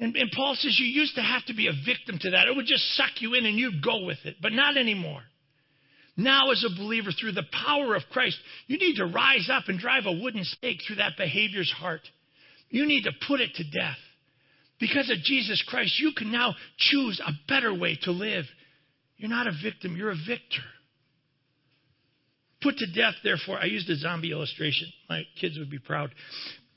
And, 0.00 0.16
and 0.16 0.30
Paul 0.34 0.54
says 0.58 0.78
you 0.80 0.86
used 0.86 1.14
to 1.16 1.22
have 1.22 1.44
to 1.46 1.54
be 1.54 1.68
a 1.68 1.72
victim 1.84 2.18
to 2.18 2.30
that. 2.30 2.48
It 2.48 2.56
would 2.56 2.66
just 2.66 2.96
suck 2.96 3.20
you 3.20 3.34
in 3.34 3.44
and 3.44 3.58
you'd 3.58 3.84
go 3.84 4.04
with 4.06 4.18
it, 4.24 4.36
but 4.40 4.52
not 4.52 4.78
anymore. 4.78 5.20
Now, 6.16 6.50
as 6.50 6.64
a 6.64 6.74
believer, 6.74 7.10
through 7.12 7.32
the 7.32 7.44
power 7.64 7.94
of 7.94 8.02
Christ, 8.10 8.38
you 8.66 8.78
need 8.78 8.96
to 8.96 9.06
rise 9.06 9.48
up 9.52 9.64
and 9.68 9.78
drive 9.78 10.06
a 10.06 10.12
wooden 10.12 10.44
stake 10.44 10.78
through 10.86 10.96
that 10.96 11.18
behavior's 11.18 11.70
heart. 11.70 12.00
You 12.70 12.86
need 12.86 13.04
to 13.04 13.12
put 13.28 13.40
it 13.40 13.54
to 13.56 13.64
death. 13.64 13.98
Because 14.80 15.10
of 15.10 15.18
Jesus 15.18 15.62
Christ, 15.68 16.00
you 16.00 16.12
can 16.16 16.32
now 16.32 16.54
choose 16.78 17.20
a 17.24 17.32
better 17.46 17.72
way 17.72 17.98
to 18.02 18.12
live. 18.12 18.46
You're 19.18 19.30
not 19.30 19.46
a 19.46 19.52
victim, 19.62 19.96
you're 19.96 20.10
a 20.10 20.26
victor. 20.26 20.64
Put 22.62 22.78
to 22.78 22.86
death, 22.92 23.14
therefore, 23.22 23.58
I 23.58 23.66
used 23.66 23.88
a 23.90 23.96
zombie 23.96 24.32
illustration. 24.32 24.88
My 25.08 25.22
kids 25.40 25.58
would 25.58 25.70
be 25.70 25.78
proud. 25.78 26.10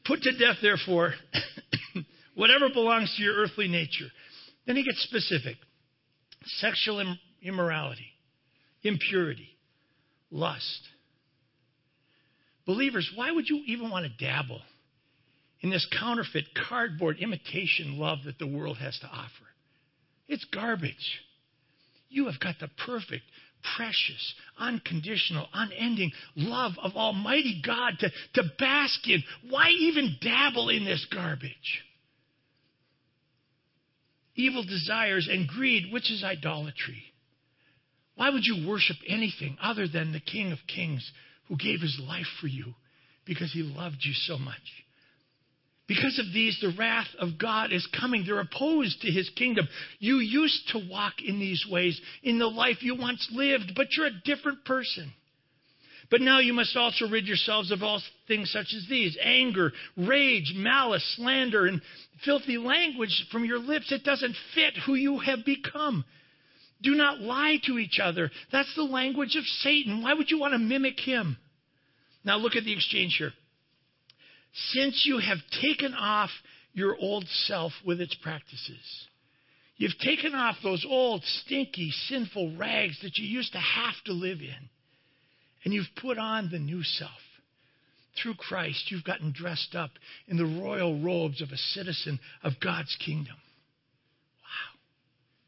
Put 0.06 0.22
to 0.24 0.32
death, 0.38 0.58
therefore, 0.62 1.14
whatever 2.36 2.70
belongs 2.70 3.14
to 3.16 3.24
your 3.24 3.36
earthly 3.36 3.68
nature. 3.68 4.08
Then 4.66 4.76
he 4.76 4.84
gets 4.84 5.02
specific 5.04 5.58
sexual 6.46 7.16
immorality, 7.42 8.08
impurity, 8.84 9.50
lust. 10.32 10.82
Believers, 12.66 13.10
why 13.16 13.32
would 13.32 13.48
you 13.50 13.62
even 13.66 13.90
want 13.90 14.06
to 14.06 14.26
dabble 14.26 14.62
in 15.62 15.70
this 15.70 15.88
counterfeit, 16.00 16.46
cardboard 16.68 17.18
imitation 17.20 17.98
love 17.98 18.20
that 18.26 18.40
the 18.40 18.48
world 18.48 18.78
has 18.78 18.98
to 19.00 19.08
offer? 19.08 19.46
It's 20.28 20.46
garbage. 20.46 21.22
You 22.10 22.28
have 22.28 22.40
got 22.40 22.56
the 22.60 22.70
perfect, 22.86 23.24
precious, 23.76 24.34
unconditional, 24.58 25.48
unending 25.54 26.12
love 26.36 26.74
of 26.82 26.94
Almighty 26.96 27.62
God 27.66 27.94
to, 28.00 28.10
to 28.36 28.50
bask 28.60 29.08
in. 29.08 29.24
Why 29.50 29.70
even 29.70 30.18
dabble 30.22 30.70
in 30.70 30.86
this 30.86 31.06
garbage? 31.12 31.84
Evil 34.36 34.64
desires 34.64 35.28
and 35.32 35.48
greed, 35.48 35.92
which 35.92 36.12
is 36.12 36.24
idolatry. 36.24 37.04
Why 38.16 38.30
would 38.30 38.46
you 38.46 38.68
worship 38.68 38.98
anything 39.08 39.58
other 39.62 39.88
than 39.88 40.12
the 40.12 40.20
King 40.20 40.52
of 40.52 40.60
Kings 40.68 41.12
who 41.48 41.58
gave 41.58 41.82
his 41.82 42.00
life 42.08 42.28
for 42.40 42.48
you 42.48 42.74
because 43.26 43.52
he 43.52 43.64
loved 43.64 43.98
you 44.02 44.14
so 44.14 44.38
much? 44.38 44.84
Because 45.88 46.18
of 46.18 46.34
these, 46.34 46.58
the 46.62 46.74
wrath 46.78 47.10
of 47.20 47.38
God 47.38 47.74
is 47.74 47.88
coming. 48.00 48.24
They're 48.26 48.40
opposed 48.40 49.02
to 49.02 49.12
his 49.12 49.30
kingdom. 49.36 49.68
You 50.00 50.18
used 50.18 50.70
to 50.70 50.88
walk 50.90 51.16
in 51.26 51.40
these 51.40 51.66
ways 51.70 52.00
in 52.24 52.40
the 52.40 52.48
life 52.48 52.78
you 52.82 52.96
once 52.96 53.28
lived, 53.32 53.74
but 53.76 53.88
you're 53.92 54.08
a 54.08 54.22
different 54.24 54.64
person. 54.64 55.12
But 56.10 56.22
now 56.22 56.40
you 56.40 56.54
must 56.54 56.76
also 56.76 57.08
rid 57.08 57.28
yourselves 57.28 57.72
of 57.72 57.82
all 57.82 58.02
things 58.28 58.52
such 58.52 58.74
as 58.76 58.86
these 58.90 59.18
anger, 59.22 59.72
rage, 59.98 60.54
malice, 60.56 61.04
slander, 61.16 61.66
and 61.66 61.82
filthy 62.24 62.58
language 62.58 63.26
from 63.32 63.46
your 63.46 63.60
lips. 63.60 63.92
It 63.92 64.04
doesn't 64.04 64.36
fit 64.54 64.74
who 64.86 64.96
you 64.96 65.20
have 65.20 65.46
become. 65.46 66.06
Do 66.82 66.96
not 66.96 67.22
lie 67.22 67.60
to 67.66 67.80
each 67.80 68.00
other. 68.02 68.30
That's 68.52 68.74
the 68.76 68.84
language 68.84 69.36
of 69.36 69.46
Satan. 69.46 70.04
Why 70.04 70.14
would 70.14 70.30
you 70.30 70.40
want 70.40 70.54
to 70.54 70.60
mimic 70.60 71.00
him? 71.00 71.38
Now 72.26 72.38
look 72.38 72.56
at 72.56 72.66
the 72.66 72.74
exchange 72.74 73.16
here. 73.18 73.32
Since 74.72 75.06
you 75.06 75.18
have 75.18 75.40
taken 75.62 75.94
off 75.94 76.30
your 76.74 76.96
old 76.98 77.28
self 77.28 77.72
with 77.86 78.02
its 78.02 78.16
practices, 78.16 79.08
you've 79.78 79.98
taken 80.00 80.36
off 80.36 80.56
those 80.62 80.86
old, 80.88 81.24
stinky, 81.24 81.92
sinful 82.08 82.58
rags 82.58 83.00
that 83.02 83.18
you 83.18 83.26
used 83.26 83.54
to 83.54 83.60
have 83.60 83.96
to 84.06 84.14
live 84.14 84.42
in, 84.42 84.70
and 85.64 85.74
you've 85.74 85.86
put 86.02 86.18
on 86.18 86.50
the 86.52 86.60
new 86.60 86.84
self. 86.84 87.12
Through 88.22 88.36
Christ, 88.36 88.92
you've 88.92 89.04
gotten 89.04 89.34
dressed 89.36 89.76
up 89.76 89.92
in 90.28 90.38
the 90.38 90.62
royal 90.62 91.02
robes 91.02 91.42
of 91.42 91.50
a 91.50 91.58
citizen 91.58 92.20
of 92.44 92.54
God's 92.64 92.96
kingdom. 93.04 93.36
Wow. 94.44 94.80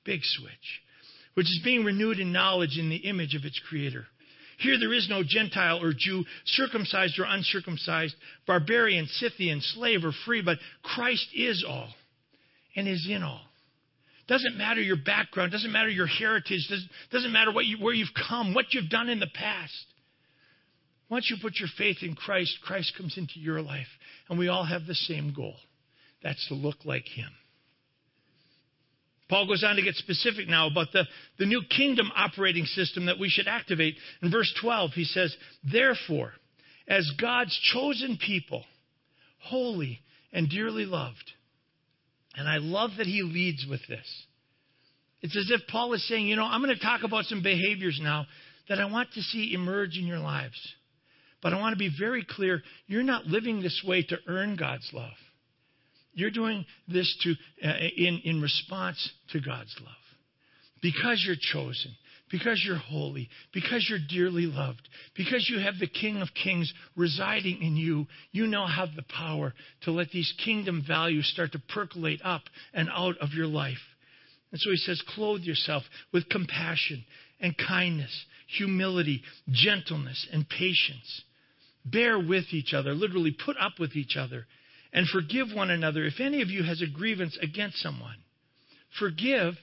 Big 0.04 0.22
switch 0.24 0.82
which 1.36 1.48
is 1.48 1.62
being 1.64 1.84
renewed 1.84 2.20
in 2.20 2.32
knowledge 2.32 2.78
in 2.78 2.90
the 2.90 2.96
image 2.96 3.36
of 3.36 3.46
its 3.46 3.62
creator. 3.70 4.08
Here 4.58 4.80
there 4.80 4.94
is 4.94 5.08
no 5.10 5.22
Gentile 5.22 5.84
or 5.84 5.94
Jew, 5.96 6.24
circumcised 6.46 7.20
or 7.20 7.26
uncircumcised, 7.28 8.16
barbarian, 8.48 9.06
Scythian, 9.06 9.60
slave 9.62 10.04
or 10.04 10.14
free, 10.26 10.42
but 10.42 10.58
Christ 10.82 11.28
is 11.36 11.64
all 11.68 11.90
and 12.76 12.88
is 12.88 13.06
in 13.10 13.22
all. 13.22 13.42
Doesn't 14.28 14.58
matter 14.58 14.82
your 14.82 14.96
background, 14.96 15.52
doesn't 15.52 15.72
matter 15.72 15.90
your 15.90 16.08
heritage, 16.08 16.72
doesn't 17.12 17.34
matter 17.34 17.52
what 17.52 17.66
you, 17.66 17.78
where 17.78 17.94
you've 17.94 18.08
come, 18.28 18.54
what 18.54 18.74
you've 18.74 18.90
done 18.90 19.10
in 19.10 19.20
the 19.20 19.30
past. 19.36 19.86
Once 21.10 21.30
you 21.30 21.38
put 21.42 21.60
your 21.60 21.70
faith 21.78 21.98
in 22.02 22.16
Christ, 22.16 22.58
Christ 22.64 22.94
comes 22.98 23.18
into 23.18 23.40
your 23.40 23.62
life, 23.62 23.88
and 24.30 24.40
we 24.40 24.48
all 24.48 24.66
have 24.66 24.86
the 24.86 24.96
same 24.96 25.34
goal. 25.36 25.56
That's 26.24 26.48
to 26.48 26.56
look 26.56 26.78
like 26.86 27.06
Him. 27.06 27.30
Paul 29.30 29.48
goes 29.48 29.64
on 29.64 29.76
to 29.76 29.82
get 29.82 29.96
specific 29.96 30.48
now 30.48 30.68
about 30.68 30.88
the, 30.94 31.04
the 31.40 31.46
new 31.46 31.62
kingdom 31.76 32.12
operating 32.16 32.66
system 32.66 33.08
that 33.08 33.20
we 33.20 33.30
should 33.30 33.48
activate. 33.48 33.96
In 34.22 34.32
verse 34.32 34.54
12, 34.62 34.92
he 34.92 35.04
says, 35.04 35.36
Therefore, 35.72 36.34
as 36.88 37.10
God's 37.20 37.58
chosen 37.74 38.20
people, 38.24 38.64
holy 39.40 40.00
and 40.32 40.50
dearly 40.50 40.86
loved, 40.86 41.32
and 42.36 42.48
I 42.48 42.58
love 42.58 42.92
that 42.98 43.08
he 43.08 43.24
leads 43.24 43.66
with 43.68 43.82
this. 43.88 44.26
It's 45.22 45.36
as 45.36 45.50
if 45.50 45.68
Paul 45.68 45.94
is 45.94 46.08
saying, 46.08 46.28
You 46.28 46.36
know, 46.36 46.46
I'm 46.46 46.62
going 46.62 46.76
to 46.76 46.84
talk 46.84 47.02
about 47.04 47.26
some 47.26 47.42
behaviors 47.42 48.00
now 48.02 48.28
that 48.70 48.80
I 48.80 48.86
want 48.86 49.12
to 49.14 49.22
see 49.22 49.54
emerge 49.54 49.98
in 49.98 50.06
your 50.06 50.20
lives. 50.20 50.60
But 51.46 51.54
I 51.54 51.60
want 51.60 51.74
to 51.74 51.78
be 51.78 51.96
very 51.96 52.26
clear 52.28 52.64
you're 52.88 53.04
not 53.04 53.28
living 53.28 53.62
this 53.62 53.84
way 53.86 54.02
to 54.02 54.18
earn 54.28 54.56
God's 54.56 54.90
love. 54.92 55.14
You're 56.12 56.32
doing 56.32 56.66
this 56.88 57.16
to, 57.22 57.68
uh, 57.70 57.74
in, 57.96 58.20
in 58.24 58.42
response 58.42 59.12
to 59.30 59.40
God's 59.40 59.76
love. 59.80 59.94
Because 60.82 61.24
you're 61.24 61.36
chosen, 61.40 61.92
because 62.32 62.64
you're 62.66 62.80
holy, 62.80 63.30
because 63.54 63.86
you're 63.88 64.00
dearly 64.10 64.48
loved, 64.48 64.90
because 65.16 65.48
you 65.48 65.60
have 65.60 65.76
the 65.80 65.86
King 65.86 66.20
of 66.24 66.30
Kings 66.34 66.74
residing 66.96 67.62
in 67.62 67.78
you, 67.78 68.08
you 68.32 68.48
now 68.48 68.66
have 68.66 68.96
the 68.96 69.04
power 69.04 69.54
to 69.84 69.92
let 69.92 70.10
these 70.10 70.34
kingdom 70.44 70.84
values 70.88 71.30
start 71.32 71.52
to 71.52 71.60
percolate 71.60 72.22
up 72.24 72.42
and 72.74 72.90
out 72.90 73.20
of 73.20 73.34
your 73.34 73.46
life. 73.46 73.78
And 74.52 74.60
so 74.60 74.72
he 74.72 74.78
says, 74.78 75.00
clothe 75.14 75.42
yourself 75.42 75.84
with 76.12 76.28
compassion 76.28 77.06
and 77.40 77.56
kindness, 77.56 78.26
humility, 78.48 79.22
gentleness, 79.52 80.28
and 80.34 80.50
patience. 80.50 81.22
Bear 81.86 82.18
with 82.18 82.46
each 82.52 82.74
other, 82.74 82.94
literally 82.94 83.32
put 83.46 83.58
up 83.60 83.80
with 83.80 83.96
each 83.96 84.18
other 84.18 84.48
and 84.92 85.08
forgive 85.08 85.54
one 85.54 85.70
another 85.70 86.06
if 86.06 86.20
any 86.20 86.42
of 86.42 86.50
you 86.50 86.64
has 86.64 86.82
a 86.82 86.88
grievance 86.88 87.38
against 87.42 87.78
someone. 87.82 88.16
Forgive 88.98 89.56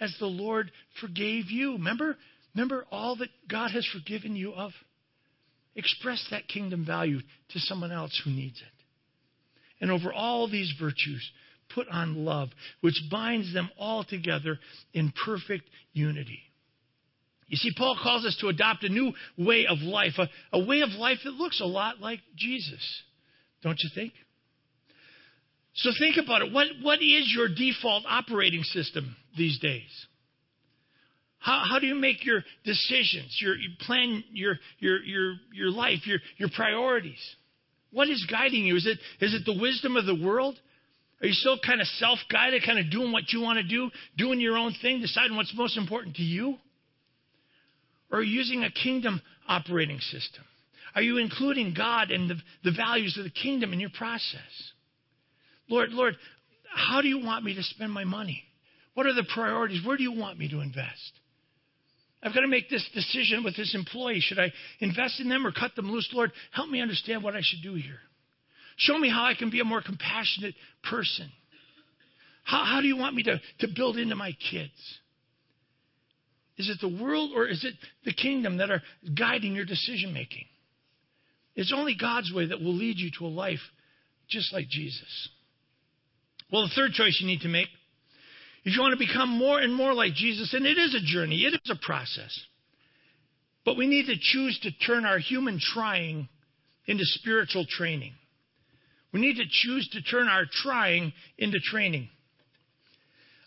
as 0.00 0.14
the 0.18 0.26
Lord 0.26 0.70
forgave 1.00 1.50
you. 1.50 1.72
Remember? 1.72 2.16
Remember 2.54 2.86
all 2.90 3.16
that 3.16 3.28
God 3.48 3.72
has 3.72 3.86
forgiven 3.86 4.36
you 4.36 4.52
of? 4.52 4.72
Express 5.74 6.24
that 6.30 6.48
kingdom 6.48 6.84
value 6.86 7.20
to 7.50 7.58
someone 7.58 7.92
else 7.92 8.20
who 8.24 8.30
needs 8.30 8.60
it. 8.60 8.84
And 9.80 9.90
over 9.90 10.12
all 10.12 10.48
these 10.48 10.72
virtues, 10.80 11.28
put 11.74 11.88
on 11.88 12.24
love, 12.24 12.48
which 12.80 13.00
binds 13.10 13.52
them 13.52 13.70
all 13.78 14.04
together 14.04 14.58
in 14.92 15.12
perfect 15.24 15.68
unity. 15.92 16.40
You 17.48 17.56
see, 17.56 17.72
Paul 17.76 17.98
calls 18.00 18.26
us 18.26 18.36
to 18.40 18.48
adopt 18.48 18.84
a 18.84 18.88
new 18.88 19.12
way 19.38 19.66
of 19.66 19.78
life, 19.78 20.12
a, 20.18 20.28
a 20.52 20.64
way 20.64 20.80
of 20.82 20.90
life 20.90 21.18
that 21.24 21.32
looks 21.32 21.60
a 21.60 21.66
lot 21.66 21.98
like 21.98 22.20
Jesus. 22.36 23.02
Don't 23.62 23.78
you 23.82 23.90
think? 23.94 24.12
So 25.74 25.90
think 25.98 26.16
about 26.22 26.42
it. 26.42 26.52
What, 26.52 26.66
what 26.82 27.02
is 27.02 27.32
your 27.34 27.48
default 27.48 28.04
operating 28.06 28.62
system 28.64 29.16
these 29.36 29.58
days? 29.60 30.06
How, 31.38 31.64
how 31.68 31.78
do 31.78 31.86
you 31.86 31.94
make 31.94 32.26
your 32.26 32.42
decisions, 32.64 33.36
your, 33.40 33.56
you 33.56 33.70
plan 33.80 34.24
your, 34.32 34.56
your, 34.80 35.02
your, 35.04 35.34
your 35.52 35.70
life, 35.70 36.06
your, 36.06 36.18
your 36.36 36.48
priorities? 36.54 37.20
What 37.92 38.08
is 38.10 38.26
guiding 38.30 38.66
you? 38.66 38.76
Is 38.76 38.86
it, 38.86 38.98
is 39.24 39.34
it 39.34 39.42
the 39.46 39.58
wisdom 39.58 39.96
of 39.96 40.04
the 40.04 40.16
world? 40.16 40.58
Are 41.22 41.26
you 41.26 41.32
still 41.32 41.58
kind 41.64 41.80
of 41.80 41.86
self 41.86 42.18
guided, 42.30 42.62
kind 42.66 42.78
of 42.78 42.90
doing 42.90 43.12
what 43.12 43.32
you 43.32 43.40
want 43.40 43.58
to 43.58 43.62
do, 43.62 43.90
doing 44.16 44.40
your 44.40 44.56
own 44.56 44.74
thing, 44.82 45.00
deciding 45.00 45.36
what's 45.36 45.54
most 45.54 45.78
important 45.78 46.16
to 46.16 46.22
you? 46.22 46.58
Or 48.10 48.18
are 48.18 48.22
you 48.22 48.38
using 48.38 48.64
a 48.64 48.70
kingdom 48.70 49.20
operating 49.46 50.00
system? 50.00 50.44
Are 50.94 51.02
you 51.02 51.18
including 51.18 51.74
God 51.76 52.10
and 52.10 52.30
the, 52.30 52.36
the 52.64 52.72
values 52.72 53.16
of 53.18 53.24
the 53.24 53.30
kingdom 53.30 53.72
in 53.72 53.80
your 53.80 53.90
process? 53.90 54.72
Lord, 55.68 55.90
Lord, 55.90 56.16
how 56.74 57.02
do 57.02 57.08
you 57.08 57.24
want 57.24 57.44
me 57.44 57.54
to 57.54 57.62
spend 57.62 57.92
my 57.92 58.04
money? 58.04 58.42
What 58.94 59.06
are 59.06 59.14
the 59.14 59.26
priorities? 59.32 59.84
Where 59.84 59.96
do 59.96 60.02
you 60.02 60.12
want 60.12 60.38
me 60.38 60.48
to 60.48 60.60
invest? 60.60 61.12
I've 62.22 62.34
got 62.34 62.40
to 62.40 62.48
make 62.48 62.68
this 62.68 62.88
decision 62.94 63.44
with 63.44 63.56
this 63.56 63.74
employee. 63.74 64.20
Should 64.20 64.40
I 64.40 64.52
invest 64.80 65.20
in 65.20 65.28
them 65.28 65.46
or 65.46 65.52
cut 65.52 65.76
them 65.76 65.90
loose? 65.90 66.08
Lord, 66.12 66.32
help 66.50 66.68
me 66.68 66.80
understand 66.80 67.22
what 67.22 67.36
I 67.36 67.40
should 67.42 67.62
do 67.62 67.74
here. 67.74 68.00
Show 68.76 68.98
me 68.98 69.08
how 69.08 69.24
I 69.24 69.34
can 69.34 69.50
be 69.50 69.60
a 69.60 69.64
more 69.64 69.82
compassionate 69.82 70.54
person. 70.88 71.30
How, 72.44 72.64
how 72.64 72.80
do 72.80 72.88
you 72.88 72.96
want 72.96 73.14
me 73.14 73.22
to, 73.24 73.40
to 73.60 73.68
build 73.74 73.98
into 73.98 74.16
my 74.16 74.32
kids? 74.50 74.72
Is 76.58 76.68
it 76.68 76.78
the 76.80 77.02
world 77.02 77.30
or 77.34 77.46
is 77.46 77.64
it 77.64 77.74
the 78.04 78.12
kingdom 78.12 78.58
that 78.58 78.70
are 78.70 78.82
guiding 79.16 79.54
your 79.54 79.64
decision 79.64 80.12
making? 80.12 80.44
It's 81.54 81.72
only 81.74 81.96
God's 81.98 82.32
way 82.32 82.46
that 82.46 82.60
will 82.60 82.74
lead 82.74 82.98
you 82.98 83.10
to 83.18 83.26
a 83.26 83.28
life 83.28 83.60
just 84.28 84.52
like 84.52 84.68
Jesus. 84.68 85.28
Well, 86.52 86.62
the 86.62 86.74
third 86.74 86.92
choice 86.92 87.18
you 87.20 87.26
need 87.26 87.40
to 87.40 87.48
make 87.48 87.68
if 88.64 88.74
you 88.74 88.82
want 88.82 88.98
to 88.98 89.06
become 89.06 89.30
more 89.30 89.58
and 89.58 89.74
more 89.74 89.94
like 89.94 90.12
Jesus, 90.12 90.52
and 90.52 90.66
it 90.66 90.76
is 90.76 90.94
a 90.94 91.00
journey, 91.00 91.44
it 91.44 91.54
is 91.54 91.70
a 91.70 91.86
process. 91.86 92.38
But 93.64 93.78
we 93.78 93.86
need 93.86 94.06
to 94.06 94.16
choose 94.20 94.58
to 94.62 94.70
turn 94.86 95.06
our 95.06 95.18
human 95.18 95.58
trying 95.58 96.28
into 96.86 97.04
spiritual 97.04 97.64
training. 97.66 98.12
We 99.12 99.20
need 99.20 99.36
to 99.36 99.44
choose 99.48 99.88
to 99.92 100.02
turn 100.02 100.28
our 100.28 100.44
trying 100.50 101.14
into 101.38 101.58
training. 101.60 102.08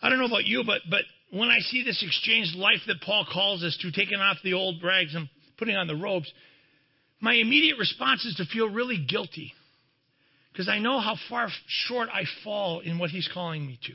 I 0.01 0.09
don't 0.09 0.17
know 0.17 0.25
about 0.25 0.45
you, 0.45 0.63
but, 0.65 0.81
but 0.89 1.01
when 1.31 1.49
I 1.49 1.59
see 1.59 1.83
this 1.83 2.03
exchanged 2.05 2.55
life 2.55 2.81
that 2.87 3.01
Paul 3.01 3.25
calls 3.31 3.63
us 3.63 3.77
to, 3.81 3.91
taking 3.91 4.19
off 4.19 4.37
the 4.43 4.53
old 4.53 4.83
rags 4.83 5.15
and 5.15 5.29
putting 5.57 5.75
on 5.75 5.87
the 5.87 5.95
robes, 5.95 6.31
my 7.21 7.33
immediate 7.33 7.77
response 7.77 8.25
is 8.25 8.35
to 8.35 8.45
feel 8.45 8.69
really 8.69 9.03
guilty 9.07 9.53
because 10.51 10.67
I 10.67 10.79
know 10.79 10.99
how 10.99 11.15
far 11.29 11.47
short 11.87 12.09
I 12.09 12.23
fall 12.43 12.81
in 12.81 12.99
what 12.99 13.11
he's 13.11 13.29
calling 13.33 13.65
me 13.65 13.79
to. 13.83 13.93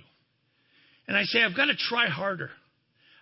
And 1.09 1.17
I 1.17 1.25
say, 1.25 1.43
I've 1.43 1.57
got 1.57 1.67
to 1.67 1.77
try 1.77 2.09
harder. 2.09 2.51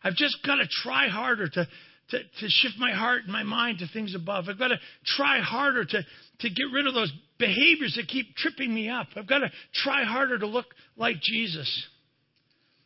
I've 0.03 0.15
just 0.15 0.39
got 0.47 0.57
to 0.57 0.69
try 0.83 1.09
harder 1.09 1.49
to, 1.49 1.67
to, 2.11 2.19
to 2.19 2.49
shift 2.49 2.75
my 2.79 2.93
heart 2.93 3.23
and 3.25 3.33
my 3.33 3.43
mind 3.43 3.79
to 3.81 3.89
things 3.89 4.15
above. 4.15 4.45
I've 4.49 4.59
got 4.59 4.69
to 4.69 4.79
try 5.17 5.41
harder 5.41 5.85
to, 5.85 6.03
to 6.41 6.51
get 6.51 6.65
rid 6.73 6.87
of 6.87 6.95
those 6.95 7.13
behaviors 7.39 7.95
that 7.97 8.07
keep 8.09 8.37
tripping 8.37 8.73
me 8.73 8.89
up. 8.89 9.09
I've 9.17 9.27
got 9.27 9.39
to 9.39 9.51
try 9.75 10.05
harder 10.05 10.39
to 10.39 10.47
look 10.47 10.67
like 10.97 11.17
Jesus. 11.21 11.87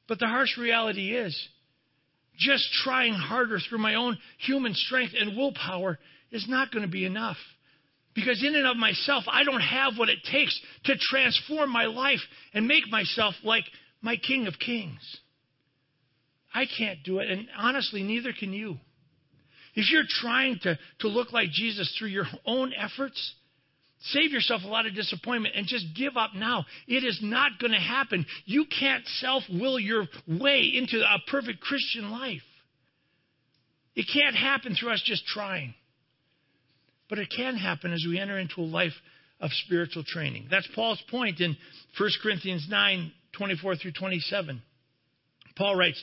But 0.08 0.18
the 0.18 0.26
harsh 0.26 0.56
reality 0.56 1.14
is, 1.14 1.48
just 2.38 2.66
trying 2.84 3.14
harder 3.14 3.58
through 3.58 3.78
my 3.78 3.96
own 3.96 4.16
human 4.38 4.74
strength 4.74 5.12
and 5.18 5.36
willpower 5.36 5.98
is 6.30 6.46
not 6.48 6.72
going 6.72 6.84
to 6.84 6.90
be 6.90 7.04
enough. 7.04 7.36
Because 8.14 8.42
in 8.42 8.56
and 8.56 8.66
of 8.66 8.76
myself, 8.76 9.24
I 9.30 9.44
don't 9.44 9.60
have 9.60 9.96
what 9.96 10.08
it 10.08 10.18
takes 10.30 10.58
to 10.84 10.94
transform 10.98 11.70
my 11.70 11.84
life 11.84 12.20
and 12.54 12.66
make 12.66 12.88
myself 12.90 13.34
like 13.44 13.64
my 14.00 14.16
King 14.16 14.46
of 14.46 14.54
Kings. 14.58 15.00
I 16.54 16.64
can't 16.78 17.02
do 17.04 17.18
it, 17.18 17.30
and 17.30 17.46
honestly, 17.56 18.02
neither 18.02 18.32
can 18.32 18.52
you. 18.52 18.78
If 19.74 19.90
you're 19.92 20.02
trying 20.08 20.58
to, 20.62 20.78
to 21.00 21.08
look 21.08 21.32
like 21.32 21.50
Jesus 21.50 21.94
through 21.98 22.08
your 22.08 22.26
own 22.46 22.72
efforts, 22.72 23.34
save 24.00 24.30
yourself 24.30 24.62
a 24.64 24.68
lot 24.68 24.86
of 24.86 24.94
disappointment 24.94 25.54
and 25.56 25.66
just 25.66 25.86
give 25.94 26.16
up 26.16 26.34
now. 26.34 26.64
It 26.86 27.04
is 27.04 27.18
not 27.22 27.58
going 27.60 27.72
to 27.72 27.78
happen. 27.78 28.26
You 28.44 28.64
can't 28.66 29.06
self 29.06 29.42
will 29.50 29.78
your 29.78 30.06
way 30.26 30.70
into 30.74 31.00
a 31.00 31.30
perfect 31.30 31.60
Christian 31.60 32.10
life. 32.10 32.42
It 33.94 34.06
can't 34.12 34.36
happen 34.36 34.76
through 34.76 34.92
us 34.92 35.02
just 35.04 35.26
trying. 35.26 35.74
But 37.08 37.18
it 37.18 37.32
can 37.34 37.56
happen 37.56 37.92
as 37.92 38.04
we 38.08 38.18
enter 38.18 38.38
into 38.38 38.60
a 38.60 38.62
life 38.62 38.92
of 39.40 39.50
spiritual 39.64 40.04
training. 40.04 40.48
That's 40.50 40.68
Paul's 40.74 41.02
point 41.10 41.40
in 41.40 41.56
1 41.98 42.10
Corinthians 42.22 42.66
9 42.68 43.12
24 43.36 43.76
through 43.76 43.92
27. 43.92 44.62
Paul 45.56 45.76
writes, 45.76 46.02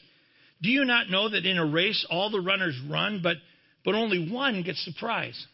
Do 0.62 0.70
you 0.70 0.86
not 0.86 1.10
know 1.10 1.30
that 1.30 1.46
in 1.46 1.58
a 1.58 1.66
race 1.66 2.06
all 2.10 2.30
the 2.30 2.40
runners 2.40 2.80
run, 2.90 3.22
but, 3.24 3.38
but 3.84 3.96
only 3.96 4.30
one 4.32 4.64
gets 4.64 4.86
the 4.86 4.94
prize? 5.00 5.46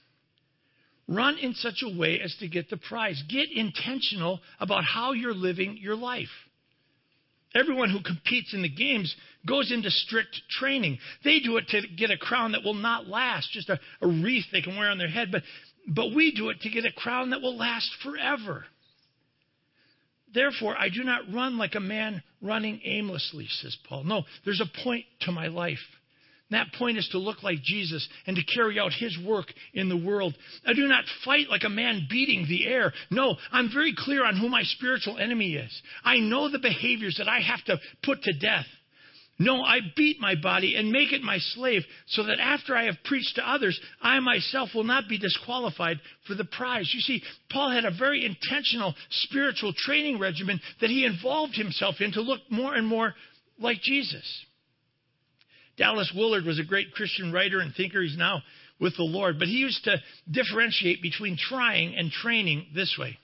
Run 1.11 1.37
in 1.39 1.53
such 1.55 1.83
a 1.83 1.97
way 1.99 2.21
as 2.21 2.33
to 2.39 2.47
get 2.47 2.69
the 2.69 2.77
prize. 2.77 3.21
Get 3.27 3.51
intentional 3.51 4.39
about 4.61 4.85
how 4.85 5.11
you're 5.11 5.33
living 5.33 5.77
your 5.77 5.95
life. 5.95 6.29
Everyone 7.53 7.89
who 7.89 8.01
competes 8.01 8.53
in 8.53 8.61
the 8.61 8.69
games 8.69 9.13
goes 9.45 9.73
into 9.73 9.91
strict 9.91 10.41
training. 10.49 10.99
They 11.25 11.41
do 11.41 11.57
it 11.57 11.67
to 11.69 11.81
get 11.97 12.11
a 12.11 12.17
crown 12.17 12.53
that 12.53 12.63
will 12.63 12.75
not 12.75 13.09
last, 13.09 13.51
just 13.51 13.69
a, 13.69 13.77
a 14.01 14.07
wreath 14.07 14.45
they 14.53 14.61
can 14.61 14.77
wear 14.77 14.89
on 14.89 14.97
their 14.97 15.09
head, 15.09 15.33
but, 15.33 15.43
but 15.85 16.15
we 16.15 16.31
do 16.31 16.47
it 16.47 16.61
to 16.61 16.69
get 16.69 16.85
a 16.85 16.93
crown 16.93 17.31
that 17.31 17.41
will 17.41 17.57
last 17.57 17.89
forever. 18.01 18.63
Therefore, 20.33 20.77
I 20.77 20.87
do 20.87 21.03
not 21.03 21.33
run 21.33 21.57
like 21.57 21.75
a 21.75 21.81
man 21.81 22.23
running 22.41 22.79
aimlessly, 22.85 23.47
says 23.49 23.75
Paul. 23.89 24.05
No, 24.05 24.23
there's 24.45 24.61
a 24.61 24.83
point 24.83 25.03
to 25.21 25.33
my 25.33 25.47
life. 25.47 25.79
That 26.51 26.73
point 26.77 26.97
is 26.97 27.07
to 27.11 27.17
look 27.17 27.43
like 27.43 27.61
Jesus 27.61 28.07
and 28.27 28.35
to 28.35 28.43
carry 28.55 28.79
out 28.79 28.93
his 28.93 29.17
work 29.25 29.47
in 29.73 29.89
the 29.89 29.97
world. 29.97 30.35
I 30.65 30.73
do 30.73 30.87
not 30.87 31.05
fight 31.25 31.49
like 31.49 31.63
a 31.65 31.69
man 31.69 32.07
beating 32.09 32.45
the 32.47 32.67
air. 32.67 32.93
No, 33.09 33.35
I'm 33.51 33.69
very 33.73 33.93
clear 33.97 34.25
on 34.25 34.37
who 34.37 34.49
my 34.49 34.63
spiritual 34.63 35.17
enemy 35.17 35.55
is. 35.55 35.81
I 36.03 36.19
know 36.19 36.49
the 36.49 36.59
behaviors 36.59 37.15
that 37.17 37.27
I 37.27 37.39
have 37.39 37.63
to 37.65 37.79
put 38.03 38.21
to 38.23 38.33
death. 38.33 38.65
No, 39.41 39.63
I 39.63 39.79
beat 39.95 40.19
my 40.19 40.35
body 40.35 40.75
and 40.75 40.91
make 40.91 41.11
it 41.11 41.23
my 41.23 41.39
slave 41.39 41.81
so 42.05 42.23
that 42.23 42.39
after 42.39 42.75
I 42.75 42.83
have 42.83 43.03
preached 43.05 43.37
to 43.37 43.49
others, 43.49 43.79
I 43.99 44.19
myself 44.19 44.69
will 44.75 44.83
not 44.83 45.09
be 45.09 45.17
disqualified 45.17 45.99
for 46.27 46.35
the 46.35 46.45
prize. 46.45 46.91
You 46.93 47.01
see, 47.01 47.23
Paul 47.49 47.71
had 47.71 47.85
a 47.85 47.97
very 47.97 48.23
intentional 48.23 48.93
spiritual 49.09 49.73
training 49.75 50.19
regimen 50.19 50.59
that 50.79 50.91
he 50.91 51.05
involved 51.05 51.55
himself 51.55 51.95
in 52.01 52.11
to 52.11 52.21
look 52.21 52.41
more 52.51 52.75
and 52.75 52.85
more 52.85 53.15
like 53.57 53.81
Jesus. 53.81 54.45
Dallas 55.77 56.11
Willard 56.15 56.45
was 56.45 56.59
a 56.59 56.63
great 56.63 56.91
Christian 56.93 57.31
writer 57.31 57.59
and 57.59 57.73
thinker. 57.73 58.01
He's 58.01 58.17
now 58.17 58.41
with 58.79 58.95
the 58.97 59.03
Lord, 59.03 59.39
but 59.39 59.47
he 59.47 59.55
used 59.55 59.83
to 59.85 59.97
differentiate 60.29 61.01
between 61.01 61.37
trying 61.37 61.95
and 61.95 62.11
training 62.11 62.67
this 62.73 62.95
way. 62.99 63.17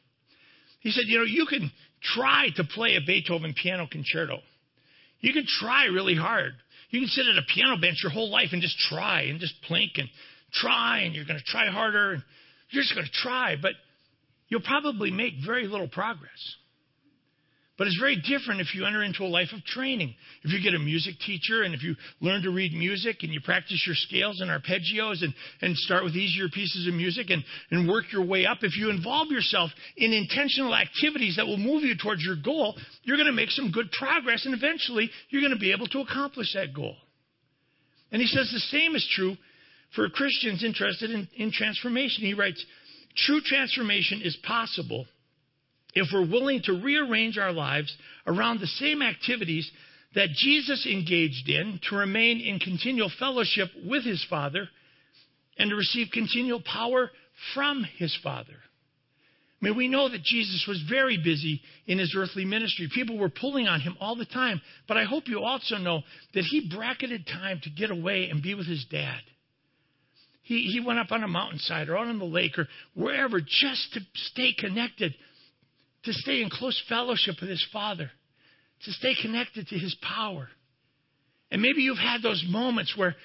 He 0.79 0.91
said, 0.91 1.05
You 1.07 1.19
know, 1.19 1.25
you 1.25 1.45
can 1.47 1.71
try 2.01 2.49
to 2.55 2.63
play 2.63 2.95
a 2.95 3.05
Beethoven 3.05 3.53
piano 3.53 3.87
concerto. 3.91 4.37
You 5.19 5.33
can 5.33 5.45
try 5.47 5.85
really 5.85 6.15
hard. 6.15 6.53
You 6.89 7.01
can 7.01 7.09
sit 7.09 7.25
at 7.25 7.37
a 7.37 7.53
piano 7.53 7.77
bench 7.81 7.97
your 8.03 8.11
whole 8.11 8.29
life 8.29 8.49
and 8.53 8.61
just 8.61 8.77
try 8.77 9.23
and 9.23 9.39
just 9.39 9.55
plink 9.69 9.97
and 9.97 10.07
try, 10.53 10.99
and 10.99 11.13
you're 11.13 11.25
going 11.25 11.39
to 11.39 11.45
try 11.45 11.67
harder, 11.67 12.13
and 12.13 12.23
you're 12.69 12.83
just 12.83 12.95
going 12.95 13.05
to 13.05 13.11
try, 13.11 13.55
but 13.61 13.73
you'll 14.47 14.61
probably 14.61 15.11
make 15.11 15.33
very 15.45 15.67
little 15.67 15.87
progress. 15.87 16.55
But 17.77 17.85
it's 17.85 17.99
very 17.99 18.15
different 18.15 18.59
if 18.59 18.73
you 18.73 18.87
enter 18.87 19.03
into 19.03 19.23
a 19.23 19.29
life 19.29 19.49
of 19.53 19.63
training. 19.63 20.15
If 20.41 20.51
you 20.51 20.59
get 20.63 20.73
a 20.73 20.79
music 20.79 21.13
teacher 21.23 21.61
and 21.61 21.75
if 21.75 21.83
you 21.83 21.95
learn 22.21 22.41
to 22.41 22.49
read 22.49 22.73
music 22.73 23.17
and 23.21 23.31
you 23.31 23.39
practice 23.39 23.83
your 23.85 23.95
scales 23.95 24.41
and 24.41 24.49
arpeggios 24.49 25.21
and, 25.21 25.31
and 25.61 25.77
start 25.77 26.03
with 26.03 26.15
easier 26.15 26.49
pieces 26.49 26.87
of 26.87 26.95
music 26.95 27.29
and, 27.29 27.43
and 27.69 27.87
work 27.87 28.05
your 28.11 28.25
way 28.25 28.47
up, 28.47 28.59
if 28.63 28.75
you 28.75 28.89
involve 28.89 29.29
yourself 29.29 29.69
in 29.95 30.11
intentional 30.11 30.73
activities 30.73 31.35
that 31.35 31.45
will 31.45 31.57
move 31.57 31.83
you 31.83 31.95
towards 31.95 32.23
your 32.23 32.35
goal, 32.35 32.75
you're 33.03 33.17
going 33.17 33.27
to 33.27 33.33
make 33.33 33.51
some 33.51 33.71
good 33.71 33.91
progress 33.91 34.47
and 34.47 34.55
eventually 34.55 35.11
you're 35.29 35.41
going 35.41 35.53
to 35.53 35.59
be 35.59 35.71
able 35.71 35.87
to 35.87 35.99
accomplish 35.99 36.53
that 36.55 36.73
goal. 36.73 36.95
And 38.11 38.19
he 38.19 38.27
says 38.27 38.49
the 38.51 38.59
same 38.59 38.95
is 38.95 39.07
true 39.13 39.35
for 39.95 40.09
Christians 40.09 40.63
interested 40.63 41.11
in, 41.11 41.27
in 41.35 41.51
transformation. 41.51 42.25
He 42.25 42.33
writes, 42.33 42.65
True 43.15 43.41
transformation 43.41 44.21
is 44.23 44.35
possible 44.37 45.05
if 45.93 46.07
we're 46.13 46.29
willing 46.29 46.61
to 46.63 46.81
rearrange 46.83 47.37
our 47.37 47.51
lives 47.51 47.95
around 48.25 48.59
the 48.59 48.67
same 48.67 49.01
activities 49.01 49.69
that 50.15 50.29
Jesus 50.29 50.85
engaged 50.85 51.49
in 51.49 51.79
to 51.89 51.95
remain 51.95 52.39
in 52.39 52.59
continual 52.59 53.11
fellowship 53.19 53.69
with 53.85 54.03
his 54.03 54.25
Father 54.29 54.67
and 55.57 55.69
to 55.69 55.75
receive 55.75 56.07
continual 56.11 56.61
power 56.61 57.11
from 57.53 57.85
his 57.97 58.15
Father. 58.23 58.53
I 59.59 59.65
mean, 59.65 59.75
we 59.75 59.87
know 59.87 60.07
that 60.07 60.21
Jesus 60.21 60.65
was 60.67 60.83
very 60.87 61.17
busy 61.17 61.61
in 61.87 61.97
his 61.97 62.15
earthly 62.15 62.45
ministry. 62.45 62.89
People 62.93 63.17
were 63.17 63.29
pulling 63.29 63.67
on 63.67 63.81
him 63.81 63.97
all 63.99 64.15
the 64.15 64.25
time. 64.25 64.61
But 64.87 64.97
I 64.97 65.03
hope 65.03 65.27
you 65.27 65.39
also 65.39 65.77
know 65.77 66.03
that 66.35 66.43
he 66.43 66.69
bracketed 66.73 67.25
time 67.25 67.59
to 67.63 67.69
get 67.71 67.89
away 67.89 68.29
and 68.29 68.43
be 68.43 68.53
with 68.53 68.67
his 68.67 68.85
dad. 68.91 69.19
He, 70.43 70.61
he 70.71 70.79
went 70.79 70.99
up 70.99 71.11
on 71.11 71.23
a 71.23 71.27
mountainside 71.27 71.89
or 71.89 71.97
out 71.97 72.07
on 72.07 72.19
the 72.19 72.25
lake 72.25 72.57
or 72.57 72.67
wherever 72.93 73.41
just 73.41 73.93
to 73.93 73.99
stay 74.13 74.53
connected 74.57 75.15
to 76.07 76.13
stay 76.13 76.41
in 76.41 76.49
close 76.49 76.81
fellowship 76.89 77.35
with 77.39 77.49
his 77.49 77.65
Father, 77.71 78.09
to 78.85 78.91
stay 78.93 79.13
connected 79.21 79.67
to 79.67 79.77
his 79.77 79.95
power. 80.01 80.47
And 81.51 81.61
maybe 81.61 81.81
you've 81.81 81.97
had 81.97 82.21
those 82.21 82.43
moments 82.47 82.95
where 82.97 83.15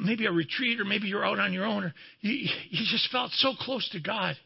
maybe 0.00 0.26
a 0.26 0.32
retreat 0.32 0.80
or 0.80 0.84
maybe 0.84 1.08
you're 1.08 1.24
out 1.24 1.38
on 1.38 1.52
your 1.52 1.64
own 1.64 1.84
or 1.84 1.94
you, 2.20 2.48
you 2.68 2.86
just 2.90 3.10
felt 3.10 3.30
so 3.32 3.54
close 3.58 3.88
to 3.90 4.00
God. 4.00 4.36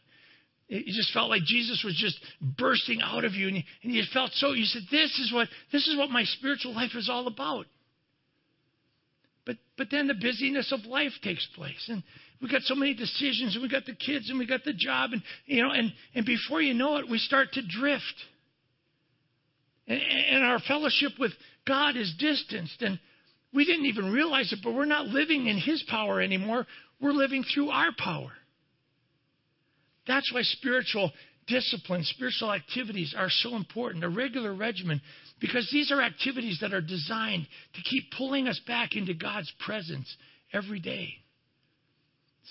You 0.69 0.93
just 0.95 1.13
felt 1.13 1.31
like 1.31 1.43
Jesus 1.45 1.83
was 1.85 1.95
just 1.97 2.19
bursting 2.41 3.01
out 3.03 3.25
of 3.25 3.35
you, 3.35 3.49
and 3.49 3.57
you, 3.59 3.63
and 3.83 3.93
you 3.93 4.03
felt 4.13 4.33
so. 4.33 4.53
You 4.53 4.65
said, 4.65 4.83
"This 4.91 5.11
is 5.19 5.31
what 5.31 5.49
this 5.71 5.87
is 5.87 5.97
what 5.97 6.09
my 6.09 6.25
spiritual 6.25 6.75
life 6.75 6.93
is 6.95 7.11
all 7.11 7.27
about." 7.27 7.67
But 9.45 9.57
but 9.77 9.89
then 9.91 10.07
the 10.07 10.15
busyness 10.15 10.73
of 10.73 10.87
life 10.87 11.13
takes 11.23 11.47
place, 11.55 11.89
and 11.89 12.03
we 12.45 12.51
got 12.51 12.61
so 12.65 12.75
many 12.75 12.93
decisions, 12.93 13.55
and 13.55 13.63
we 13.63 13.71
got 13.71 13.87
the 13.87 13.95
kids, 13.95 14.29
and 14.29 14.39
we 14.39 14.47
got 14.47 14.65
the 14.65 14.75
job, 14.75 15.13
and 15.13 15.23
you 15.47 15.63
know, 15.63 15.71
and 15.71 15.91
and 16.15 16.27
before 16.27 16.61
you 16.61 16.75
know 16.75 16.99
it, 16.99 17.09
we 17.09 17.17
start 17.17 17.51
to 17.53 17.63
drift. 17.67 18.15
And, 19.89 19.99
and 20.03 20.45
our 20.45 20.59
fellowship 20.59 21.13
with 21.19 21.33
God 21.67 21.97
is 21.97 22.15
distanced, 22.19 22.83
and 22.83 23.01
we 23.55 23.65
didn't 23.65 23.87
even 23.87 24.13
realize 24.13 24.53
it, 24.53 24.59
but 24.63 24.75
we're 24.75 24.85
not 24.85 25.07
living 25.07 25.47
in 25.47 25.57
His 25.57 25.83
power 25.89 26.21
anymore. 26.21 26.67
We're 27.01 27.13
living 27.13 27.45
through 27.55 27.71
our 27.71 27.93
power. 27.97 28.33
That's 30.07 30.31
why 30.31 30.43
spiritual 30.43 31.13
discipline, 31.47 32.03
spiritual 32.05 32.53
activities 32.53 33.15
are 33.17 33.31
so 33.31 33.57
important, 33.57 34.05
a 34.05 34.09
regular 34.11 34.53
regimen, 34.53 35.01
because 35.41 35.67
these 35.73 35.91
are 35.91 36.03
activities 36.03 36.59
that 36.61 36.75
are 36.75 36.83
designed 36.83 37.47
to 37.75 37.81
keep 37.89 38.13
pulling 38.19 38.49
us 38.49 38.61
back 38.67 38.97
into 38.97 39.15
God's 39.15 39.51
presence 39.65 40.15
every 40.53 40.81
day. 40.81 41.24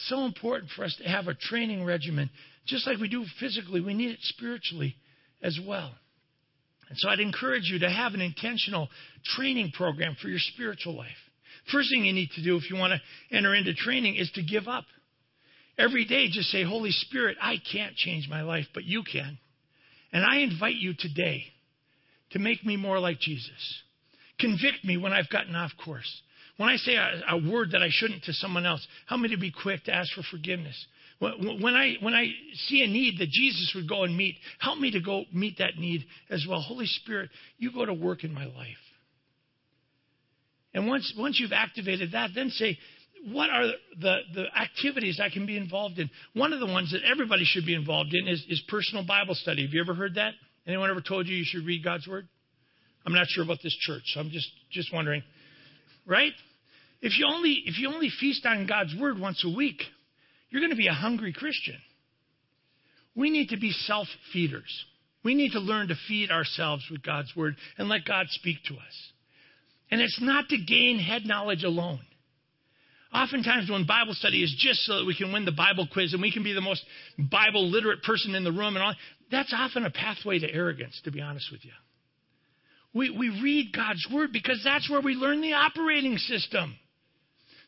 So 0.07 0.25
important 0.25 0.71
for 0.75 0.83
us 0.83 0.95
to 1.01 1.07
have 1.07 1.27
a 1.27 1.33
training 1.33 1.85
regimen. 1.85 2.29
Just 2.65 2.87
like 2.87 2.99
we 2.99 3.09
do 3.09 3.25
physically, 3.39 3.81
we 3.81 3.93
need 3.93 4.11
it 4.11 4.19
spiritually 4.21 4.95
as 5.41 5.59
well. 5.65 5.91
And 6.89 6.97
so 6.97 7.09
I'd 7.09 7.19
encourage 7.19 7.69
you 7.69 7.79
to 7.79 7.89
have 7.89 8.13
an 8.13 8.21
intentional 8.21 8.89
training 9.35 9.71
program 9.75 10.15
for 10.21 10.27
your 10.29 10.39
spiritual 10.39 10.95
life. 10.95 11.09
First 11.71 11.89
thing 11.91 12.05
you 12.05 12.13
need 12.13 12.29
to 12.35 12.43
do 12.43 12.57
if 12.57 12.69
you 12.69 12.75
want 12.75 12.93
to 12.93 13.35
enter 13.35 13.55
into 13.55 13.73
training 13.73 14.15
is 14.15 14.31
to 14.35 14.43
give 14.43 14.67
up. 14.67 14.85
Every 15.77 16.05
day, 16.05 16.27
just 16.29 16.49
say, 16.49 16.63
Holy 16.63 16.91
Spirit, 16.91 17.37
I 17.41 17.55
can't 17.71 17.95
change 17.95 18.27
my 18.29 18.43
life, 18.43 18.65
but 18.73 18.83
you 18.83 19.03
can. 19.11 19.39
And 20.11 20.23
I 20.23 20.39
invite 20.39 20.75
you 20.75 20.93
today 20.97 21.45
to 22.31 22.39
make 22.39 22.63
me 22.65 22.77
more 22.77 22.99
like 22.99 23.19
Jesus. 23.19 23.81
Convict 24.39 24.83
me 24.83 24.97
when 24.97 25.13
I've 25.13 25.29
gotten 25.29 25.55
off 25.55 25.71
course. 25.83 26.21
When 26.57 26.69
I 26.69 26.75
say 26.77 26.95
a, 26.95 27.21
a 27.29 27.51
word 27.51 27.71
that 27.71 27.81
I 27.81 27.89
shouldn't 27.89 28.23
to 28.25 28.33
someone 28.33 28.65
else, 28.65 28.85
help 29.07 29.21
me 29.21 29.29
to 29.29 29.37
be 29.37 29.51
quick 29.51 29.85
to 29.85 29.93
ask 29.93 30.13
for 30.13 30.21
forgiveness. 30.29 30.75
When 31.19 31.73
I, 31.73 31.95
when 32.01 32.13
I 32.13 32.27
see 32.67 32.83
a 32.83 32.87
need 32.87 33.19
that 33.19 33.29
Jesus 33.29 33.71
would 33.75 33.87
go 33.87 34.03
and 34.03 34.15
meet, 34.15 34.35
help 34.59 34.77
me 34.77 34.91
to 34.91 34.99
go 34.99 35.23
meet 35.31 35.59
that 35.59 35.77
need 35.77 36.05
as 36.29 36.45
well. 36.47 36.59
Holy 36.59 36.85
Spirit, 36.85 37.29
you 37.57 37.71
go 37.71 37.85
to 37.85 37.93
work 37.93 38.23
in 38.23 38.33
my 38.33 38.45
life. 38.45 38.77
And 40.73 40.87
once, 40.87 41.13
once 41.17 41.39
you've 41.39 41.53
activated 41.53 42.11
that, 42.11 42.31
then 42.35 42.49
say, 42.49 42.77
what 43.31 43.49
are 43.49 43.67
the, 44.01 44.17
the 44.33 44.45
activities 44.59 45.19
I 45.23 45.29
can 45.29 45.45
be 45.45 45.55
involved 45.55 45.97
in? 45.97 46.09
One 46.33 46.51
of 46.51 46.59
the 46.59 46.65
ones 46.65 46.91
that 46.91 47.01
everybody 47.09 47.45
should 47.45 47.65
be 47.65 47.75
involved 47.75 48.13
in 48.13 48.27
is, 48.27 48.43
is 48.49 48.61
personal 48.67 49.05
Bible 49.05 49.35
study. 49.35 49.63
Have 49.63 49.73
you 49.73 49.81
ever 49.81 49.93
heard 49.93 50.15
that? 50.15 50.33
Anyone 50.67 50.89
ever 50.89 51.01
told 51.01 51.27
you 51.27 51.35
you 51.35 51.45
should 51.45 51.65
read 51.65 51.83
God's 51.83 52.07
Word? 52.07 52.27
I'm 53.05 53.13
not 53.13 53.27
sure 53.27 53.43
about 53.43 53.59
this 53.63 53.75
church, 53.81 54.03
so 54.13 54.19
I'm 54.19 54.29
just, 54.29 54.49
just 54.71 54.93
wondering. 54.93 55.23
Right? 56.05 56.33
If 57.01 57.17
you 57.17 57.25
only 57.27 57.63
if 57.65 57.77
you 57.79 57.93
only 57.93 58.09
feast 58.19 58.45
on 58.45 58.67
God's 58.67 58.95
word 58.99 59.19
once 59.19 59.43
a 59.45 59.55
week, 59.55 59.81
you're 60.49 60.61
going 60.61 60.71
to 60.71 60.77
be 60.77 60.87
a 60.87 60.93
hungry 60.93 61.33
Christian. 61.33 61.77
We 63.15 63.29
need 63.29 63.49
to 63.49 63.57
be 63.57 63.71
self-feeders. 63.71 64.85
We 65.23 65.35
need 65.35 65.51
to 65.51 65.59
learn 65.59 65.87
to 65.89 65.95
feed 66.07 66.31
ourselves 66.31 66.83
with 66.91 67.03
God's 67.03 67.33
word 67.35 67.55
and 67.77 67.87
let 67.87 68.05
God 68.05 68.25
speak 68.29 68.57
to 68.65 68.73
us. 68.73 69.11
And 69.91 70.01
it's 70.01 70.19
not 70.21 70.49
to 70.49 70.57
gain 70.57 70.99
head 70.99 71.25
knowledge 71.25 71.63
alone. 71.63 72.01
Oftentimes, 73.13 73.69
when 73.69 73.85
Bible 73.85 74.13
study 74.15 74.41
is 74.41 74.53
just 74.57 74.79
so 74.85 74.97
that 74.97 75.05
we 75.05 75.15
can 75.15 75.31
win 75.31 75.45
the 75.45 75.51
Bible 75.51 75.87
quiz 75.91 76.13
and 76.13 76.21
we 76.21 76.31
can 76.31 76.43
be 76.43 76.53
the 76.53 76.61
most 76.61 76.83
Bible 77.17 77.69
literate 77.69 78.01
person 78.01 78.33
in 78.33 78.43
the 78.43 78.51
room 78.51 78.75
and 78.75 78.83
all, 78.83 78.95
that's 79.29 79.53
often 79.55 79.85
a 79.85 79.91
pathway 79.91 80.39
to 80.39 80.51
arrogance, 80.51 80.99
to 81.03 81.11
be 81.11 81.21
honest 81.21 81.51
with 81.51 81.63
you. 81.63 81.71
We, 82.93 83.09
we 83.09 83.29
read 83.41 83.73
God's 83.73 84.07
Word 84.11 84.31
because 84.31 84.61
that's 84.63 84.89
where 84.89 85.01
we 85.01 85.15
learn 85.15 85.41
the 85.41 85.53
operating 85.53 86.17
system. 86.17 86.75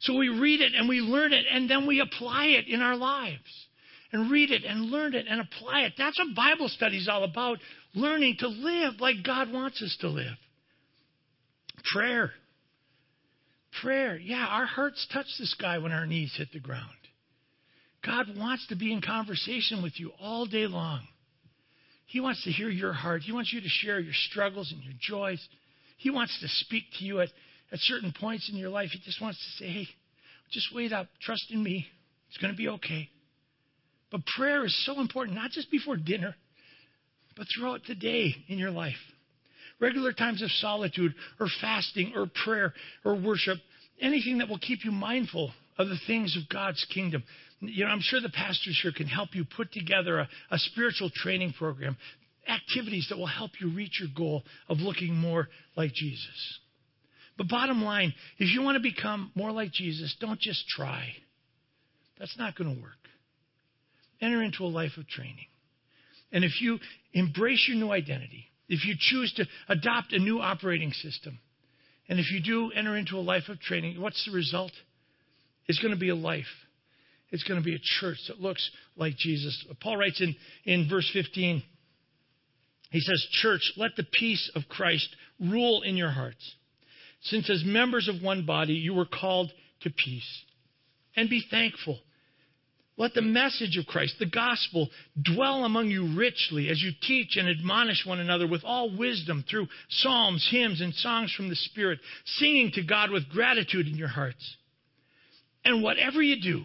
So 0.02 0.16
we 0.16 0.30
read 0.30 0.62
it 0.62 0.74
and 0.76 0.88
we 0.88 1.00
learn 1.00 1.34
it 1.34 1.46
and 1.52 1.70
then 1.70 1.88
we 1.88 2.00
apply 2.00 2.46
it 2.46 2.68
in 2.68 2.82
our 2.82 2.96
lives. 2.96 3.40
And 4.12 4.32
read 4.32 4.52
it 4.52 4.64
and 4.64 4.92
learn 4.92 5.14
it 5.14 5.26
and 5.28 5.42
apply 5.42 5.82
it. 5.82 5.94
That's 5.98 6.18
what 6.20 6.36
Bible 6.36 6.70
study 6.70 6.98
is 6.98 7.10
all 7.10 7.24
about 7.24 7.58
learning 7.94 8.38
to 8.40 8.48
live 8.48 8.94
like 9.00 9.24
God 9.26 9.52
wants 9.52 9.82
us 9.82 9.98
to 10.02 10.10
live. 10.10 10.38
Prayer. 11.92 12.32
Prayer. 13.82 14.16
Yeah, 14.18 14.46
our 14.46 14.66
hearts 14.66 15.06
touch 15.12 15.26
the 15.38 15.48
sky 15.48 15.80
when 15.80 15.92
our 15.92 16.06
knees 16.06 16.34
hit 16.38 16.52
the 16.54 16.60
ground. 16.60 16.84
God 18.06 18.38
wants 18.38 18.68
to 18.68 18.76
be 18.76 18.94
in 18.94 19.02
conversation 19.02 19.82
with 19.82 20.00
you 20.00 20.12
all 20.22 20.46
day 20.46 20.68
long. 20.68 21.02
He 22.06 22.20
wants 22.20 22.44
to 22.44 22.52
hear 22.52 22.70
your 22.70 22.94
heart. 22.94 23.24
He 23.24 23.32
wants 23.32 23.52
you 23.52 23.62
to 23.62 23.68
share 23.68 24.00
your 24.00 24.14
struggles 24.14 24.72
and 24.72 24.84
your 24.84 24.94
joys. 25.00 25.46
He 25.98 26.10
wants 26.10 26.38
to 26.42 26.48
speak 26.48 26.84
to 27.00 27.06
you 27.06 27.22
at, 27.22 27.30
at 27.72 27.80
certain 27.80 28.14
points 28.20 28.50
in 28.50 28.58
your 28.58 28.70
life. 28.70 28.90
He 28.92 29.00
just 29.00 29.22
wants 29.22 29.40
to 29.40 29.64
say, 29.64 29.72
hey, 29.72 29.88
just 30.52 30.74
wait 30.74 30.94
up. 30.94 31.08
Trust 31.22 31.46
in 31.50 31.64
me. 31.64 31.88
It's 32.30 32.38
going 32.38 32.54
to 32.54 32.58
be 32.58 32.70
okay. 32.70 33.10
But 34.12 34.22
prayer 34.38 34.66
is 34.66 34.86
so 34.86 35.00
important, 35.00 35.36
not 35.36 35.52
just 35.52 35.72
before 35.72 35.98
dinner, 35.98 36.36
but 37.36 37.48
throughout 37.54 37.82
the 37.88 37.96
day 37.96 38.36
in 38.48 38.58
your 38.58 38.72
life. 38.72 38.94
Regular 39.80 40.14
times 40.14 40.42
of 40.42 40.50
solitude 40.52 41.14
or 41.40 41.48
fasting 41.60 42.14
or 42.16 42.30
prayer 42.46 42.74
or 43.04 43.16
worship, 43.16 43.58
anything 44.00 44.38
that 44.38 44.48
will 44.48 44.60
keep 44.60 44.86
you 44.86 44.92
mindful 44.92 45.52
of 45.78 45.88
the 45.90 46.00
things 46.08 46.38
of 46.38 46.50
God's 46.50 46.86
kingdom. 46.94 47.24
You 47.60 47.86
know, 47.86 47.92
I'm 47.92 48.02
sure 48.02 48.22
the 48.22 48.30
pastors 48.30 48.80
here 48.82 48.92
can 48.96 49.08
help 49.08 49.30
you 49.34 49.46
put 49.46 49.72
together 49.72 50.20
a, 50.20 50.30
a 50.52 50.58
spiritual 50.58 51.10
training 51.14 51.54
program, 51.58 51.98
activities 52.48 53.08
that 53.10 53.18
will 53.18 53.28
help 53.28 53.52
you 53.60 53.70
reach 53.74 54.00
your 54.00 54.10
goal 54.16 54.44
of 54.70 54.80
looking 54.80 55.16
more 55.16 55.48
like 55.76 55.94
Jesus. 55.94 56.60
But 57.38 57.50
bottom 57.50 57.84
line, 57.84 58.14
if 58.38 58.54
you 58.54 58.62
want 58.62 58.76
to 58.76 58.82
become 58.82 59.32
more 59.36 59.52
like 59.52 59.72
Jesus, 59.72 60.16
don't 60.20 60.40
just 60.40 60.68
try. 60.70 61.10
That's 62.20 62.38
not 62.38 62.56
going 62.56 62.74
to 62.74 62.82
work. 62.82 62.92
Enter 64.22 64.42
into 64.42 64.64
a 64.64 64.68
life 64.68 64.92
of 64.98 65.08
training. 65.08 65.48
And 66.32 66.44
if 66.44 66.62
you 66.62 66.80
embrace 67.14 67.66
your 67.68 67.78
new 67.78 67.92
identity, 67.92 68.46
if 68.68 68.86
you 68.86 68.96
choose 68.98 69.34
to 69.34 69.46
adopt 69.68 70.14
a 70.14 70.20
new 70.20 70.40
operating 70.40 70.92
system, 70.92 71.40
and 72.08 72.20
if 72.20 72.32
you 72.32 72.42
do 72.42 72.72
enter 72.72 72.96
into 72.96 73.18
a 73.18 73.20
life 73.20 73.50
of 73.50 73.60
training, 73.60 74.00
what's 74.00 74.26
the 74.26 74.32
result? 74.32 74.72
It's 75.68 75.80
going 75.80 75.94
to 75.94 76.00
be 76.00 76.10
a 76.10 76.16
life 76.16 76.46
it's 77.36 77.44
going 77.44 77.60
to 77.60 77.66
be 77.66 77.76
a 77.76 78.00
church 78.00 78.18
that 78.28 78.40
looks 78.40 78.70
like 78.96 79.18
Jesus. 79.18 79.66
Paul 79.82 79.98
writes 79.98 80.22
in, 80.22 80.36
in 80.64 80.88
verse 80.90 81.10
15, 81.12 81.62
he 82.92 83.00
says, 83.00 83.28
Church, 83.42 83.74
let 83.76 83.92
the 83.98 84.06
peace 84.10 84.50
of 84.56 84.64
Christ 84.70 85.14
rule 85.40 85.82
in 85.82 85.98
your 85.98 86.12
hearts, 86.12 86.56
since 87.24 87.50
as 87.50 87.64
members 87.66 88.08
of 88.08 88.22
one 88.22 88.46
body 88.46 88.74
you 88.74 88.94
were 88.94 89.06
called 89.06 89.52
to 89.82 89.90
peace. 89.90 90.44
And 91.16 91.30
be 91.30 91.44
thankful. 91.50 92.00
Let 92.98 93.14
the 93.14 93.22
message 93.22 93.76
of 93.78 93.86
Christ, 93.86 94.16
the 94.20 94.30
gospel, 94.30 94.90
dwell 95.22 95.66
among 95.66 95.90
you 95.90 96.16
richly 96.16 96.70
as 96.70 96.82
you 96.82 96.92
teach 97.02 97.36
and 97.36 97.50
admonish 97.50 98.06
one 98.06 98.20
another 98.20 98.48
with 98.48 98.64
all 98.64 98.96
wisdom 98.96 99.44
through 99.50 99.68
psalms, 99.90 100.48
hymns, 100.50 100.80
and 100.80 100.94
songs 100.94 101.34
from 101.34 101.50
the 101.50 101.56
Spirit, 101.56 102.00
singing 102.38 102.72
to 102.76 102.84
God 102.84 103.12
with 103.12 103.28
gratitude 103.28 103.88
in 103.88 103.96
your 103.96 104.08
hearts. 104.08 104.56
And 105.66 105.84
whatever 105.84 106.22
you 106.22 106.42
do, 106.42 106.64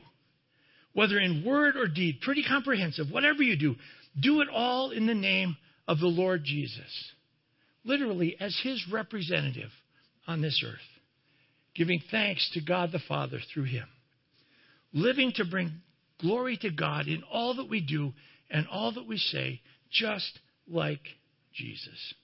whether 0.92 1.18
in 1.18 1.44
word 1.44 1.76
or 1.76 1.88
deed, 1.88 2.20
pretty 2.20 2.44
comprehensive. 2.46 3.10
Whatever 3.10 3.42
you 3.42 3.56
do, 3.56 3.76
do 4.20 4.40
it 4.42 4.48
all 4.48 4.90
in 4.90 5.06
the 5.06 5.14
name 5.14 5.56
of 5.88 5.98
the 5.98 6.06
Lord 6.06 6.44
Jesus. 6.44 7.12
Literally, 7.84 8.36
as 8.38 8.58
his 8.62 8.84
representative 8.92 9.70
on 10.26 10.42
this 10.42 10.62
earth, 10.66 10.78
giving 11.74 12.02
thanks 12.10 12.50
to 12.52 12.60
God 12.60 12.92
the 12.92 13.00
Father 13.08 13.38
through 13.52 13.64
him. 13.64 13.86
Living 14.92 15.32
to 15.36 15.44
bring 15.44 15.80
glory 16.20 16.58
to 16.58 16.70
God 16.70 17.06
in 17.06 17.22
all 17.32 17.54
that 17.54 17.70
we 17.70 17.80
do 17.80 18.12
and 18.50 18.66
all 18.66 18.92
that 18.92 19.06
we 19.06 19.16
say, 19.16 19.60
just 19.90 20.38
like 20.68 21.00
Jesus. 21.54 22.14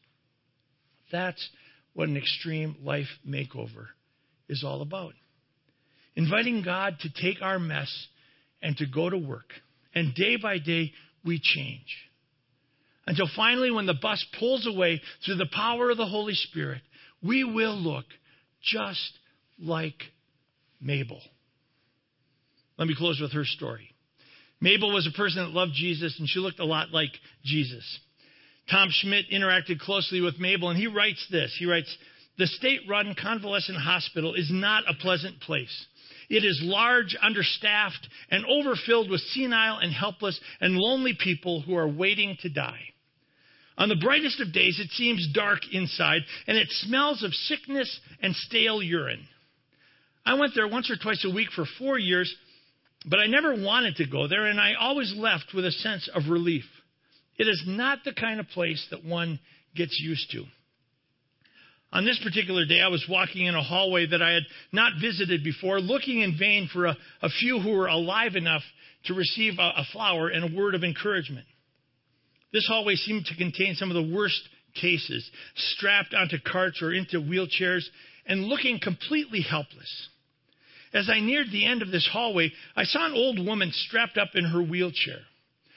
That's 1.10 1.48
what 1.94 2.08
an 2.08 2.16
extreme 2.16 2.76
life 2.82 3.06
makeover 3.26 3.86
is 4.48 4.62
all 4.64 4.82
about. 4.82 5.14
Inviting 6.17 6.62
God 6.62 6.96
to 7.00 7.12
take 7.12 7.42
our 7.42 7.58
mess 7.58 7.92
and 8.62 8.77
to 8.79 8.87
go 8.87 9.08
to 9.08 9.19
work. 9.19 9.50
And 9.94 10.14
day 10.14 10.37
by 10.37 10.58
day, 10.58 10.92
we 11.25 11.40
change. 11.42 11.87
Until 13.06 13.29
finally, 13.37 13.71
when 13.71 13.87
the 13.87 13.94
bus 13.94 14.25
pulls 14.38 14.67
away 14.67 15.00
through 15.25 15.37
the 15.37 15.48
power 15.52 15.90
of 15.90 15.96
the 15.96 16.06
Holy 16.06 16.35
Spirit, 16.35 16.83
we 17.23 17.44
will 17.44 17.77
look 17.77 18.06
just 18.62 19.12
like 19.58 20.02
Mabel. 20.81 21.21
Let 22.79 22.88
me 22.88 22.96
close 22.96 23.21
with 23.21 23.33
her 23.33 23.44
story. 23.44 23.94
Mabel 24.60 24.92
was 24.92 25.06
a 25.06 25.17
person 25.17 25.44
that 25.44 25.50
loved 25.50 25.73
Jesus, 25.75 26.19
and 26.19 26.29
she 26.29 26.40
looked 26.40 26.60
a 26.60 26.64
lot 26.64 26.90
like 26.90 27.10
Jesus. 27.44 27.85
Tom 28.71 28.88
Schmidt 28.90 29.31
interacted 29.31 29.79
closely 29.79 30.21
with 30.21 30.40
Mabel, 30.40 30.71
and 30.71 30.79
he 30.79 30.87
writes 30.87 31.25
this. 31.31 31.54
He 31.58 31.67
writes, 31.67 31.94
The 32.38 32.46
state 32.46 32.81
run 32.88 33.14
convalescent 33.21 33.79
hospital 33.79 34.35
is 34.35 34.50
not 34.50 34.85
a 34.88 34.94
pleasant 34.94 35.40
place. 35.40 35.87
It 36.29 36.44
is 36.44 36.60
large, 36.62 37.16
understaffed, 37.20 38.08
and 38.31 38.44
overfilled 38.44 39.10
with 39.10 39.20
senile 39.20 39.79
and 39.79 39.92
helpless 39.92 40.38
and 40.60 40.77
lonely 40.77 41.14
people 41.18 41.60
who 41.60 41.77
are 41.77 41.88
waiting 41.88 42.37
to 42.42 42.48
die. 42.48 42.81
On 43.79 43.88
the 43.88 43.96
brightest 43.96 44.40
of 44.40 44.52
days, 44.52 44.81
it 44.81 44.90
seems 44.92 45.29
dark 45.33 45.60
inside, 45.72 46.22
and 46.46 46.56
it 46.56 46.68
smells 46.70 47.22
of 47.22 47.35
sickness 47.35 48.00
and 48.22 48.35
stale 48.35 48.83
urine. 48.83 49.29
I 50.24 50.35
went 50.35 50.54
there 50.54 50.66
once 50.66 50.90
or 50.90 50.96
twice 50.96 51.24
a 51.24 51.31
week 51.31 51.50
for 51.52 51.64
four 51.79 51.98
years, 51.98 52.35
But 53.08 53.20
I 53.20 53.27
never 53.27 53.54
wanted 53.54 53.96
to 53.96 54.06
go 54.06 54.27
there, 54.27 54.46
and 54.46 54.60
I 54.60 54.74
always 54.74 55.14
left 55.14 55.54
with 55.54 55.64
a 55.64 55.70
sense 55.70 56.08
of 56.12 56.29
relief. 56.29 56.64
It 57.38 57.46
is 57.46 57.62
not 57.66 58.02
the 58.04 58.12
kind 58.12 58.40
of 58.40 58.48
place 58.48 58.85
that 58.90 59.04
one 59.04 59.38
gets 59.77 59.96
used 60.00 60.31
to. 60.33 60.44
On 61.92 62.04
this 62.04 62.18
particular 62.22 62.64
day, 62.64 62.80
I 62.80 62.88
was 62.88 63.06
walking 63.08 63.46
in 63.46 63.54
a 63.54 63.62
hallway 63.62 64.06
that 64.06 64.22
I 64.22 64.32
had 64.32 64.42
not 64.72 64.94
visited 65.00 65.44
before, 65.44 65.80
looking 65.80 66.20
in 66.20 66.37
vain 66.38 66.68
for 66.72 66.87
a, 66.87 66.96
a 67.22 67.28
few 67.28 67.60
who 67.60 67.70
were 67.70 67.87
alive 67.87 68.34
enough 68.34 68.62
to 69.04 69.14
receive 69.14 69.54
a, 69.58 69.72
a 69.76 69.87
flower 69.92 70.28
and 70.28 70.44
a 70.44 70.56
word 70.56 70.74
of 70.74 70.84
encouragement. 70.84 71.46
This 72.52 72.66
hallway 72.66 72.96
seemed 72.96 73.26
to 73.26 73.37
contain 73.37 73.74
some 73.74 73.90
of 73.90 73.94
the 73.94 74.14
worst 74.14 74.40
cases, 74.74 75.28
strapped 75.54 76.14
onto 76.14 76.38
carts 76.40 76.82
or 76.82 76.92
into 76.92 77.20
wheelchairs, 77.20 77.84
and 78.26 78.44
looking 78.44 78.80
completely 78.80 79.40
helpless. 79.40 80.08
As 80.92 81.08
I 81.10 81.20
neared 81.20 81.50
the 81.50 81.66
end 81.66 81.82
of 81.82 81.90
this 81.90 82.08
hallway, 82.10 82.52
I 82.74 82.84
saw 82.84 83.06
an 83.06 83.12
old 83.12 83.44
woman 83.44 83.70
strapped 83.72 84.18
up 84.18 84.30
in 84.34 84.44
her 84.44 84.62
wheelchair. 84.62 85.20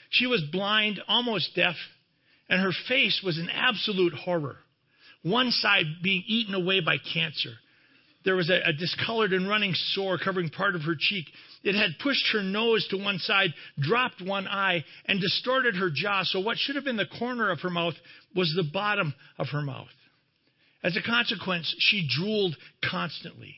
She 0.09 0.27
was 0.27 0.43
blind, 0.51 1.01
almost 1.07 1.55
deaf, 1.55 1.75
and 2.49 2.61
her 2.61 2.71
face 2.87 3.21
was 3.23 3.37
an 3.37 3.49
absolute 3.49 4.13
horror. 4.13 4.57
One 5.21 5.51
side 5.51 5.85
being 6.01 6.23
eaten 6.27 6.53
away 6.53 6.79
by 6.79 6.97
cancer. 6.97 7.51
There 8.25 8.35
was 8.35 8.49
a, 8.49 8.61
a, 8.65 8.73
discolored 8.73 9.33
and 9.33 9.47
running 9.47 9.73
sore 9.73 10.17
covering 10.17 10.49
part 10.49 10.75
of 10.75 10.81
her 10.83 10.95
cheek. 10.97 11.25
It 11.63 11.75
had 11.75 11.99
pushed 11.99 12.31
her 12.33 12.43
nose 12.43 12.85
to 12.89 12.97
one 12.97 13.17
side, 13.19 13.53
dropped 13.79 14.21
one 14.21 14.47
eye, 14.47 14.83
and 15.05 15.21
distorted 15.21 15.75
her 15.75 15.89
jaw, 15.89 16.23
so 16.23 16.39
what 16.39 16.57
should 16.57 16.75
have 16.75 16.83
been 16.83 16.97
the 16.97 17.05
corner 17.05 17.49
of 17.49 17.61
her 17.61 17.69
mouth 17.69 17.95
was 18.35 18.53
the 18.55 18.69
bottom 18.73 19.13
of 19.37 19.47
her 19.49 19.61
mouth. 19.61 19.87
As 20.83 20.97
a 20.97 21.01
consequence, 21.01 21.73
she 21.79 22.07
drooled 22.09 22.55
constantly. 22.83 23.55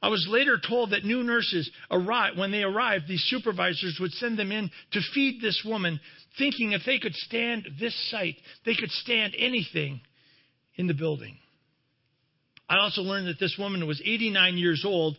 I 0.00 0.08
was 0.08 0.26
later 0.28 0.58
told 0.58 0.90
that 0.90 1.04
new 1.04 1.24
nurses 1.24 1.68
arrived, 1.90 2.38
when 2.38 2.52
they 2.52 2.62
arrived, 2.62 3.08
these 3.08 3.24
supervisors 3.24 3.98
would 4.00 4.12
send 4.12 4.38
them 4.38 4.52
in 4.52 4.70
to 4.92 5.00
feed 5.14 5.40
this 5.40 5.62
woman, 5.64 5.98
thinking 6.36 6.72
if 6.72 6.82
they 6.84 7.00
could 7.00 7.14
stand 7.14 7.68
this 7.80 7.94
sight, 8.10 8.36
they 8.64 8.74
could 8.74 8.90
stand 8.90 9.34
anything 9.36 10.00
in 10.78 10.86
the 10.86 10.94
building. 10.94 11.36
I 12.68 12.78
also 12.78 13.02
learned 13.02 13.28
that 13.28 13.40
this 13.40 13.56
woman 13.58 13.86
was 13.86 14.00
89 14.00 14.56
years 14.56 14.84
old 14.86 15.18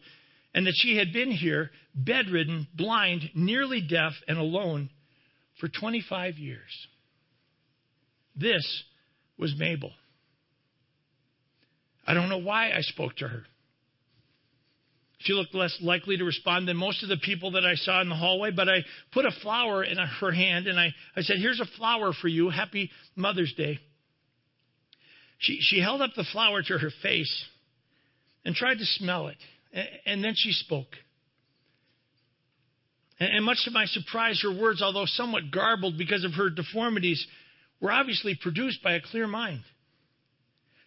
and 0.53 0.65
that 0.65 0.73
she 0.75 0.97
had 0.97 1.13
been 1.13 1.31
here 1.31 1.69
bedridden, 1.93 2.67
blind, 2.75 3.29
nearly 3.35 3.81
deaf, 3.81 4.13
and 4.27 4.37
alone 4.37 4.89
for 5.59 5.67
25 5.67 6.37
years. 6.37 6.87
This 8.35 8.83
was 9.37 9.53
Mabel. 9.57 9.91
I 12.07 12.13
don't 12.13 12.29
know 12.29 12.39
why 12.39 12.71
I 12.71 12.81
spoke 12.81 13.17
to 13.17 13.27
her. 13.27 13.43
She 15.19 15.33
looked 15.33 15.53
less 15.53 15.77
likely 15.81 16.15
to 16.17 16.23
respond 16.23 16.67
than 16.67 16.77
most 16.77 17.03
of 17.03 17.09
the 17.09 17.17
people 17.17 17.51
that 17.51 17.65
I 17.65 17.75
saw 17.75 18.01
in 18.01 18.07
the 18.07 18.15
hallway, 18.15 18.51
but 18.51 18.69
I 18.69 18.85
put 19.11 19.25
a 19.25 19.31
flower 19.43 19.83
in 19.83 19.97
her 19.97 20.31
hand 20.31 20.65
and 20.67 20.79
I, 20.79 20.93
I 21.15 21.21
said, 21.21 21.37
Here's 21.39 21.59
a 21.59 21.77
flower 21.77 22.13
for 22.13 22.29
you. 22.29 22.49
Happy 22.49 22.89
Mother's 23.17 23.53
Day. 23.55 23.79
She, 25.39 25.59
she 25.61 25.79
held 25.79 26.01
up 26.01 26.11
the 26.15 26.25
flower 26.31 26.61
to 26.61 26.77
her 26.77 26.91
face 27.01 27.45
and 28.45 28.53
tried 28.53 28.77
to 28.77 28.85
smell 28.85 29.27
it, 29.27 29.37
and, 29.73 29.87
and 30.05 30.23
then 30.23 30.33
she 30.35 30.51
spoke. 30.51 30.95
And, 33.19 33.37
and 33.37 33.45
much 33.45 33.63
to 33.65 33.71
my 33.71 33.85
surprise, 33.85 34.41
her 34.43 34.53
words, 34.53 34.81
although 34.81 35.05
somewhat 35.05 35.51
garbled 35.51 35.97
because 35.97 36.23
of 36.23 36.33
her 36.33 36.49
deformities, 36.49 37.25
were 37.79 37.91
obviously 37.91 38.37
produced 38.41 38.83
by 38.83 38.93
a 38.93 39.01
clear 39.01 39.27
mind. 39.27 39.61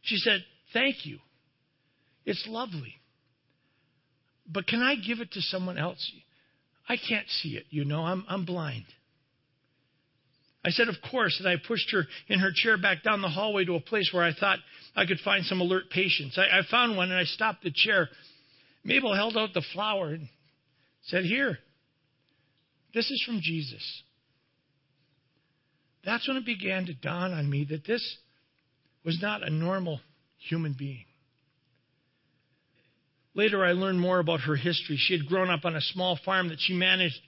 She 0.02 0.16
said, 0.16 0.44
Thank 0.72 1.04
you. 1.04 1.18
It's 2.24 2.46
lovely. 2.48 2.94
But 4.46 4.66
can 4.66 4.80
I 4.82 4.96
give 4.96 5.20
it 5.20 5.32
to 5.32 5.40
someone 5.40 5.78
else? 5.78 6.10
I 6.88 6.96
can't 6.96 7.28
see 7.28 7.50
it, 7.50 7.64
you 7.70 7.84
know, 7.84 8.04
I'm, 8.04 8.24
I'm 8.28 8.44
blind. 8.44 8.84
I 10.64 10.70
said, 10.70 10.88
Of 10.88 10.96
course, 11.10 11.36
and 11.40 11.48
I 11.48 11.56
pushed 11.56 11.90
her 11.92 12.06
in 12.28 12.38
her 12.38 12.52
chair 12.54 12.78
back 12.78 13.02
down 13.02 13.20
the 13.20 13.28
hallway 13.28 13.64
to 13.64 13.74
a 13.74 13.80
place 13.80 14.10
where 14.12 14.24
I 14.24 14.32
thought 14.32 14.58
I 14.94 15.06
could 15.06 15.18
find 15.20 15.44
some 15.44 15.60
alert 15.60 15.90
patients. 15.90 16.38
I, 16.38 16.58
I 16.58 16.62
found 16.70 16.96
one 16.96 17.10
and 17.10 17.18
I 17.18 17.24
stopped 17.24 17.64
the 17.64 17.72
chair. 17.74 18.08
Mabel 18.84 19.14
held 19.14 19.36
out 19.36 19.54
the 19.54 19.64
flower 19.72 20.08
and 20.08 20.28
said, 21.04 21.24
Here, 21.24 21.58
this 22.94 23.10
is 23.10 23.22
from 23.26 23.40
Jesus. 23.40 24.02
That's 26.04 26.26
when 26.26 26.36
it 26.36 26.46
began 26.46 26.86
to 26.86 26.94
dawn 26.94 27.32
on 27.32 27.48
me 27.48 27.66
that 27.70 27.86
this 27.86 28.16
was 29.04 29.20
not 29.20 29.46
a 29.46 29.50
normal 29.50 30.00
human 30.38 30.74
being. 30.78 31.04
Later, 33.34 33.64
I 33.64 33.72
learned 33.72 34.00
more 34.00 34.18
about 34.18 34.40
her 34.40 34.56
history. 34.56 34.96
She 34.98 35.16
had 35.16 35.26
grown 35.26 35.48
up 35.48 35.64
on 35.64 35.74
a 35.74 35.80
small 35.80 36.18
farm 36.24 36.50
that 36.50 36.58
she 36.60 36.74
managed 36.74 37.18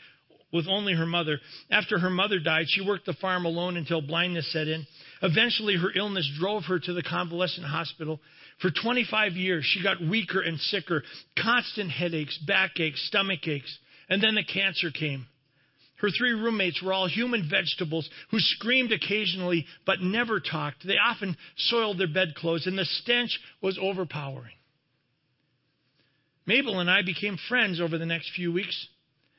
with 0.52 0.66
only 0.68 0.94
her 0.94 1.06
mother. 1.06 1.40
After 1.70 1.98
her 1.98 2.10
mother 2.10 2.38
died, 2.38 2.66
she 2.68 2.86
worked 2.86 3.06
the 3.06 3.14
farm 3.14 3.44
alone 3.44 3.76
until 3.76 4.00
blindness 4.00 4.50
set 4.52 4.68
in. 4.68 4.86
Eventually, 5.22 5.76
her 5.76 5.90
illness 5.94 6.30
drove 6.38 6.64
her 6.64 6.78
to 6.78 6.92
the 6.92 7.02
convalescent 7.02 7.66
hospital. 7.66 8.20
For 8.60 8.70
25 8.70 9.32
years, 9.32 9.64
she 9.64 9.82
got 9.82 10.00
weaker 10.00 10.40
and 10.40 10.58
sicker, 10.58 11.02
constant 11.40 11.90
headaches, 11.90 12.38
backaches, 12.46 13.04
stomach 13.08 13.46
aches, 13.46 13.78
and 14.08 14.22
then 14.22 14.34
the 14.34 14.44
cancer 14.44 14.90
came. 14.90 15.26
Her 15.96 16.10
three 16.10 16.32
roommates 16.32 16.82
were 16.82 16.92
all 16.92 17.08
human 17.08 17.48
vegetables 17.48 18.08
who 18.30 18.38
screamed 18.38 18.92
occasionally 18.92 19.66
but 19.86 20.02
never 20.02 20.40
talked. 20.40 20.86
They 20.86 20.98
often 20.98 21.36
soiled 21.56 21.98
their 21.98 22.08
bedclothes, 22.08 22.66
and 22.66 22.78
the 22.78 22.84
stench 22.84 23.38
was 23.62 23.78
overpowering. 23.80 24.54
Mabel 26.46 26.80
and 26.80 26.90
I 26.90 27.02
became 27.02 27.38
friends 27.48 27.80
over 27.80 27.96
the 27.96 28.04
next 28.04 28.30
few 28.36 28.52
weeks, 28.52 28.86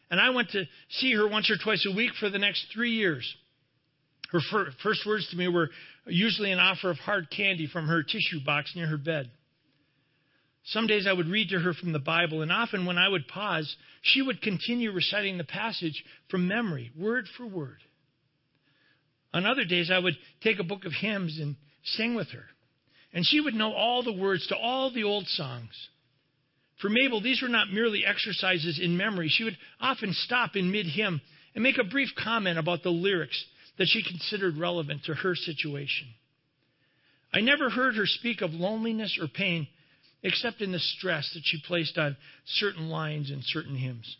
and 0.10 0.20
I 0.20 0.30
went 0.30 0.49
to 0.51 0.66
see 0.89 1.14
her 1.14 1.28
once 1.28 1.49
or 1.49 1.58
twice 1.58 1.86
a 1.89 1.95
week 1.95 2.12
for 2.20 2.30
the 2.30 2.39
next 2.39 2.66
three 2.74 2.91
years. 2.91 3.36
Her 4.32 4.39
fir- 4.51 4.72
first 4.84 5.06
words 5.06 5.28
to 5.30 5.38
me 5.38 5.47
were 5.47 5.70
usually 6.06 6.51
an 6.51 6.60
offer 6.60 6.89
of 6.89 6.97
hard 6.97 7.30
candy 7.30 7.68
from 7.68 7.88
her 7.88 8.03
tissue 8.03 8.43
box 8.45 8.74
near 8.76 8.88
her 8.88 8.97
bed. 8.97 9.32
Some 10.66 10.88
days 10.88 11.06
I 11.08 11.14
would 11.14 11.28
read 11.28 11.49
to 11.49 11.60
her 11.60 11.74
from 11.74 11.91
the 11.91 11.99
Bible, 11.99 12.41
and 12.41 12.51
often 12.51 12.86
when 12.86 12.97
I 12.97 13.08
would 13.08 13.28
pause, 13.28 13.76
she 14.01 14.22
would 14.22 14.41
continue 14.41 14.91
reciting 14.91 15.38
the 15.38 15.43
passage 15.43 16.03
from 16.30 16.47
memory, 16.47 16.91
word 16.97 17.28
for 17.38 17.45
word. 17.45 17.78
On 19.32 19.45
other 19.45 19.66
days, 19.66 19.91
I 19.91 19.99
would 19.99 20.18
take 20.41 20.60
a 20.60 20.64
book 20.64 20.86
of 20.86 20.93
hymns 20.93 21.38
and 21.39 21.56
sing 21.84 22.16
with 22.16 22.30
her, 22.32 22.45
and 23.14 23.26
she 23.26 23.39
would 23.39 23.53
know 23.53 23.74
all 23.74 24.01
the 24.01 24.14
words 24.14 24.47
to 24.47 24.58
all 24.58 24.91
the 24.91 25.03
old 25.03 25.28
songs. 25.28 25.89
For 26.82 26.89
Mabel, 26.89 27.21
these 27.21 27.41
were 27.41 27.47
not 27.47 27.71
merely 27.71 28.05
exercises 28.05 28.80
in 28.80 28.97
memory. 28.97 29.30
She 29.30 29.43
would 29.43 29.57
often 29.80 30.13
stop 30.13 30.55
in 30.55 30.71
mid 30.71 30.88
hymn 30.88 31.21
and 31.53 31.63
make 31.63 31.78
a 31.78 31.84
brief 31.84 32.09
comment 32.21 32.59
about 32.59 32.84
the 32.84 32.91
lyrics 32.91 33.43
that 33.78 33.88
she 33.88 34.03
considered 34.03 34.57
relevant 34.57 35.05
to 35.05 35.13
her 35.13 35.36
situation. 35.36 36.07
I 37.34 37.41
never 37.41 37.69
heard 37.69 37.95
her 37.95 38.05
speak 38.05 38.41
of 38.41 38.53
loneliness 38.53 39.17
or 39.19 39.28
pain 39.28 39.67
except 40.23 40.61
in 40.61 40.71
the 40.71 40.80
stress 40.80 41.32
that 41.34 41.43
she 41.43 41.61
placed 41.67 41.97
on 41.97 42.17
certain 42.45 42.89
lines 42.89 43.30
in 43.30 43.41
certain 43.43 43.76
hymns. 43.76 44.17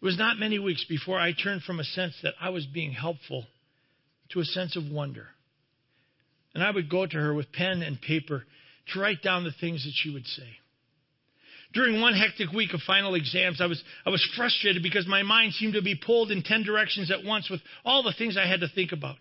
It 0.00 0.04
was 0.04 0.18
not 0.18 0.38
many 0.38 0.58
weeks 0.58 0.84
before 0.88 1.20
I 1.20 1.32
turned 1.32 1.62
from 1.62 1.78
a 1.78 1.84
sense 1.84 2.14
that 2.22 2.34
I 2.40 2.48
was 2.48 2.66
being 2.66 2.92
helpful 2.92 3.46
to 4.30 4.40
a 4.40 4.44
sense 4.44 4.76
of 4.76 4.90
wonder. 4.90 5.28
And 6.54 6.64
I 6.64 6.70
would 6.70 6.88
go 6.90 7.06
to 7.06 7.16
her 7.16 7.32
with 7.32 7.52
pen 7.52 7.82
and 7.82 8.00
paper 8.00 8.44
to 8.92 9.00
write 9.00 9.22
down 9.22 9.44
the 9.44 9.52
things 9.60 9.84
that 9.84 9.92
she 9.94 10.10
would 10.10 10.26
say. 10.26 10.56
During 11.72 12.00
one 12.00 12.14
hectic 12.14 12.50
week 12.52 12.74
of 12.74 12.80
final 12.80 13.14
exams, 13.14 13.60
I 13.60 13.66
was, 13.66 13.82
I 14.04 14.10
was 14.10 14.26
frustrated 14.36 14.82
because 14.82 15.06
my 15.06 15.22
mind 15.22 15.54
seemed 15.54 15.74
to 15.74 15.82
be 15.82 15.94
pulled 15.94 16.32
in 16.32 16.42
10 16.42 16.64
directions 16.64 17.10
at 17.10 17.24
once 17.24 17.48
with 17.48 17.60
all 17.84 18.02
the 18.02 18.12
things 18.12 18.36
I 18.36 18.46
had 18.46 18.60
to 18.60 18.68
think 18.68 18.90
about. 18.92 19.16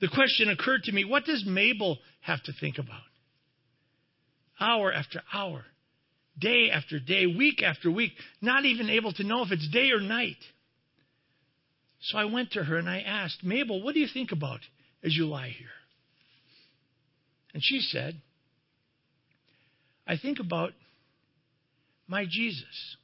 The 0.00 0.08
question 0.08 0.48
occurred 0.48 0.84
to 0.84 0.92
me 0.92 1.04
what 1.04 1.24
does 1.24 1.44
Mabel 1.46 1.98
have 2.22 2.42
to 2.44 2.52
think 2.60 2.78
about? 2.78 3.00
Hour 4.58 4.92
after 4.92 5.22
hour, 5.32 5.64
day 6.38 6.70
after 6.72 6.98
day, 6.98 7.26
week 7.26 7.62
after 7.62 7.90
week, 7.90 8.12
not 8.40 8.64
even 8.64 8.88
able 8.88 9.12
to 9.12 9.24
know 9.24 9.42
if 9.42 9.52
it's 9.52 9.68
day 9.68 9.90
or 9.90 10.00
night. 10.00 10.36
So 12.00 12.18
I 12.18 12.24
went 12.24 12.52
to 12.52 12.64
her 12.64 12.78
and 12.78 12.88
I 12.88 13.00
asked, 13.00 13.42
Mabel, 13.42 13.82
what 13.82 13.94
do 13.94 14.00
you 14.00 14.08
think 14.12 14.32
about 14.32 14.60
as 15.02 15.14
you 15.14 15.26
lie 15.26 15.48
here? 15.48 15.68
And 17.52 17.62
she 17.62 17.80
said, 17.80 18.20
I 20.06 20.16
think 20.16 20.40
about 20.40 20.72
my 22.08 22.24
Jesus. 22.28 22.96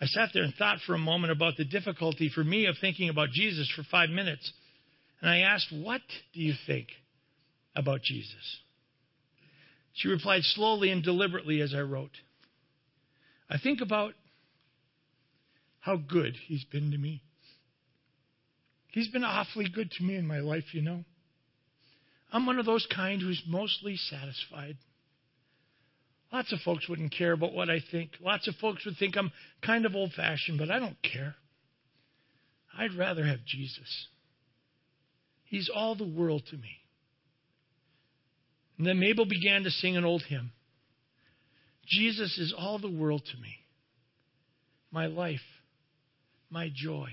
I 0.00 0.06
sat 0.06 0.30
there 0.34 0.42
and 0.42 0.54
thought 0.54 0.78
for 0.86 0.94
a 0.94 0.98
moment 0.98 1.32
about 1.32 1.56
the 1.56 1.64
difficulty 1.64 2.30
for 2.34 2.44
me 2.44 2.66
of 2.66 2.76
thinking 2.80 3.08
about 3.08 3.30
Jesus 3.30 3.70
for 3.74 3.82
five 3.90 4.10
minutes. 4.10 4.52
And 5.20 5.30
I 5.30 5.38
asked, 5.38 5.72
What 5.72 6.02
do 6.34 6.40
you 6.40 6.54
think 6.66 6.88
about 7.74 8.02
Jesus? 8.02 8.58
She 9.94 10.08
replied 10.08 10.42
slowly 10.42 10.90
and 10.90 11.02
deliberately 11.02 11.60
as 11.60 11.72
I 11.74 11.80
wrote. 11.80 12.10
I 13.48 13.58
think 13.58 13.80
about 13.80 14.14
how 15.80 15.96
good 15.96 16.34
he's 16.46 16.64
been 16.64 16.90
to 16.90 16.98
me. 16.98 17.22
He's 18.88 19.08
been 19.08 19.24
awfully 19.24 19.66
good 19.72 19.90
to 19.92 20.04
me 20.04 20.16
in 20.16 20.26
my 20.26 20.40
life, 20.40 20.72
you 20.72 20.82
know. 20.82 21.04
I'm 22.32 22.46
one 22.46 22.58
of 22.58 22.66
those 22.66 22.86
kind 22.94 23.20
who's 23.22 23.42
mostly 23.46 23.96
satisfied. 23.96 24.76
Lots 26.32 26.52
of 26.52 26.60
folks 26.60 26.88
wouldn't 26.88 27.14
care 27.16 27.32
about 27.32 27.52
what 27.52 27.70
I 27.70 27.80
think. 27.92 28.10
Lots 28.20 28.48
of 28.48 28.54
folks 28.56 28.84
would 28.84 28.96
think 28.96 29.16
I'm 29.16 29.30
kind 29.64 29.86
of 29.86 29.94
old 29.94 30.12
fashioned, 30.12 30.58
but 30.58 30.70
I 30.70 30.78
don't 30.78 30.96
care. 31.02 31.36
I'd 32.76 32.94
rather 32.94 33.24
have 33.24 33.44
Jesus. 33.46 34.08
He's 35.44 35.70
all 35.72 35.94
the 35.94 36.08
world 36.08 36.42
to 36.50 36.56
me. 36.56 36.80
And 38.78 38.86
then 38.86 38.98
Mabel 38.98 39.26
began 39.26 39.62
to 39.62 39.70
sing 39.70 39.96
an 39.96 40.04
old 40.04 40.22
hymn 40.22 40.52
Jesus 41.86 42.38
is 42.38 42.54
all 42.56 42.78
the 42.78 42.90
world 42.90 43.22
to 43.30 43.40
me. 43.40 43.56
My 44.90 45.06
life, 45.06 45.40
my 46.50 46.70
joy, 46.74 47.10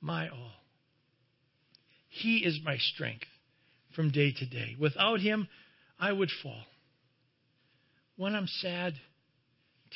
my 0.00 0.28
all. 0.28 0.52
He 2.08 2.38
is 2.38 2.60
my 2.64 2.76
strength 2.76 3.26
from 3.94 4.10
day 4.10 4.32
to 4.32 4.46
day. 4.46 4.76
Without 4.78 5.20
Him, 5.20 5.48
I 5.98 6.12
would 6.12 6.30
fall. 6.42 6.64
When 8.20 8.34
I'm 8.34 8.48
sad, 8.48 8.92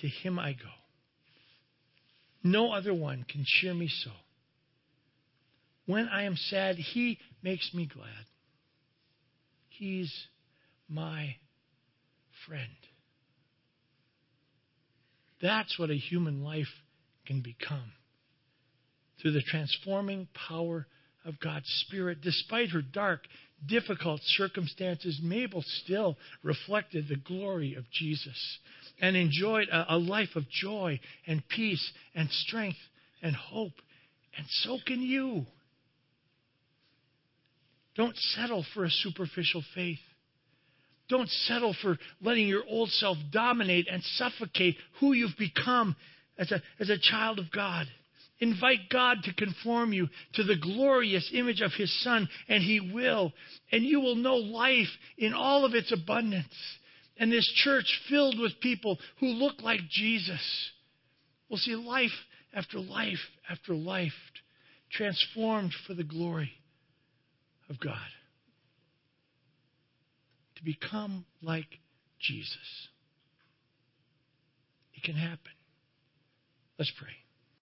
to 0.00 0.08
Him 0.08 0.38
I 0.38 0.54
go. 0.54 0.70
No 2.42 2.72
other 2.72 2.94
one 2.94 3.26
can 3.28 3.44
cheer 3.44 3.74
me 3.74 3.88
so. 3.88 4.12
When 5.84 6.08
I 6.08 6.22
am 6.22 6.34
sad, 6.34 6.76
He 6.76 7.18
makes 7.42 7.74
me 7.74 7.84
glad. 7.84 8.24
He's 9.68 10.10
my 10.88 11.36
friend. 12.46 12.70
That's 15.42 15.78
what 15.78 15.90
a 15.90 15.94
human 15.94 16.42
life 16.42 16.72
can 17.26 17.42
become 17.42 17.92
through 19.20 19.32
the 19.32 19.42
transforming 19.42 20.28
power 20.48 20.86
of 21.26 21.38
God's 21.40 21.68
Spirit. 21.86 22.22
Despite 22.22 22.70
her 22.70 22.80
dark, 22.80 23.26
difficult 23.66 24.20
circumstances, 24.24 25.20
Mabel 25.22 25.64
still 25.82 26.16
reflected 26.42 27.08
the 27.08 27.16
glory 27.16 27.74
of 27.74 27.84
Jesus 27.92 28.58
and 29.00 29.16
enjoyed 29.16 29.68
a, 29.68 29.94
a 29.94 29.98
life 29.98 30.36
of 30.36 30.48
joy 30.48 31.00
and 31.26 31.42
peace 31.48 31.92
and 32.14 32.30
strength 32.30 32.78
and 33.22 33.34
hope. 33.34 33.72
And 34.36 34.46
so 34.48 34.78
can 34.86 35.00
you. 35.00 35.46
Don't 37.96 38.16
settle 38.16 38.64
for 38.74 38.84
a 38.84 38.90
superficial 38.90 39.62
faith. 39.74 40.00
Don't 41.08 41.28
settle 41.28 41.74
for 41.82 41.98
letting 42.22 42.48
your 42.48 42.64
old 42.68 42.90
self 42.90 43.16
dominate 43.30 43.86
and 43.90 44.02
suffocate 44.02 44.76
who 45.00 45.12
you've 45.12 45.36
become 45.38 45.94
as 46.38 46.50
a, 46.50 46.62
as 46.80 46.90
a 46.90 46.98
child 46.98 47.38
of 47.38 47.50
God. 47.52 47.86
Invite 48.40 48.90
God 48.90 49.18
to 49.24 49.34
conform 49.34 49.92
you 49.92 50.08
to 50.34 50.42
the 50.42 50.56
glorious 50.56 51.30
image 51.32 51.60
of 51.60 51.72
His 51.72 51.92
Son, 52.02 52.28
and 52.48 52.62
He 52.62 52.80
will. 52.80 53.32
And 53.70 53.84
you 53.84 54.00
will 54.00 54.16
know 54.16 54.36
life 54.36 54.88
in 55.16 55.32
all 55.32 55.64
of 55.64 55.74
its 55.74 55.92
abundance. 55.92 56.54
And 57.16 57.30
this 57.30 57.50
church 57.62 58.00
filled 58.08 58.40
with 58.40 58.60
people 58.60 58.98
who 59.20 59.26
look 59.26 59.62
like 59.62 59.80
Jesus 59.88 60.70
will 61.48 61.58
see 61.58 61.76
life 61.76 62.10
after 62.52 62.78
life 62.78 63.18
after 63.48 63.74
life 63.74 64.12
transformed 64.90 65.72
for 65.86 65.94
the 65.94 66.04
glory 66.04 66.52
of 67.68 67.78
God. 67.78 67.96
To 70.56 70.64
become 70.64 71.24
like 71.42 71.66
Jesus. 72.20 72.88
It 74.94 75.04
can 75.04 75.14
happen. 75.14 75.52
Let's 76.78 76.92
pray. 76.98 77.23